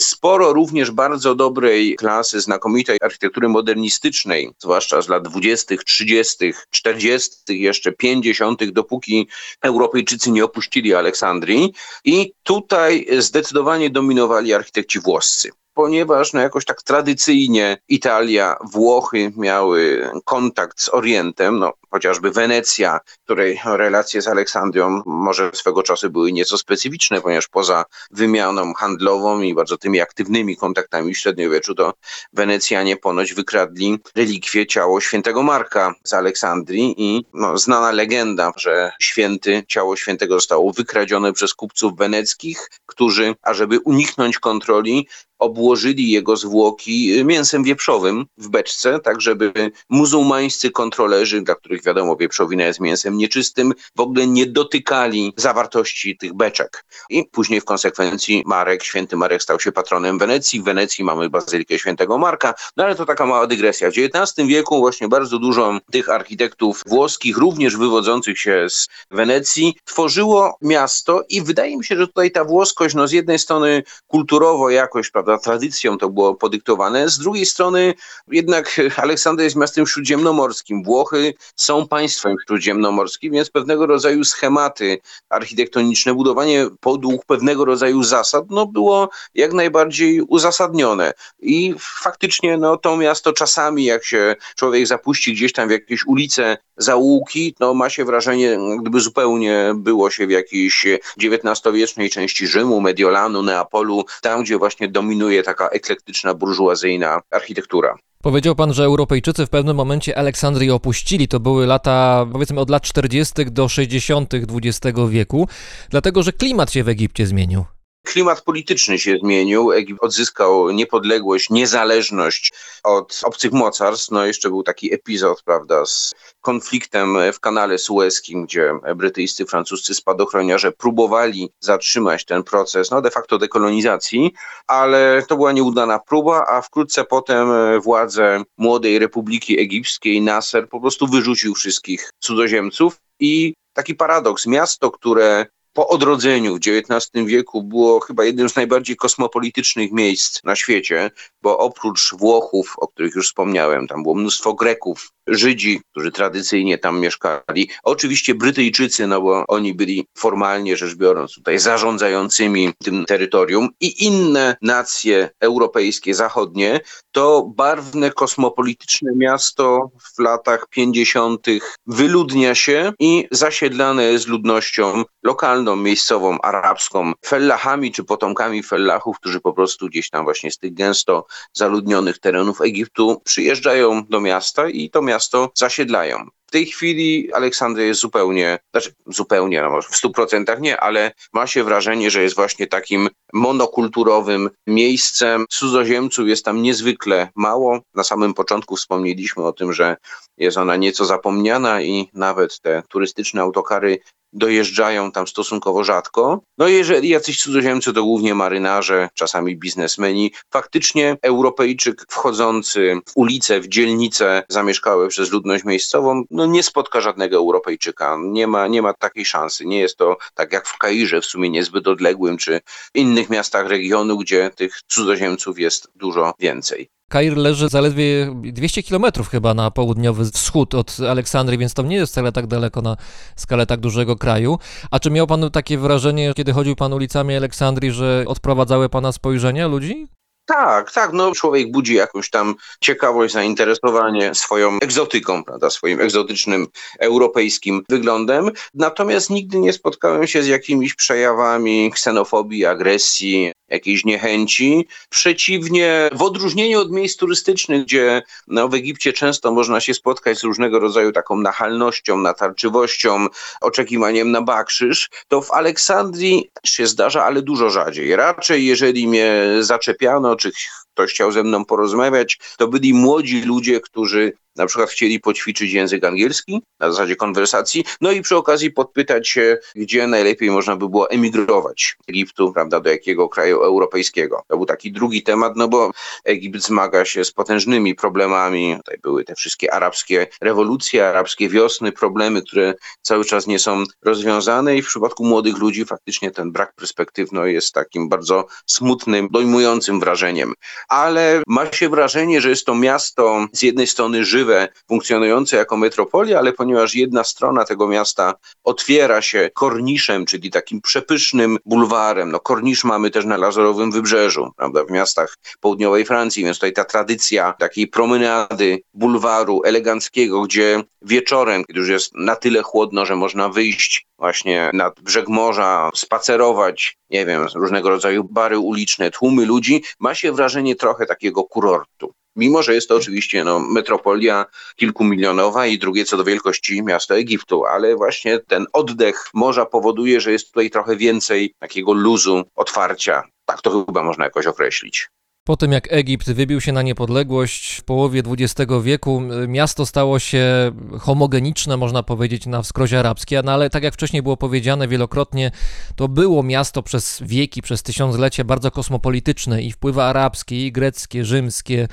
sporo 0.00 0.52
również 0.52 0.90
bardzo 0.90 1.34
dobrej 1.34 1.96
klasy, 1.96 2.40
znakomitej 2.40 2.98
architektury 3.02 3.48
modernistycznej, 3.48 4.50
zwłaszcza 4.58 5.02
z 5.02 5.08
lat 5.08 5.28
20., 5.28 5.76
30., 5.86 6.52
40., 6.70 7.36
jeszcze 7.48 7.92
50., 7.92 8.64
dopóki 8.64 9.28
Europejczycy 9.62 10.30
nie 10.30 10.44
opuścili 10.44 10.94
Aleksandrii. 10.94 11.72
I 12.04 12.32
tutaj 12.42 13.06
zdecydowanie 13.18 13.90
dominowali 13.90 14.54
architekci 14.54 15.00
włoscy 15.00 15.50
ponieważ 15.76 16.32
no 16.32 16.40
jakoś 16.40 16.64
tak 16.64 16.82
tradycyjnie 16.82 17.78
Italia, 17.88 18.56
Włochy 18.72 19.32
miały 19.36 20.10
kontakt 20.24 20.80
z 20.80 20.94
Orientem, 20.94 21.58
no 21.58 21.72
chociażby 21.90 22.30
Wenecja, 22.30 23.00
której 23.24 23.60
relacje 23.64 24.22
z 24.22 24.28
Aleksandrią 24.28 25.02
może 25.06 25.50
swego 25.54 25.82
czasu 25.82 26.10
były 26.10 26.32
nieco 26.32 26.58
specyficzne, 26.58 27.20
ponieważ 27.20 27.48
poza 27.48 27.84
wymianą 28.10 28.74
handlową 28.74 29.40
i 29.40 29.54
bardzo 29.54 29.78
tymi 29.78 30.00
aktywnymi 30.00 30.56
kontaktami 30.56 31.14
w 31.14 31.18
średniowieczu, 31.18 31.74
to 31.74 31.94
Wenecjanie 32.32 32.96
ponoć 32.96 33.34
wykradli 33.34 33.98
relikwie 34.16 34.66
ciało 34.66 35.00
świętego 35.00 35.42
Marka 35.42 35.94
z 36.04 36.12
Aleksandrii 36.12 36.94
i 36.98 37.24
no, 37.34 37.58
znana 37.58 37.92
legenda, 37.92 38.52
że 38.56 38.92
święty, 39.02 39.64
ciało 39.68 39.96
świętego 39.96 40.34
zostało 40.34 40.72
wykradzione 40.72 41.32
przez 41.32 41.54
kupców 41.54 41.96
weneckich, 41.96 42.70
którzy, 42.86 43.34
ażeby 43.42 43.80
uniknąć 43.80 44.38
kontroli, 44.38 45.08
obłożyli 45.38 46.10
jego 46.10 46.36
zwłoki 46.36 47.24
mięsem 47.24 47.64
wieprzowym 47.64 48.26
w 48.38 48.48
beczce, 48.48 49.00
tak 49.00 49.20
żeby 49.20 49.72
muzułmańscy 49.90 50.70
kontrolerzy, 50.70 51.42
dla 51.42 51.54
których 51.54 51.75
wiadomo 51.84 52.16
wieprzowina 52.16 52.64
jest 52.64 52.80
mięsem 52.80 53.16
nieczystym, 53.16 53.74
w 53.96 54.00
ogóle 54.00 54.26
nie 54.26 54.46
dotykali 54.46 55.32
zawartości 55.36 56.16
tych 56.16 56.34
beczek. 56.34 56.84
I 57.10 57.24
później 57.24 57.60
w 57.60 57.64
konsekwencji 57.64 58.42
Marek, 58.46 58.84
święty 58.84 59.16
Marek 59.16 59.42
stał 59.42 59.60
się 59.60 59.72
patronem 59.72 60.18
Wenecji. 60.18 60.60
W 60.60 60.64
Wenecji 60.64 61.04
mamy 61.04 61.30
bazylikę 61.30 61.78
świętego 61.78 62.18
Marka, 62.18 62.54
no 62.76 62.84
ale 62.84 62.94
to 62.94 63.06
taka 63.06 63.26
mała 63.26 63.46
dygresja. 63.46 63.90
W 63.90 63.94
XIX 63.98 64.48
wieku 64.48 64.78
właśnie 64.78 65.08
bardzo 65.08 65.38
dużo 65.38 65.78
tych 65.90 66.08
architektów 66.10 66.82
włoskich, 66.86 67.38
również 67.38 67.76
wywodzących 67.76 68.40
się 68.40 68.66
z 68.70 68.88
Wenecji, 69.10 69.76
tworzyło 69.84 70.58
miasto 70.62 71.22
i 71.28 71.42
wydaje 71.42 71.76
mi 71.76 71.84
się, 71.84 71.96
że 71.96 72.06
tutaj 72.06 72.30
ta 72.30 72.44
włoskość, 72.44 72.94
no 72.94 73.08
z 73.08 73.12
jednej 73.12 73.38
strony 73.38 73.82
kulturowo 74.06 74.70
jakoś, 74.70 75.10
prawda, 75.10 75.38
tradycją 75.38 75.98
to 75.98 76.08
było 76.08 76.34
podyktowane, 76.34 77.08
z 77.08 77.18
drugiej 77.18 77.46
strony 77.46 77.94
jednak 78.28 78.80
Aleksandria 78.96 79.44
jest 79.44 79.56
miastem 79.56 79.86
śródziemnomorskim. 79.86 80.82
Włochy 80.82 81.34
są 81.66 81.88
państwem 81.88 82.36
śródziemnomorskim, 82.46 83.32
więc 83.32 83.50
pewnego 83.50 83.86
rodzaju 83.86 84.24
schematy 84.24 84.98
architektoniczne, 85.28 86.14
budowanie 86.14 86.66
podług 86.80 87.24
pewnego 87.24 87.64
rodzaju 87.64 88.02
zasad, 88.02 88.44
no 88.50 88.66
było 88.66 89.08
jak 89.34 89.52
najbardziej 89.52 90.20
uzasadnione. 90.20 91.12
I 91.40 91.74
faktycznie 91.78 92.56
no, 92.56 92.76
to 92.76 92.96
miasto 92.96 93.32
czasami, 93.32 93.84
jak 93.84 94.04
się 94.04 94.36
człowiek 94.56 94.86
zapuści 94.86 95.34
gdzieś 95.34 95.52
tam 95.52 95.68
w 95.68 95.70
jakieś 95.70 96.06
ulice, 96.06 96.56
zaułki, 96.76 97.54
no 97.60 97.74
ma 97.74 97.90
się 97.90 98.04
wrażenie, 98.04 98.58
gdyby 98.80 99.00
zupełnie 99.00 99.72
było 99.74 100.10
się 100.10 100.26
w 100.26 100.30
jakiejś 100.30 100.86
XIX-wiecznej 101.22 102.10
części 102.10 102.46
Rzymu, 102.46 102.80
Mediolanu, 102.80 103.42
Neapolu, 103.42 104.04
tam 104.22 104.42
gdzie 104.42 104.58
właśnie 104.58 104.88
dominuje 104.88 105.42
taka 105.42 105.68
eklektyczna, 105.68 106.34
burżuazyjna 106.34 107.20
architektura. 107.30 107.96
Powiedział 108.22 108.54
pan, 108.54 108.74
że 108.74 108.84
Europejczycy 108.84 109.46
w 109.46 109.50
pewnym 109.50 109.76
momencie 109.76 110.18
Aleksandrię 110.18 110.74
opuścili. 110.74 111.28
To 111.28 111.40
były 111.40 111.66
lata, 111.66 112.26
powiedzmy, 112.32 112.60
od 112.60 112.70
lat 112.70 112.82
40. 112.82 113.32
do 113.50 113.68
60. 113.68 114.34
XX 114.34 114.98
wieku, 115.08 115.48
dlatego 115.90 116.22
że 116.22 116.32
klimat 116.32 116.72
się 116.72 116.84
w 116.84 116.88
Egipcie 116.88 117.26
zmienił. 117.26 117.75
Klimat 118.06 118.42
polityczny 118.42 118.98
się 118.98 119.18
zmienił. 119.18 119.72
Egipt 119.72 120.02
odzyskał 120.02 120.70
niepodległość, 120.70 121.50
niezależność 121.50 122.52
od 122.84 123.20
obcych 123.24 123.52
mocarstw. 123.52 124.10
No 124.10 124.26
jeszcze 124.26 124.48
był 124.48 124.62
taki 124.62 124.94
epizod, 124.94 125.42
prawda, 125.42 125.86
z 125.86 126.14
konfliktem 126.40 127.16
w 127.32 127.40
kanale 127.40 127.78
sueskim, 127.78 128.44
gdzie 128.44 128.72
brytyjscy, 128.96 129.46
francuscy 129.46 129.94
spadochroniarze 129.94 130.72
próbowali 130.72 131.50
zatrzymać 131.60 132.24
ten 132.24 132.42
proces, 132.42 132.90
no 132.90 133.02
de 133.02 133.10
facto 133.10 133.38
dekolonizacji, 133.38 134.32
ale 134.66 135.22
to 135.28 135.36
była 135.36 135.52
nieudana 135.52 135.98
próba, 135.98 136.46
a 136.48 136.62
wkrótce 136.62 137.04
potem 137.04 137.48
władze 137.80 138.42
młodej 138.58 138.98
Republiki 138.98 139.60
Egipskiej 139.60 140.22
Nasser 140.22 140.68
po 140.68 140.80
prostu 140.80 141.06
wyrzucił 141.06 141.54
wszystkich 141.54 142.10
cudzoziemców 142.18 142.96
i 143.20 143.54
taki 143.72 143.94
paradoks. 143.94 144.46
Miasto, 144.46 144.90
które 144.90 145.46
po 145.76 145.88
odrodzeniu 145.88 146.54
w 146.54 146.58
XIX 146.58 147.26
wieku 147.26 147.62
było 147.62 148.00
chyba 148.00 148.24
jednym 148.24 148.48
z 148.48 148.56
najbardziej 148.56 148.96
kosmopolitycznych 148.96 149.92
miejsc 149.92 150.44
na 150.44 150.56
świecie, 150.56 151.10
bo 151.42 151.58
oprócz 151.58 152.14
Włochów, 152.14 152.74
o 152.78 152.88
których 152.88 153.14
już 153.14 153.28
wspomniałem, 153.28 153.86
tam 153.86 154.02
było 154.02 154.14
mnóstwo 154.14 154.54
Greków, 154.54 155.12
Żydzi, 155.28 155.80
którzy 155.90 156.10
tradycyjnie 156.10 156.78
tam 156.78 157.00
mieszkali, 157.00 157.70
oczywiście 157.82 158.34
Brytyjczycy, 158.34 159.06
no 159.06 159.20
bo 159.20 159.44
oni 159.48 159.74
byli 159.74 160.06
formalnie 160.18 160.76
rzecz 160.76 160.94
biorąc 160.94 161.34
tutaj 161.34 161.58
zarządzającymi 161.58 162.72
tym 162.84 163.04
terytorium 163.04 163.68
i 163.80 164.04
inne 164.04 164.56
nacje 164.62 165.30
europejskie, 165.40 166.14
zachodnie, 166.14 166.80
to 167.12 167.52
barwne, 167.56 168.10
kosmopolityczne 168.10 169.12
miasto 169.16 169.90
w 170.16 170.18
latach 170.18 170.66
50. 170.70 171.46
wyludnia 171.86 172.54
się 172.54 172.92
i 172.98 173.28
zasiedlane 173.30 174.04
jest 174.04 174.28
ludnością 174.28 175.04
lokalną, 175.22 175.65
miejscową, 175.76 176.40
arabską, 176.40 177.12
fellahami 177.24 177.92
czy 177.92 178.04
potomkami 178.04 178.62
fellahów, 178.62 179.16
którzy 179.20 179.40
po 179.40 179.52
prostu 179.52 179.88
gdzieś 179.88 180.10
tam 180.10 180.24
właśnie 180.24 180.50
z 180.50 180.58
tych 180.58 180.74
gęsto 180.74 181.26
zaludnionych 181.52 182.18
terenów 182.18 182.60
Egiptu 182.60 183.22
przyjeżdżają 183.24 184.04
do 184.04 184.20
miasta 184.20 184.68
i 184.68 184.90
to 184.90 185.02
miasto 185.02 185.50
zasiedlają. 185.54 186.26
W 186.46 186.50
tej 186.50 186.66
chwili 186.66 187.32
Aleksandria 187.32 187.86
jest 187.86 188.00
zupełnie, 188.00 188.58
znaczy 188.70 188.94
zupełnie, 189.06 189.62
no 189.62 189.70
może 189.70 189.88
w 189.88 189.96
stu 189.96 190.10
procentach 190.10 190.60
nie, 190.60 190.80
ale 190.80 191.12
ma 191.32 191.46
się 191.46 191.64
wrażenie, 191.64 192.10
że 192.10 192.22
jest 192.22 192.36
właśnie 192.36 192.66
takim 192.66 193.08
monokulturowym 193.32 194.50
miejscem. 194.66 195.46
Cudzoziemców 195.50 196.28
jest 196.28 196.44
tam 196.44 196.62
niezwykle 196.62 197.28
mało. 197.36 197.80
Na 197.94 198.04
samym 198.04 198.34
początku 198.34 198.76
wspomnieliśmy 198.76 199.44
o 199.44 199.52
tym, 199.52 199.72
że 199.72 199.96
jest 200.38 200.56
ona 200.56 200.76
nieco 200.76 201.04
zapomniana 201.04 201.82
i 201.82 202.10
nawet 202.14 202.60
te 202.60 202.82
turystyczne 202.88 203.42
autokary 203.42 203.98
dojeżdżają 204.32 205.12
tam 205.12 205.26
stosunkowo 205.26 205.84
rzadko. 205.84 206.40
No 206.58 206.68
jeżeli 206.68 207.08
jacyś 207.08 207.42
cudzoziemcy 207.42 207.92
to 207.92 208.02
głównie 208.02 208.34
marynarze, 208.34 209.08
czasami 209.14 209.56
biznesmeni. 209.56 210.32
Faktycznie 210.52 211.16
Europejczyk 211.22 212.06
wchodzący 212.10 213.00
w 213.08 213.12
ulice, 213.14 213.60
w 213.60 213.68
dzielnice 213.68 214.42
zamieszkałe 214.48 215.08
przez 215.08 215.30
ludność 215.30 215.64
miejscową, 215.64 216.22
no 216.30 216.46
nie 216.46 216.62
spotka 216.62 217.00
żadnego 217.00 217.36
Europejczyka. 217.36 218.18
Nie 218.22 218.46
ma, 218.46 218.66
nie 218.66 218.82
ma 218.82 218.94
takiej 218.94 219.24
szansy. 219.24 219.66
Nie 219.66 219.78
jest 219.78 219.96
to 219.96 220.16
tak 220.34 220.52
jak 220.52 220.68
w 220.68 220.78
Kairze, 220.78 221.20
w 221.20 221.26
sumie 221.26 221.50
niezbyt 221.50 221.88
odległym, 221.88 222.36
czy 222.36 222.60
innych 222.94 223.30
miastach 223.30 223.68
regionu, 223.68 224.18
gdzie 224.18 224.50
tych 224.56 224.80
cudzoziemców 224.88 225.58
jest 225.58 225.88
dużo 225.94 226.34
więcej. 226.38 226.95
Kair 227.08 227.36
leży 227.36 227.68
zaledwie 227.68 228.34
200 228.34 228.82
kilometrów 228.82 229.28
chyba 229.28 229.54
na 229.54 229.70
południowy 229.70 230.24
wschód 230.24 230.74
od 230.74 230.96
Aleksandrii, 231.10 231.58
więc 231.58 231.74
to 231.74 231.82
nie 231.82 231.96
jest 231.96 232.12
wcale 232.12 232.32
tak 232.32 232.46
daleko 232.46 232.82
na 232.82 232.96
skalę 233.36 233.66
tak 233.66 233.80
dużego 233.80 234.16
kraju. 234.16 234.58
A 234.90 235.00
czy 235.00 235.10
miał 235.10 235.26
pan 235.26 235.50
takie 235.50 235.78
wrażenie, 235.78 236.32
kiedy 236.36 236.52
chodził 236.52 236.76
pan 236.76 236.92
ulicami 236.92 237.36
Aleksandrii, 237.36 237.90
że 237.90 238.24
odprowadzały 238.26 238.88
pana 238.88 239.12
spojrzenia 239.12 239.66
ludzi? 239.66 240.06
Tak, 240.46 240.92
tak, 240.92 241.12
no 241.12 241.32
człowiek 241.32 241.70
budzi 241.70 241.94
jakąś 241.94 242.30
tam 242.30 242.54
ciekawość, 242.80 243.34
zainteresowanie 243.34 244.34
swoją 244.34 244.78
egzotyką, 244.82 245.44
prawda, 245.44 245.70
swoim 245.70 246.00
egzotycznym 246.00 246.66
europejskim 246.98 247.82
wyglądem. 247.88 248.50
Natomiast 248.74 249.30
nigdy 249.30 249.58
nie 249.58 249.72
spotkałem 249.72 250.26
się 250.26 250.42
z 250.42 250.46
jakimiś 250.46 250.94
przejawami 250.94 251.90
ksenofobii, 251.94 252.66
agresji. 252.66 253.52
Jakiejś 253.68 254.04
niechęci. 254.04 254.88
Przeciwnie, 255.08 256.10
w 256.12 256.22
odróżnieniu 256.22 256.80
od 256.80 256.92
miejsc 256.92 257.16
turystycznych, 257.16 257.82
gdzie 257.82 258.22
no, 258.46 258.68
w 258.68 258.74
Egipcie 258.74 259.12
często 259.12 259.52
można 259.52 259.80
się 259.80 259.94
spotkać 259.94 260.38
z 260.38 260.44
różnego 260.44 260.78
rodzaju 260.78 261.12
taką 261.12 261.36
nachalnością, 261.36 262.18
natarczywością, 262.18 263.26
oczekiwaniem 263.60 264.30
na 264.30 264.42
bakrzyż, 264.42 265.10
to 265.28 265.42
w 265.42 265.50
Aleksandrii 265.50 266.50
się 266.64 266.86
zdarza, 266.86 267.24
ale 267.24 267.42
dużo 267.42 267.70
rzadziej. 267.70 268.16
Raczej 268.16 268.66
jeżeli 268.66 269.08
mnie 269.08 269.42
zaczepiano, 269.60 270.36
czy 270.36 270.52
ktoś 270.94 271.10
chciał 271.10 271.32
ze 271.32 271.42
mną 271.42 271.64
porozmawiać, 271.64 272.38
to 272.58 272.68
byli 272.68 272.94
młodzi 272.94 273.42
ludzie, 273.42 273.80
którzy 273.80 274.32
na 274.56 274.66
przykład 274.66 274.90
chcieli 274.90 275.20
poćwiczyć 275.20 275.72
język 275.72 276.04
angielski 276.04 276.62
na 276.80 276.92
zasadzie 276.92 277.16
konwersacji, 277.16 277.84
no 278.00 278.12
i 278.12 278.22
przy 278.22 278.36
okazji 278.36 278.70
podpytać 278.70 279.28
się, 279.28 279.58
gdzie 279.74 280.06
najlepiej 280.06 280.50
można 280.50 280.76
by 280.76 280.88
było 280.88 281.10
emigrować 281.10 281.96
z 282.06 282.10
Egiptu, 282.10 282.52
prawda, 282.52 282.80
do 282.80 282.90
jakiego 282.90 283.28
kraju 283.28 283.62
europejskiego. 283.62 284.42
To 284.48 284.56
był 284.56 284.66
taki 284.66 284.92
drugi 284.92 285.22
temat, 285.22 285.52
no 285.56 285.68
bo 285.68 285.90
Egipt 286.24 286.62
zmaga 286.62 287.04
się 287.04 287.24
z 287.24 287.32
potężnymi 287.32 287.94
problemami. 287.94 288.76
Tutaj 288.76 288.98
były 289.02 289.24
te 289.24 289.34
wszystkie 289.34 289.74
arabskie 289.74 290.26
rewolucje, 290.40 291.08
arabskie 291.08 291.48
wiosny, 291.48 291.92
problemy, 291.92 292.42
które 292.42 292.74
cały 293.02 293.24
czas 293.24 293.46
nie 293.46 293.58
są 293.58 293.84
rozwiązane 294.04 294.76
i 294.76 294.82
w 294.82 294.86
przypadku 294.86 295.24
młodych 295.24 295.58
ludzi 295.58 295.84
faktycznie 295.84 296.30
ten 296.30 296.52
brak 296.52 296.74
perspektyw 296.74 297.32
no, 297.32 297.46
jest 297.46 297.74
takim 297.74 298.08
bardzo 298.08 298.46
smutnym, 298.66 299.28
dojmującym 299.30 300.00
wrażeniem. 300.00 300.52
Ale 300.88 301.42
ma 301.46 301.72
się 301.72 301.88
wrażenie, 301.88 302.40
że 302.40 302.50
jest 302.50 302.66
to 302.66 302.74
miasto 302.74 303.46
z 303.52 303.62
jednej 303.62 303.86
strony 303.86 304.24
żywe, 304.24 304.45
funkcjonujące 304.88 305.56
jako 305.56 305.76
metropolia, 305.76 306.38
ale 306.38 306.52
ponieważ 306.52 306.94
jedna 306.94 307.24
strona 307.24 307.64
tego 307.64 307.88
miasta 307.88 308.34
otwiera 308.64 309.22
się 309.22 309.50
korniszem, 309.54 310.26
czyli 310.26 310.50
takim 310.50 310.80
przepysznym 310.80 311.58
bulwarem. 311.64 312.30
No 312.30 312.40
kornisz 312.40 312.84
mamy 312.84 313.10
też 313.10 313.24
na 313.24 313.36
Lazorowym 313.36 313.90
Wybrzeżu, 313.90 314.50
prawda, 314.56 314.84
w 314.84 314.90
miastach 314.90 315.36
południowej 315.60 316.04
Francji, 316.04 316.44
więc 316.44 316.56
tutaj 316.56 316.72
ta 316.72 316.84
tradycja 316.84 317.52
takiej 317.58 317.86
promenady, 317.86 318.82
bulwaru 318.94 319.62
eleganckiego, 319.64 320.42
gdzie 320.42 320.82
wieczorem, 321.02 321.64
kiedy 321.64 321.80
już 321.80 321.88
jest 321.88 322.14
na 322.14 322.36
tyle 322.36 322.62
chłodno, 322.62 323.06
że 323.06 323.16
można 323.16 323.48
wyjść 323.48 324.06
właśnie 324.18 324.70
nad 324.72 325.00
brzeg 325.00 325.28
morza, 325.28 325.90
spacerować, 325.94 326.98
nie 327.10 327.26
wiem, 327.26 327.46
różnego 327.54 327.88
rodzaju 327.90 328.24
bary 328.24 328.58
uliczne, 328.58 329.10
tłumy 329.10 329.46
ludzi, 329.46 329.82
ma 330.00 330.14
się 330.14 330.32
wrażenie 330.32 330.76
trochę 330.76 331.06
takiego 331.06 331.44
kurortu. 331.44 332.12
Mimo, 332.36 332.62
że 332.62 332.74
jest 332.74 332.88
to 332.88 332.96
oczywiście 332.96 333.44
no, 333.44 333.60
metropolia 333.60 334.46
kilkumilionowa 334.76 335.66
i 335.66 335.78
drugie 335.78 336.04
co 336.04 336.16
do 336.16 336.24
wielkości 336.24 336.82
miasto 336.82 337.16
Egiptu, 337.16 337.64
ale 337.64 337.96
właśnie 337.96 338.38
ten 338.38 338.66
oddech 338.72 339.30
morza 339.34 339.66
powoduje, 339.66 340.20
że 340.20 340.32
jest 340.32 340.48
tutaj 340.48 340.70
trochę 340.70 340.96
więcej 340.96 341.54
takiego 341.58 341.92
luzu, 341.92 342.42
otwarcia. 342.56 343.22
Tak 343.44 343.62
to 343.62 343.84
chyba 343.86 344.02
można 344.02 344.24
jakoś 344.24 344.46
określić. 344.46 345.08
Po 345.46 345.56
tym 345.56 345.72
jak 345.72 345.92
Egipt 345.92 346.32
wybił 346.32 346.60
się 346.60 346.72
na 346.72 346.82
niepodległość 346.82 347.76
w 347.76 347.82
połowie 347.82 348.22
XX 348.26 348.72
wieku, 348.82 349.22
miasto 349.48 349.86
stało 349.86 350.18
się 350.18 350.72
homogeniczne, 351.00 351.76
można 351.76 352.02
powiedzieć, 352.02 352.46
na 352.46 352.62
wskrozie 352.62 352.98
arabskie, 352.98 353.42
no 353.44 353.52
ale 353.52 353.70
tak 353.70 353.82
jak 353.82 353.94
wcześniej 353.94 354.22
było 354.22 354.36
powiedziane 354.36 354.88
wielokrotnie, 354.88 355.50
to 355.96 356.08
było 356.08 356.42
miasto 356.42 356.82
przez 356.82 357.22
wieki, 357.22 357.62
przez 357.62 357.82
tysiąclecia 357.82 358.44
bardzo 358.44 358.70
kosmopolityczne 358.70 359.62
i 359.62 359.72
wpływy 359.72 360.02
arabskie, 360.02 360.66
i 360.66 360.72
greckie, 360.72 361.24
rzymskie, 361.24 361.88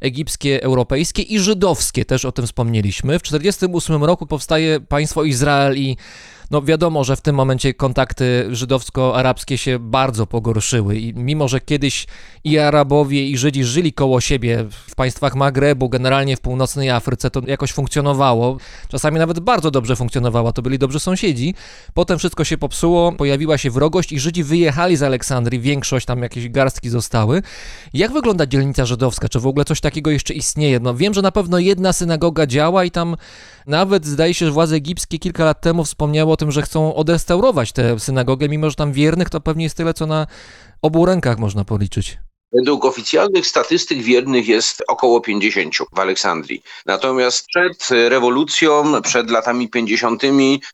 egipskie, 0.00 0.62
europejskie 0.62 1.22
i 1.22 1.38
żydowskie, 1.38 2.04
też 2.04 2.24
o 2.24 2.32
tym 2.32 2.46
wspomnieliśmy. 2.46 3.18
W 3.18 3.22
1948 3.22 4.04
roku 4.04 4.26
powstaje 4.26 4.80
państwo 4.80 5.24
Izrael 5.24 5.76
i 5.76 5.96
no 6.50 6.62
wiadomo, 6.62 7.04
że 7.04 7.16
w 7.16 7.20
tym 7.20 7.36
momencie 7.36 7.74
kontakty 7.74 8.48
żydowsko-arabskie 8.50 9.56
się 9.56 9.78
bardzo 9.78 10.26
pogorszyły 10.26 10.96
i 10.96 11.14
mimo, 11.14 11.48
że 11.48 11.60
kiedyś 11.60 12.06
i 12.44 12.58
Arabowie 12.58 13.28
i 13.28 13.38
Żydzi 13.38 13.64
żyli 13.64 13.92
koło 13.92 14.20
siebie 14.20 14.64
w 14.88 14.94
państwach 14.94 15.34
Magrebu, 15.34 15.88
generalnie 15.88 16.36
w 16.36 16.40
północnej 16.40 16.90
Afryce, 16.90 17.30
to 17.30 17.40
jakoś 17.46 17.72
funkcjonowało, 17.72 18.56
czasami 18.88 19.18
nawet 19.18 19.40
bardzo 19.40 19.70
dobrze 19.70 19.96
funkcjonowało, 19.96 20.52
to 20.52 20.62
byli 20.62 20.78
dobrzy 20.78 21.00
sąsiedzi. 21.00 21.54
Potem 21.94 22.18
wszystko 22.18 22.44
się 22.44 22.58
popsuło, 22.58 23.12
pojawiła 23.12 23.58
się 23.58 23.70
wrogość 23.70 24.12
i 24.12 24.20
Żydzi 24.20 24.44
wyjechali 24.44 24.96
z 24.96 25.02
Aleksandrii, 25.02 25.60
większość 25.60 26.06
tam 26.06 26.22
jakieś 26.22 26.48
garstki 26.48 26.88
zostały. 26.88 27.42
Jak 27.94 28.12
wygląda 28.12 28.46
dzielnica 28.46 28.84
żydowska? 28.86 29.28
Czy 29.28 29.40
w 29.40 29.46
ogóle 29.46 29.64
coś 29.64 29.80
takiego 29.80 30.10
jeszcze 30.10 30.34
istnieje? 30.34 30.80
No 30.80 30.94
wiem, 30.94 31.14
że 31.14 31.22
na 31.22 31.32
pewno 31.32 31.58
jedna 31.58 31.92
synagoga 31.92 32.46
działa 32.46 32.84
i 32.84 32.90
tam 32.90 33.16
nawet 33.66 34.06
zdaje 34.06 34.34
się, 34.34 34.46
że 34.46 34.52
władze 34.52 34.76
egipskie 34.76 35.18
kilka 35.18 35.44
lat 35.44 35.60
temu 35.60 35.84
wspomniało 35.84 36.36
tym, 36.38 36.52
że 36.52 36.62
chcą 36.62 36.94
odrestaurować 36.94 37.72
tę 37.72 38.00
synagogę, 38.00 38.48
mimo 38.48 38.70
że 38.70 38.76
tam 38.76 38.92
wiernych 38.92 39.30
to 39.30 39.40
pewnie 39.40 39.64
jest 39.64 39.76
tyle, 39.76 39.94
co 39.94 40.06
na 40.06 40.26
obu 40.82 41.06
rękach 41.06 41.38
można 41.38 41.64
policzyć. 41.64 42.18
Według 42.52 42.84
oficjalnych 42.84 43.46
statystyk 43.46 43.98
wiernych 43.98 44.48
jest 44.48 44.82
około 44.88 45.20
50 45.20 45.74
w 45.92 45.98
Aleksandrii. 45.98 46.62
Natomiast 46.86 47.46
przed 47.46 47.88
rewolucją, 48.08 49.02
przed 49.02 49.30
latami 49.30 49.68
50. 49.68 50.22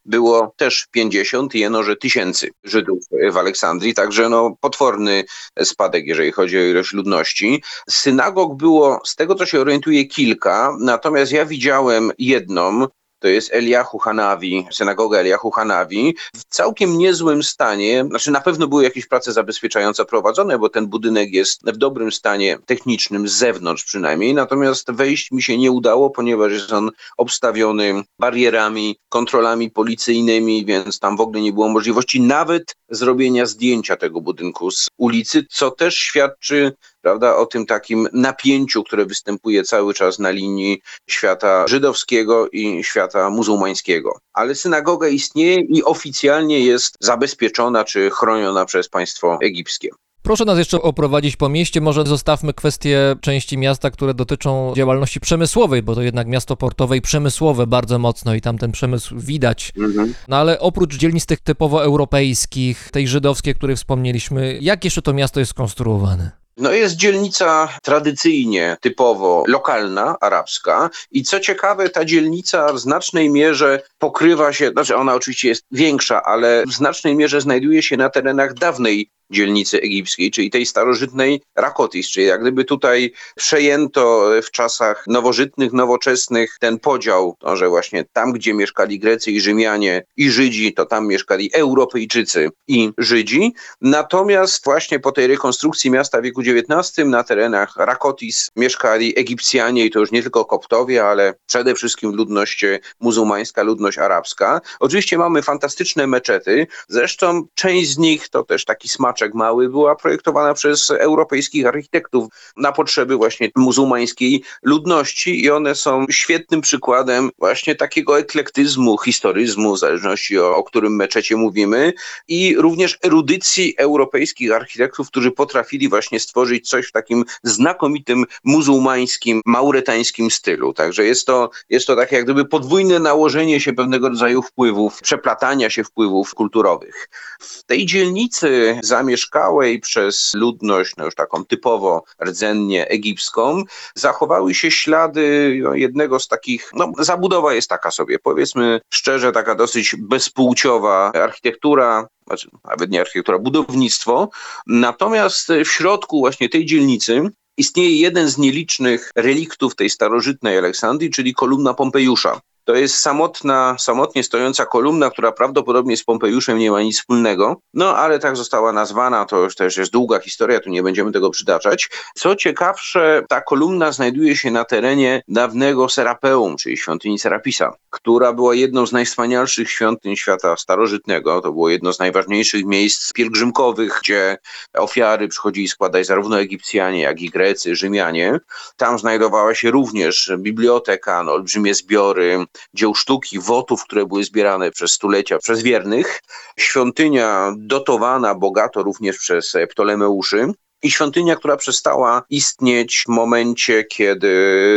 było 0.04 0.54
też 0.56 0.86
50 0.90 1.54
i 1.54 1.58
jenoże 1.58 1.96
tysięcy 1.96 2.50
Żydów 2.64 2.98
w 3.32 3.36
Aleksandrii, 3.36 3.94
także 3.94 4.28
no 4.28 4.56
potworny 4.60 5.24
spadek, 5.62 6.06
jeżeli 6.06 6.32
chodzi 6.32 6.58
o 6.58 6.62
ilość 6.62 6.92
ludności. 6.92 7.62
Synagog 7.90 8.56
było, 8.56 9.00
z 9.04 9.16
tego 9.16 9.34
co 9.34 9.46
się 9.46 9.60
orientuje, 9.60 10.04
kilka, 10.04 10.76
natomiast 10.80 11.32
ja 11.32 11.46
widziałem 11.46 12.10
jedną, 12.18 12.86
to 13.24 13.28
jest 13.28 13.54
Eliahu 13.54 13.98
Hanawi, 13.98 14.66
synagoga 14.70 15.18
Eliahu 15.18 15.50
Hanawi, 15.50 16.14
w 16.36 16.44
całkiem 16.44 16.98
niezłym 16.98 17.42
stanie. 17.42 18.04
Znaczy, 18.08 18.30
na 18.30 18.40
pewno 18.40 18.68
były 18.68 18.84
jakieś 18.84 19.06
prace 19.06 19.32
zabezpieczające 19.32 20.04
prowadzone, 20.04 20.58
bo 20.58 20.68
ten 20.68 20.86
budynek 20.86 21.32
jest 21.32 21.70
w 21.70 21.76
dobrym 21.76 22.12
stanie 22.12 22.58
technicznym, 22.66 23.28
z 23.28 23.32
zewnątrz 23.32 23.84
przynajmniej. 23.84 24.34
Natomiast 24.34 24.92
wejść 24.92 25.30
mi 25.30 25.42
się 25.42 25.58
nie 25.58 25.70
udało, 25.70 26.10
ponieważ 26.10 26.52
jest 26.52 26.72
on 26.72 26.90
obstawiony 27.16 28.02
barierami, 28.20 28.96
kontrolami 29.08 29.70
policyjnymi, 29.70 30.64
więc 30.64 30.98
tam 30.98 31.16
w 31.16 31.20
ogóle 31.20 31.40
nie 31.40 31.52
było 31.52 31.68
możliwości 31.68 32.20
nawet 32.20 32.76
zrobienia 32.88 33.46
zdjęcia 33.46 33.96
tego 33.96 34.20
budynku 34.20 34.70
z 34.70 34.88
ulicy, 34.98 35.46
co 35.50 35.70
też 35.70 35.94
świadczy 35.94 36.72
prawda, 37.04 37.36
o 37.36 37.46
tym 37.46 37.66
takim 37.66 38.08
napięciu, 38.12 38.84
które 38.84 39.06
występuje 39.06 39.62
cały 39.62 39.94
czas 39.94 40.18
na 40.18 40.30
linii 40.30 40.80
świata 41.06 41.64
żydowskiego 41.68 42.48
i 42.48 42.84
świata 42.84 43.30
muzułmańskiego. 43.30 44.18
Ale 44.32 44.54
synagoga 44.54 45.08
istnieje 45.08 45.60
i 45.60 45.84
oficjalnie 45.84 46.60
jest 46.60 46.96
zabezpieczona 47.00 47.84
czy 47.84 48.10
chroniona 48.10 48.64
przez 48.64 48.88
państwo 48.88 49.38
egipskie. 49.42 49.88
Proszę 50.22 50.44
nas 50.44 50.58
jeszcze 50.58 50.82
oprowadzić 50.82 51.36
po 51.36 51.48
mieście. 51.48 51.80
Może 51.80 52.04
zostawmy 52.06 52.54
kwestie 52.54 53.16
części 53.20 53.58
miasta, 53.58 53.90
które 53.90 54.14
dotyczą 54.14 54.72
działalności 54.76 55.20
przemysłowej, 55.20 55.82
bo 55.82 55.94
to 55.94 56.02
jednak 56.02 56.26
miasto 56.26 56.56
portowe 56.56 56.96
i 56.96 57.00
przemysłowe 57.00 57.66
bardzo 57.66 57.98
mocno 57.98 58.34
i 58.34 58.40
tam 58.40 58.58
ten 58.58 58.72
przemysł 58.72 59.14
widać. 59.18 59.72
Mhm. 59.78 60.14
No 60.28 60.36
ale 60.36 60.60
oprócz 60.60 60.96
dzielnic 60.96 61.26
tych 61.26 61.40
typowo 61.40 61.84
europejskich, 61.84 62.90
tej 62.90 63.08
żydowskiej, 63.08 63.52
o 63.52 63.56
której 63.56 63.76
wspomnieliśmy, 63.76 64.58
jak 64.60 64.84
jeszcze 64.84 65.02
to 65.02 65.12
miasto 65.12 65.40
jest 65.40 65.50
skonstruowane? 65.50 66.43
No 66.56 66.72
jest 66.72 66.96
dzielnica 66.96 67.68
tradycyjnie, 67.82 68.76
typowo 68.80 69.44
lokalna, 69.48 70.16
arabska. 70.20 70.90
I 71.10 71.22
co 71.22 71.40
ciekawe, 71.40 71.88
ta 71.88 72.04
dzielnica 72.04 72.72
w 72.72 72.78
znacznej 72.78 73.30
mierze 73.30 73.82
pokrywa 73.98 74.52
się, 74.52 74.70
znaczy 74.70 74.96
ona 74.96 75.14
oczywiście 75.14 75.48
jest 75.48 75.64
większa, 75.70 76.22
ale 76.22 76.64
w 76.66 76.72
znacznej 76.72 77.16
mierze 77.16 77.40
znajduje 77.40 77.82
się 77.82 77.96
na 77.96 78.10
terenach 78.10 78.54
dawnej 78.54 79.10
dzielnicy 79.30 79.80
egipskiej, 79.80 80.30
czyli 80.30 80.50
tej 80.50 80.66
starożytnej 80.66 81.42
Rakotis, 81.56 82.08
czyli 82.08 82.26
jak 82.26 82.40
gdyby 82.40 82.64
tutaj 82.64 83.12
przejęto 83.36 84.30
w 84.42 84.50
czasach 84.50 85.04
nowożytnych, 85.06 85.72
nowoczesnych 85.72 86.56
ten 86.60 86.78
podział, 86.78 87.36
to, 87.38 87.56
że 87.56 87.68
właśnie 87.68 88.04
tam, 88.12 88.32
gdzie 88.32 88.54
mieszkali 88.54 88.98
Grecy 88.98 89.30
i 89.30 89.40
Rzymianie 89.40 90.02
i 90.16 90.30
Żydzi, 90.30 90.74
to 90.74 90.86
tam 90.86 91.06
mieszkali 91.06 91.50
Europejczycy 91.54 92.50
i 92.68 92.90
Żydzi. 92.98 93.54
Natomiast 93.80 94.64
właśnie 94.64 95.00
po 95.00 95.12
tej 95.12 95.26
rekonstrukcji 95.26 95.90
miasta 95.90 96.20
w 96.20 96.22
wieku 96.22 96.40
XIX 96.40 97.06
na 97.06 97.24
terenach 97.24 97.76
Rakotis 97.76 98.48
mieszkali 98.56 99.18
Egipcjanie 99.18 99.86
i 99.86 99.90
to 99.90 100.00
już 100.00 100.12
nie 100.12 100.22
tylko 100.22 100.44
Koptowie, 100.44 101.04
ale 101.04 101.34
przede 101.46 101.74
wszystkim 101.74 102.12
ludność 102.14 102.64
muzułmańska, 103.00 103.62
ludność 103.62 103.98
arabska. 103.98 104.60
Oczywiście 104.80 105.18
mamy 105.18 105.42
fantastyczne 105.42 106.06
meczety, 106.06 106.66
zresztą 106.88 107.46
część 107.54 107.90
z 107.90 107.98
nich 107.98 108.28
to 108.28 108.42
też 108.44 108.64
taki 108.64 108.88
smaczek 109.14 109.34
mały, 109.34 109.68
była 109.68 109.96
projektowana 109.96 110.54
przez 110.54 110.90
europejskich 110.90 111.66
architektów 111.66 112.28
na 112.56 112.72
potrzeby 112.72 113.16
właśnie 113.16 113.50
muzułmańskiej 113.56 114.42
ludności 114.62 115.44
i 115.44 115.50
one 115.50 115.74
są 115.74 116.06
świetnym 116.10 116.60
przykładem 116.60 117.30
właśnie 117.38 117.74
takiego 117.74 118.18
eklektyzmu, 118.18 118.98
historyzmu, 118.98 119.74
w 119.74 119.78
zależności 119.78 120.38
o, 120.38 120.56
o 120.56 120.64
którym 120.64 120.96
meczecie 120.96 121.36
mówimy 121.36 121.92
i 122.28 122.56
również 122.58 122.98
erudycji 123.02 123.74
europejskich 123.78 124.52
architektów, 124.52 125.08
którzy 125.08 125.30
potrafili 125.30 125.88
właśnie 125.88 126.20
stworzyć 126.20 126.68
coś 126.68 126.86
w 126.86 126.92
takim 126.92 127.24
znakomitym 127.42 128.24
muzułmańskim, 128.44 129.40
mauretańskim 129.46 130.30
stylu. 130.30 130.72
Także 130.72 131.04
jest 131.04 131.26
to, 131.26 131.50
jest 131.68 131.86
to 131.86 131.96
takie 131.96 132.16
jak 132.16 132.24
gdyby 132.24 132.44
podwójne 132.44 132.98
nałożenie 132.98 133.60
się 133.60 133.72
pewnego 133.72 134.08
rodzaju 134.08 134.42
wpływów, 134.42 135.00
przeplatania 135.02 135.70
się 135.70 135.84
wpływów 135.84 136.34
kulturowych. 136.34 137.08
W 137.40 137.62
tej 137.64 137.86
dzielnicy 137.86 138.80
za 138.82 139.03
zamieszkałej 139.04 139.80
przez 139.80 140.30
ludność, 140.34 140.96
no 140.96 141.04
już 141.04 141.14
taką 141.14 141.44
typowo 141.44 142.04
rdzennie 142.24 142.88
egipską, 142.88 143.62
zachowały 143.94 144.54
się 144.54 144.70
ślady 144.70 145.58
no, 145.62 145.74
jednego 145.74 146.20
z 146.20 146.28
takich, 146.28 146.70
no 146.74 146.92
zabudowa 146.98 147.54
jest 147.54 147.68
taka 147.68 147.90
sobie, 147.90 148.18
powiedzmy 148.18 148.80
szczerze, 148.90 149.32
taka 149.32 149.54
dosyć 149.54 149.96
bezpłciowa 149.98 151.12
architektura, 151.12 152.08
znaczy 152.26 152.48
nawet 152.64 152.90
nie 152.90 153.00
architektura, 153.00 153.38
budownictwo. 153.38 154.28
Natomiast 154.66 155.48
w 155.48 155.68
środku 155.68 156.20
właśnie 156.20 156.48
tej 156.48 156.66
dzielnicy 156.66 157.30
istnieje 157.56 158.00
jeden 158.00 158.28
z 158.28 158.38
nielicznych 158.38 159.10
reliktów 159.16 159.76
tej 159.76 159.90
starożytnej 159.90 160.58
Aleksandrii, 160.58 161.10
czyli 161.10 161.34
kolumna 161.34 161.74
Pompejusza. 161.74 162.40
To 162.64 162.74
jest 162.74 162.98
samotna, 162.98 163.76
samotnie 163.78 164.22
stojąca 164.22 164.66
kolumna, 164.66 165.10
która 165.10 165.32
prawdopodobnie 165.32 165.96
z 165.96 166.04
Pompejuszem 166.04 166.58
nie 166.58 166.70
ma 166.70 166.82
nic 166.82 166.98
wspólnego, 166.98 167.60
no 167.74 167.96
ale 167.96 168.18
tak 168.18 168.36
została 168.36 168.72
nazwana, 168.72 169.24
to 169.24 169.40
już 169.40 169.54
też 169.54 169.76
jest 169.76 169.92
długa 169.92 170.20
historia, 170.20 170.60
tu 170.60 170.70
nie 170.70 170.82
będziemy 170.82 171.12
tego 171.12 171.30
przytaczać. 171.30 171.90
Co 172.14 172.36
ciekawsze, 172.36 173.22
ta 173.28 173.40
kolumna 173.40 173.92
znajduje 173.92 174.36
się 174.36 174.50
na 174.50 174.64
terenie 174.64 175.22
dawnego 175.28 175.88
Serapeum, 175.88 176.56
czyli 176.56 176.76
świątyni 176.76 177.18
Serapisa, 177.18 177.72
która 177.90 178.32
była 178.32 178.54
jedną 178.54 178.86
z 178.86 178.92
najwspanialszych 178.92 179.70
świątyń 179.70 180.16
świata 180.16 180.56
starożytnego. 180.56 181.40
To 181.40 181.52
było 181.52 181.70
jedno 181.70 181.92
z 181.92 181.98
najważniejszych 181.98 182.64
miejsc 182.64 183.12
pielgrzymkowych, 183.12 183.98
gdzie 184.02 184.38
ofiary 184.74 185.28
przychodzili 185.28 185.68
składać 185.68 186.06
zarówno 186.06 186.40
Egipcjanie, 186.40 187.00
jak 187.00 187.20
i 187.20 187.30
Grecy, 187.30 187.76
Rzymianie. 187.76 188.40
Tam 188.76 188.98
znajdowała 188.98 189.54
się 189.54 189.70
również 189.70 190.32
biblioteka, 190.38 191.22
no, 191.22 191.32
olbrzymie 191.32 191.74
zbiory, 191.74 192.46
dzieł 192.74 192.94
sztuki, 192.94 193.38
wotów, 193.40 193.84
które 193.84 194.06
były 194.06 194.24
zbierane 194.24 194.70
przez 194.70 194.92
stulecia 194.92 195.38
przez 195.38 195.62
wiernych. 195.62 196.20
Świątynia 196.58 197.54
dotowana 197.56 198.34
bogato 198.34 198.82
również 198.82 199.18
przez 199.18 199.52
Ptolemeuszy. 199.70 200.52
I 200.82 200.90
świątynia, 200.90 201.36
która 201.36 201.56
przestała 201.56 202.22
istnieć 202.30 203.04
w 203.06 203.08
momencie, 203.08 203.84
kiedy 203.84 204.32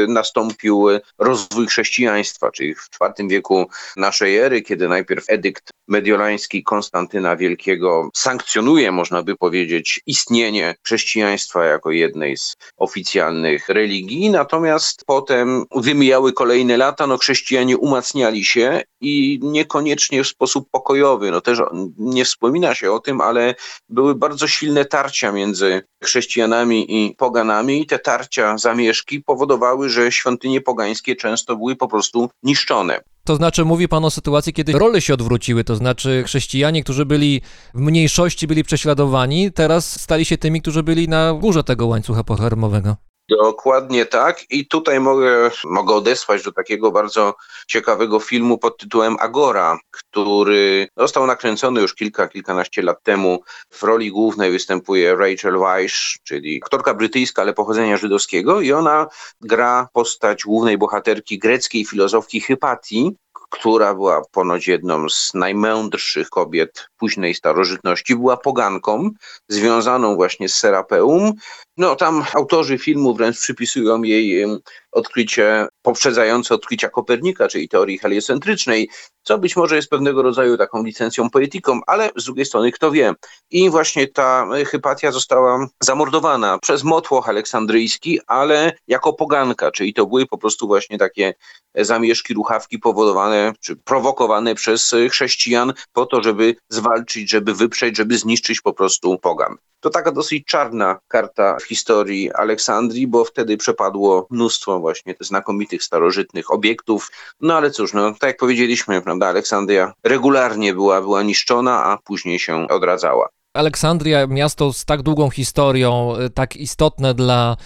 nastąpił 0.09 0.87
rozwój 1.17 1.67
chrześcijaństwa, 1.67 2.51
czyli 2.51 2.75
w 2.75 2.89
IV 3.01 3.29
wieku 3.29 3.69
naszej 3.95 4.37
ery, 4.37 4.61
kiedy 4.61 4.87
najpierw 4.87 5.25
edykt 5.27 5.69
mediolański 5.87 6.63
Konstantyna 6.63 7.35
Wielkiego 7.35 8.09
sankcjonuje, 8.15 8.91
można 8.91 9.23
by 9.23 9.35
powiedzieć, 9.35 10.01
istnienie 10.05 10.75
chrześcijaństwa 10.83 11.65
jako 11.65 11.91
jednej 11.91 12.37
z 12.37 12.55
oficjalnych 12.77 13.69
religii, 13.69 14.29
natomiast 14.29 15.03
potem 15.05 15.65
wymijały 15.75 16.33
kolejne 16.33 16.77
lata, 16.77 17.07
no 17.07 17.17
chrześcijanie 17.17 17.77
umacniali 17.77 18.45
się 18.45 18.81
i 19.01 19.39
niekoniecznie 19.43 20.23
w 20.23 20.27
sposób 20.27 20.69
pokojowy, 20.71 21.31
no 21.31 21.41
też 21.41 21.59
nie 21.97 22.25
wspomina 22.25 22.75
się 22.75 22.91
o 22.91 22.99
tym, 22.99 23.21
ale 23.21 23.55
były 23.89 24.15
bardzo 24.15 24.47
silne 24.47 24.85
tarcia 24.85 25.31
między 25.31 25.81
chrześcijanami 26.03 26.85
i 26.89 27.15
poganami. 27.15 27.81
I 27.81 27.85
te 27.85 27.99
tarcia, 27.99 28.57
zamieszki 28.57 29.21
powodowały, 29.21 29.89
że 29.89 30.11
świątynie 30.11 30.61
pogańskie 30.61 31.15
często 31.15 31.55
były 31.55 31.75
po 31.75 31.87
prostu 31.87 32.29
niszczone. 32.43 33.01
To 33.27 33.35
znaczy, 33.35 33.65
mówi 33.65 33.87
pan 33.87 34.05
o 34.05 34.09
sytuacji, 34.09 34.53
kiedy 34.53 34.71
role 34.71 35.01
się 35.01 35.13
odwróciły, 35.13 35.63
to 35.63 35.75
znaczy 35.75 36.23
chrześcijanie, 36.25 36.83
którzy 36.83 37.05
byli 37.05 37.41
w 37.73 37.79
mniejszości, 37.79 38.47
byli 38.47 38.63
prześladowani, 38.63 39.51
teraz 39.51 40.01
stali 40.01 40.25
się 40.25 40.37
tymi, 40.37 40.61
którzy 40.61 40.83
byli 40.83 41.07
na 41.09 41.33
górze 41.33 41.63
tego 41.63 41.87
łańcucha 41.87 42.23
pokarmowego. 42.23 43.06
Dokładnie 43.29 44.05
tak. 44.05 44.51
I 44.51 44.67
tutaj 44.67 44.99
mogę, 44.99 45.51
mogę 45.63 45.93
odesłać 45.95 46.43
do 46.43 46.51
takiego 46.51 46.91
bardzo 46.91 47.35
ciekawego 47.67 48.19
filmu 48.19 48.57
pod 48.57 48.77
tytułem 48.77 49.15
Agora, 49.19 49.79
który 49.91 50.87
został 50.97 51.25
nakręcony 51.25 51.81
już 51.81 51.95
kilka, 51.95 52.27
kilkanaście 52.27 52.81
lat 52.81 53.03
temu. 53.03 53.39
W 53.69 53.83
roli 53.83 54.11
głównej 54.11 54.51
występuje 54.51 55.15
Rachel 55.15 55.59
Weisz, 55.59 56.19
czyli 56.23 56.61
aktorka 56.63 56.93
brytyjska, 56.93 57.41
ale 57.41 57.53
pochodzenia 57.53 57.97
żydowskiego 57.97 58.61
i 58.61 58.71
ona 58.71 59.07
gra 59.41 59.87
postać 59.93 60.43
głównej 60.43 60.77
bohaterki 60.77 61.39
greckiej 61.39 61.85
filozofki 61.85 62.41
Hypatii, 62.41 63.15
która 63.49 63.93
była 63.93 64.21
ponoć 64.31 64.67
jedną 64.67 65.09
z 65.09 65.31
najmędrszych 65.33 66.29
kobiet 66.29 66.87
późnej 66.97 67.35
starożytności, 67.35 68.15
była 68.15 68.37
poganką 68.37 69.09
związaną 69.47 70.15
właśnie 70.15 70.49
z 70.49 70.53
Serapeum. 70.53 71.33
No 71.77 71.95
tam 71.95 72.23
autorzy 72.33 72.77
filmu 72.77 73.13
wręcz 73.13 73.39
przypisują 73.39 74.03
jej 74.03 74.45
odkrycie 74.91 75.67
poprzedzające 75.81 76.55
odkrycia 76.55 76.89
Kopernika, 76.89 77.47
czyli 77.47 77.69
teorii 77.69 77.97
heliocentrycznej, 77.97 78.89
co 79.23 79.37
być 79.37 79.55
może 79.55 79.75
jest 79.75 79.89
pewnego 79.89 80.21
rodzaju 80.21 80.57
taką 80.57 80.83
licencją 80.83 81.29
poetyką, 81.29 81.79
ale 81.87 82.09
z 82.15 82.25
drugiej 82.25 82.45
strony 82.45 82.71
kto 82.71 82.91
wie. 82.91 83.13
I 83.51 83.69
właśnie 83.69 84.07
ta 84.07 84.47
Hypatia 84.65 85.11
została 85.11 85.67
zamordowana 85.83 86.59
przez 86.59 86.83
motłoch 86.83 87.29
aleksandryjski, 87.29 88.19
ale 88.27 88.73
jako 88.87 89.13
poganka, 89.13 89.71
czyli 89.71 89.93
to 89.93 90.05
były 90.05 90.25
po 90.25 90.37
prostu 90.37 90.67
właśnie 90.67 90.97
takie 90.97 91.33
zamieszki, 91.75 92.33
ruchawki 92.33 92.79
powodowane 92.79 93.53
czy 93.59 93.75
prowokowane 93.75 94.55
przez 94.55 94.95
chrześcijan 95.11 95.73
po 95.93 96.05
to, 96.05 96.23
żeby 96.23 96.55
zwalczyć, 96.69 97.29
żeby 97.29 97.53
wyprzeć, 97.53 97.97
żeby 97.97 98.17
zniszczyć 98.17 98.61
po 98.61 98.73
prostu 98.73 99.17
pogan. 99.17 99.57
To 99.79 99.89
taka 99.89 100.11
dosyć 100.11 100.45
czarna 100.45 100.99
karta 101.07 101.57
w 101.59 101.63
historii 101.63 102.33
Aleksandrii, 102.33 103.07
bo 103.07 103.25
wtedy 103.25 103.57
przepadło 103.57 104.27
mnóstwo 104.29 104.79
właśnie 104.79 105.15
znakomitych 105.19 105.83
starożytnych 105.83 106.51
obiektów. 106.51 107.11
No 107.41 107.53
ale 107.53 107.71
cóż, 107.71 107.93
no 107.93 108.11
tak 108.11 108.27
jak 108.27 108.37
powiedzieliśmy, 108.37 109.01
prawda, 109.01 109.27
Aleksandria 109.27 109.93
regularnie 110.03 110.73
była, 110.73 111.01
była 111.01 111.23
niszczona, 111.23 111.83
a 111.83 111.97
później 111.97 112.39
się 112.39 112.67
odradzała. 112.67 113.29
Aleksandria, 113.53 114.27
miasto 114.27 114.73
z 114.73 114.85
tak 114.85 115.01
długą 115.01 115.29
historią, 115.29 116.15
y, 116.25 116.29
tak 116.29 116.55
istotne 116.55 117.13
dla 117.13 117.57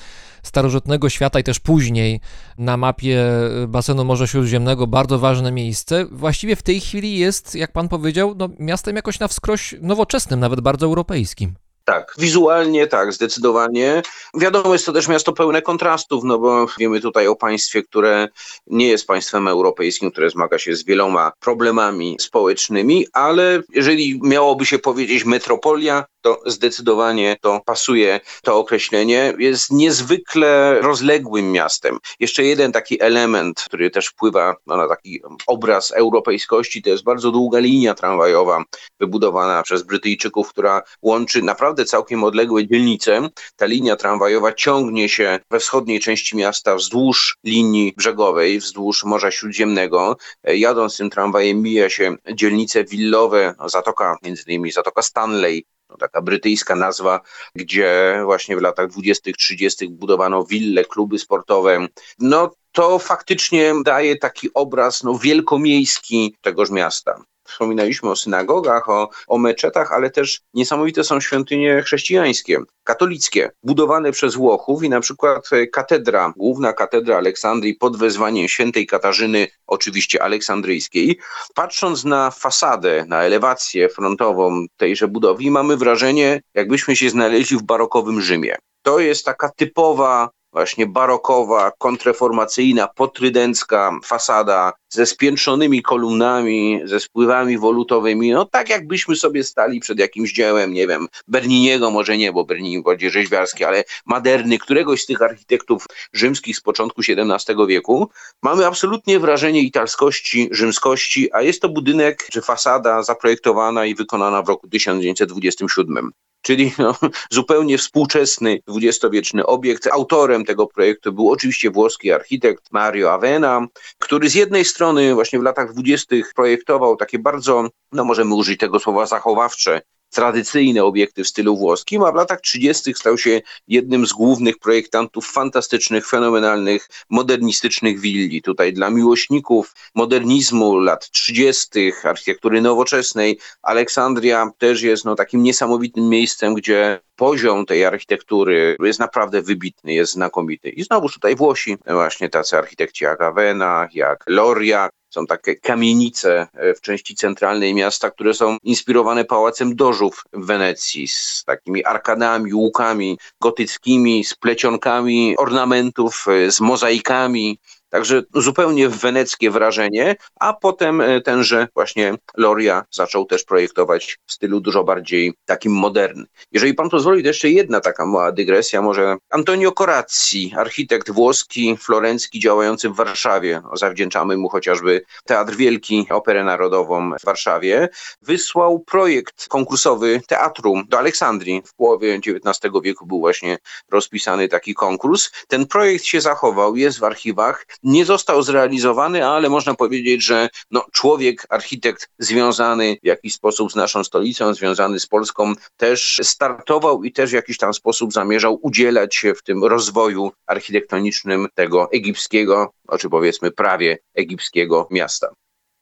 starożytnego 0.44 1.10
świata 1.10 1.40
i 1.40 1.44
też 1.44 1.60
później 1.60 2.20
na 2.58 2.78
mapie 2.78 3.26
y, 3.64 3.68
basenu 3.68 4.06
Morza 4.06 4.28
Śródziemnego 4.28 4.88
bardzo 4.88 5.20
ważne 5.20 5.52
miejsce, 5.52 6.06
właściwie 6.12 6.56
w 6.56 6.64
tej 6.64 6.80
chwili 6.80 7.18
jest, 7.18 7.56
jak 7.56 7.72
pan 7.72 7.90
powiedział, 7.90 8.36
no, 8.38 8.50
miastem 8.60 8.96
jakoś 8.96 9.20
na 9.20 9.28
wskroś 9.28 9.76
nowoczesnym, 9.82 10.40
nawet 10.40 10.62
bardzo 10.62 10.86
europejskim. 10.86 11.56
Tak, 11.86 12.16
wizualnie 12.18 12.88
tak, 12.88 13.14
zdecydowanie. 13.14 14.02
Wiadomo, 14.34 14.74
jest 14.74 14.86
to 14.86 14.94
też 14.94 15.08
miasto 15.08 15.34
pełne 15.34 15.62
kontrastów, 15.62 16.24
no 16.24 16.40
bo 16.40 16.68
wiemy 16.80 17.02
tutaj 17.02 17.28
o 17.28 17.36
państwie, 17.36 17.84
które 17.84 18.28
nie 18.68 18.88
jest 18.88 19.08
państwem 19.08 19.48
europejskim, 19.48 20.12
które 20.12 20.30
zmaga 20.30 20.60
się 20.60 20.76
z 20.76 20.86
wieloma 20.86 21.32
problemami 21.40 22.18
społecznymi, 22.20 23.08
ale 23.14 23.62
jeżeli 23.74 24.20
miałoby 24.24 24.66
się 24.66 24.80
powiedzieć 24.80 25.26
metropolia, 25.26 26.06
to 26.22 26.42
zdecydowanie 26.46 27.38
to 27.42 27.62
pasuje 27.66 28.20
to 28.44 28.60
określenie. 28.60 29.34
Jest 29.38 29.72
niezwykle 29.72 30.82
rozległym 30.82 31.52
miastem. 31.52 32.00
Jeszcze 32.20 32.44
jeden 32.44 32.72
taki 32.72 33.02
element, 33.02 33.62
który 33.66 33.90
też 33.90 34.08
wpływa 34.08 34.56
no, 34.68 34.78
na 34.78 34.88
taki 34.88 35.22
obraz 35.48 35.92
europejskości, 35.92 36.82
to 36.82 36.90
jest 36.90 37.04
bardzo 37.04 37.32
długa 37.32 37.60
linia 37.60 37.94
tramwajowa 37.94 38.64
wybudowana 39.00 39.64
przez 39.64 39.84
Brytyjczyków, 39.84 40.50
która 40.50 40.82
łączy 41.02 41.42
naprawdę 41.42 41.86
całkiem 41.86 42.24
odległe 42.24 42.68
dzielnice. 42.68 43.30
Ta 43.56 43.66
linia 43.66 43.96
tramwajowa 43.96 44.54
ciągnie 44.54 45.10
się 45.10 45.40
we 45.52 45.60
wschodniej 45.60 46.00
części 46.00 46.38
miasta 46.38 46.76
wzdłuż 46.76 47.38
linii 47.44 47.94
brzegowej, 47.98 48.60
wzdłuż 48.60 49.04
Morza 49.04 49.32
Śródziemnego. 49.32 50.18
Jadąc 50.44 50.98
tym 50.98 51.10
tramwajem 51.10 51.62
mija 51.62 51.90
się 51.90 52.16
dzielnice 52.34 52.84
willowe, 52.84 53.56
zatoka, 53.66 54.18
między 54.24 54.44
innymi 54.48 54.72
Zatoka 54.72 55.02
Stanley, 55.02 55.66
no, 55.92 55.98
taka 55.98 56.22
brytyjska 56.22 56.76
nazwa, 56.76 57.22
gdzie 57.56 58.22
właśnie 58.26 58.58
w 58.58 58.62
latach 58.62 58.88
20., 58.88 59.32
30. 59.38 59.90
budowano 59.90 60.44
wille, 60.44 60.86
kluby 60.86 61.20
sportowe. 61.20 61.88
No 62.20 62.52
to 62.72 63.00
faktycznie 63.00 63.74
daje 63.86 64.16
taki 64.16 64.50
obraz 64.54 65.04
no, 65.04 65.18
wielkomiejski 65.18 66.36
tegoż 66.42 66.70
miasta. 66.70 67.22
Wspominaliśmy 67.52 68.10
o 68.10 68.16
synagogach, 68.16 68.90
o, 68.90 69.10
o 69.28 69.38
meczetach, 69.38 69.92
ale 69.92 70.10
też 70.10 70.42
niesamowite 70.54 71.04
są 71.04 71.20
świątynie 71.20 71.82
chrześcijańskie, 71.82 72.60
katolickie, 72.84 73.52
budowane 73.64 74.12
przez 74.12 74.36
Włochów 74.36 74.84
i 74.84 74.90
na 74.90 75.00
przykład 75.00 75.50
e, 75.52 75.68
katedra, 75.68 76.34
główna 76.38 76.74
katedra 76.74 77.18
Aleksandrii 77.18 77.76
pod 77.76 77.98
wezwaniem 77.98 78.48
świętej 78.48 78.88
Katarzyny, 78.88 79.48
oczywiście 79.68 80.24
aleksandryjskiej. 80.24 81.20
Patrząc 81.56 82.04
na 82.04 82.32
fasadę, 82.32 83.06
na 83.08 83.24
elewację 83.24 83.90
frontową 83.90 84.66
tejże 84.78 85.08
budowli, 85.08 85.52
mamy 85.52 85.78
wrażenie, 85.78 86.42
jakbyśmy 86.54 86.96
się 86.96 87.10
znaleźli 87.10 87.58
w 87.58 87.64
barokowym 87.64 88.22
Rzymie. 88.22 88.56
To 88.82 89.00
jest 89.00 89.26
taka 89.26 89.50
typowa 89.50 90.30
właśnie 90.54 90.88
barokowa, 90.88 91.72
kontreformacyjna, 91.78 92.88
potrydencka 92.88 94.00
fasada 94.04 94.74
ze 94.90 95.06
spiętrzonymi 95.06 95.82
kolumnami, 95.82 96.82
ze 96.86 97.00
spływami 97.00 97.58
wolutowymi, 97.58 98.32
no 98.32 98.46
tak 98.46 98.70
jakbyśmy 98.70 99.16
sobie 99.16 99.44
stali 99.44 99.80
przed 99.80 100.00
jakimś 100.00 100.34
dziełem, 100.34 100.74
nie 100.74 100.88
wiem, 100.88 101.08
Berniniego, 101.28 101.92
może 101.92 102.18
nie, 102.18 102.32
bo 102.34 102.46
Bernini 102.46 102.84
bardziej 102.84 103.12
rzeźbiarski, 103.12 103.64
ale 103.64 103.84
Maderny, 104.06 104.58
któregoś 104.58 105.02
z 105.02 105.06
tych 105.06 105.22
architektów 105.22 105.86
rzymskich 106.14 106.58
z 106.58 106.62
początku 106.62 107.02
XVII 107.02 107.68
wieku. 107.68 108.10
Mamy 108.44 108.66
absolutnie 108.66 109.20
wrażenie 109.20 109.62
italskości, 109.62 110.50
rzymskości, 110.52 111.34
a 111.34 111.42
jest 111.42 111.62
to 111.62 111.70
budynek 111.70 112.28
czy 112.32 112.42
fasada 112.42 113.04
zaprojektowana 113.04 113.86
i 113.86 113.96
wykonana 113.96 114.42
w 114.42 114.48
roku 114.48 114.68
1927. 114.68 116.12
czyli 116.42 116.74
no, 116.78 116.96
zupełnie 117.32 117.78
współczesny 117.78 118.60
dwudziestowieczny 118.68 119.46
obiekt. 119.46 119.88
Autorem 119.88 120.46
tego 120.46 120.68
projektu 120.68 121.14
był 121.14 121.32
oczywiście 121.32 121.72
włoski 121.72 122.12
architekt 122.12 122.72
Mario 122.72 123.14
Avena, 123.14 123.68
który 124.00 124.30
z 124.30 124.36
jednej 124.36 124.66
strony 124.66 125.14
właśnie 125.14 125.40
w 125.40 125.44
latach 125.44 125.74
dwudziestych 125.74 126.34
projektował 126.34 126.96
takie 126.96 127.20
bardzo, 127.20 127.70
no 127.92 128.04
możemy 128.04 128.36
użyć 128.36 128.60
tego 128.60 128.80
słowa 128.80 129.06
zachowawcze, 129.06 129.82
tradycyjne 130.12 130.84
obiekty 130.84 131.24
w 131.24 131.28
stylu 131.28 131.58
włoskim, 131.58 132.04
a 132.04 132.12
w 132.12 132.16
latach 132.16 132.42
30. 132.42 132.94
stał 132.94 133.18
się 133.18 133.42
jednym 133.68 134.06
z 134.08 134.14
głównych 134.14 134.58
projektantów 134.58 135.32
fantastycznych, 135.32 136.08
fenomenalnych, 136.08 136.90
modernistycznych 137.10 138.00
willi. 138.00 138.42
Tutaj 138.42 138.74
dla 138.74 138.90
miłośników 138.90 139.74
modernizmu 139.96 140.80
lat 140.80 141.10
30., 141.10 141.92
architektury 142.04 142.62
nowoczesnej, 142.62 143.40
Aleksandria 143.62 144.52
też 144.58 144.82
jest 144.82 145.06
no, 145.06 145.16
takim 145.16 145.44
niesamowitym 145.44 146.10
miejscem, 146.10 146.54
gdzie 146.54 147.00
poziom 147.16 147.66
tej 147.66 147.86
architektury 147.86 148.78
jest 148.80 149.00
naprawdę 149.00 149.42
wybitny, 149.42 149.94
jest 149.94 150.14
znakomity. 150.14 150.70
I 150.70 150.84
znowuż 150.84 151.14
tutaj 151.14 151.36
Włosi, 151.36 151.78
właśnie 151.88 152.30
tacy 152.30 152.58
architekci 152.58 153.04
jak 153.04 153.22
Avena, 153.22 153.88
jak 153.94 154.24
Loria, 154.28 154.90
są 155.12 155.26
takie 155.26 155.56
kamienice 155.56 156.48
e, 156.54 156.74
w 156.74 156.82
części 156.82 157.16
centralnej 157.16 157.74
miasta, 157.74 158.12
które 158.12 158.34
są 158.34 158.58
inspirowane 158.64 159.26
pałacem 159.26 159.76
Dożów 159.76 160.24
w 160.34 160.46
Wenecji, 160.46 161.08
z 161.08 161.44
takimi 161.46 161.86
arkadami, 161.86 162.54
łukami 162.54 163.18
gotyckimi, 163.42 164.24
z 164.24 164.36
plecionkami 164.36 165.38
ornamentów, 165.38 166.26
e, 166.28 166.52
z 166.52 166.62
mozaikami. 166.62 167.60
Także 167.92 168.24
zupełnie 168.34 168.90
weneckie 168.90 169.52
wrażenie, 169.52 170.16
a 170.40 170.54
potem 170.54 171.02
e, 171.02 171.22
tenże 171.22 171.68
właśnie 171.74 172.16
Loria 172.38 172.84
zaczął 172.92 173.26
też 173.26 173.44
projektować 173.44 174.18
w 174.26 174.34
stylu 174.34 174.60
dużo 174.60 174.84
bardziej 174.84 175.34
takim 175.46 175.74
modernym. 175.74 176.26
Jeżeli 176.52 176.74
pan 176.74 176.90
pozwoli, 176.90 177.22
to 177.22 177.28
jeszcze 177.28 177.50
jedna 177.50 177.80
taka 177.80 178.06
mała 178.06 178.32
dygresja, 178.32 178.82
może 178.82 179.18
Antonio 179.30 179.72
Corazzi, 179.72 180.54
architekt 180.58 181.12
włoski, 181.12 181.78
florencki, 181.78 182.40
działający 182.40 182.90
w 182.90 182.96
Warszawie, 182.96 183.62
zawdzięczamy 183.74 184.38
mu 184.38 184.50
chociażby 184.50 185.02
Teatr 185.26 185.56
Wielki, 185.56 186.08
Operę 186.10 186.44
Narodową 186.44 187.12
w 187.20 187.26
Warszawie, 187.26 187.90
wysłał 188.22 188.80
projekt 188.80 189.48
konkursowy 189.48 190.22
teatru 190.28 190.84
do 190.88 190.98
Aleksandrii. 190.98 191.62
W 191.66 191.74
połowie 191.74 192.16
XIX 192.16 192.74
wieku 192.84 193.06
był 193.06 193.20
właśnie 193.20 193.58
rozpisany 193.90 194.48
taki 194.48 194.74
konkurs. 194.74 195.32
Ten 195.48 195.68
projekt 195.68 196.06
się 196.06 196.22
zachował, 196.22 196.76
jest 196.76 197.00
w 197.00 197.04
archiwach, 197.04 197.66
nie 197.84 198.06
został 198.06 198.44
zrealizowany, 198.44 199.26
ale 199.26 199.50
można 199.50 199.74
powiedzieć, 199.74 200.24
że 200.24 200.50
no, 200.72 200.86
człowiek, 200.92 201.48
architekt 201.50 202.10
związany 202.20 202.98
w 203.04 203.06
jakiś 203.06 203.34
sposób 203.34 203.72
z 203.72 203.76
naszą 203.76 204.04
stolicą, 204.04 204.54
związany 204.54 205.00
z 205.00 205.08
Polską, 205.08 205.54
też 205.78 206.20
startował 206.24 207.04
i 207.04 207.12
też 207.12 207.32
w 207.32 207.34
jakiś 207.34 207.58
tam 207.58 207.74
sposób 207.74 208.14
zamierzał 208.14 208.60
udzielać 208.62 209.16
się 209.16 209.34
w 209.34 209.44
tym 209.44 209.64
rozwoju 209.64 210.32
architektonicznym 210.48 211.48
tego 211.56 211.92
egipskiego, 211.92 212.74
czy 213.00 213.10
powiedzmy 213.10 213.52
prawie 213.52 213.98
egipskiego 214.16 214.88
miasta. 214.92 215.28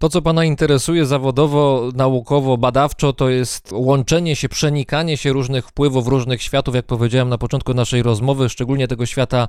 To, 0.01 0.09
co 0.09 0.21
Pana 0.21 0.45
interesuje 0.45 1.05
zawodowo, 1.05 1.91
naukowo, 1.95 2.57
badawczo, 2.57 3.13
to 3.13 3.29
jest 3.29 3.69
łączenie 3.71 4.35
się, 4.35 4.49
przenikanie 4.49 5.17
się 5.17 5.33
różnych 5.33 5.67
wpływów, 5.67 6.07
różnych 6.07 6.41
światów, 6.41 6.75
jak 6.75 6.85
powiedziałem 6.85 7.29
na 7.29 7.37
początku 7.37 7.73
naszej 7.73 8.03
rozmowy, 8.03 8.49
szczególnie 8.49 8.87
tego 8.87 9.05
świata 9.05 9.47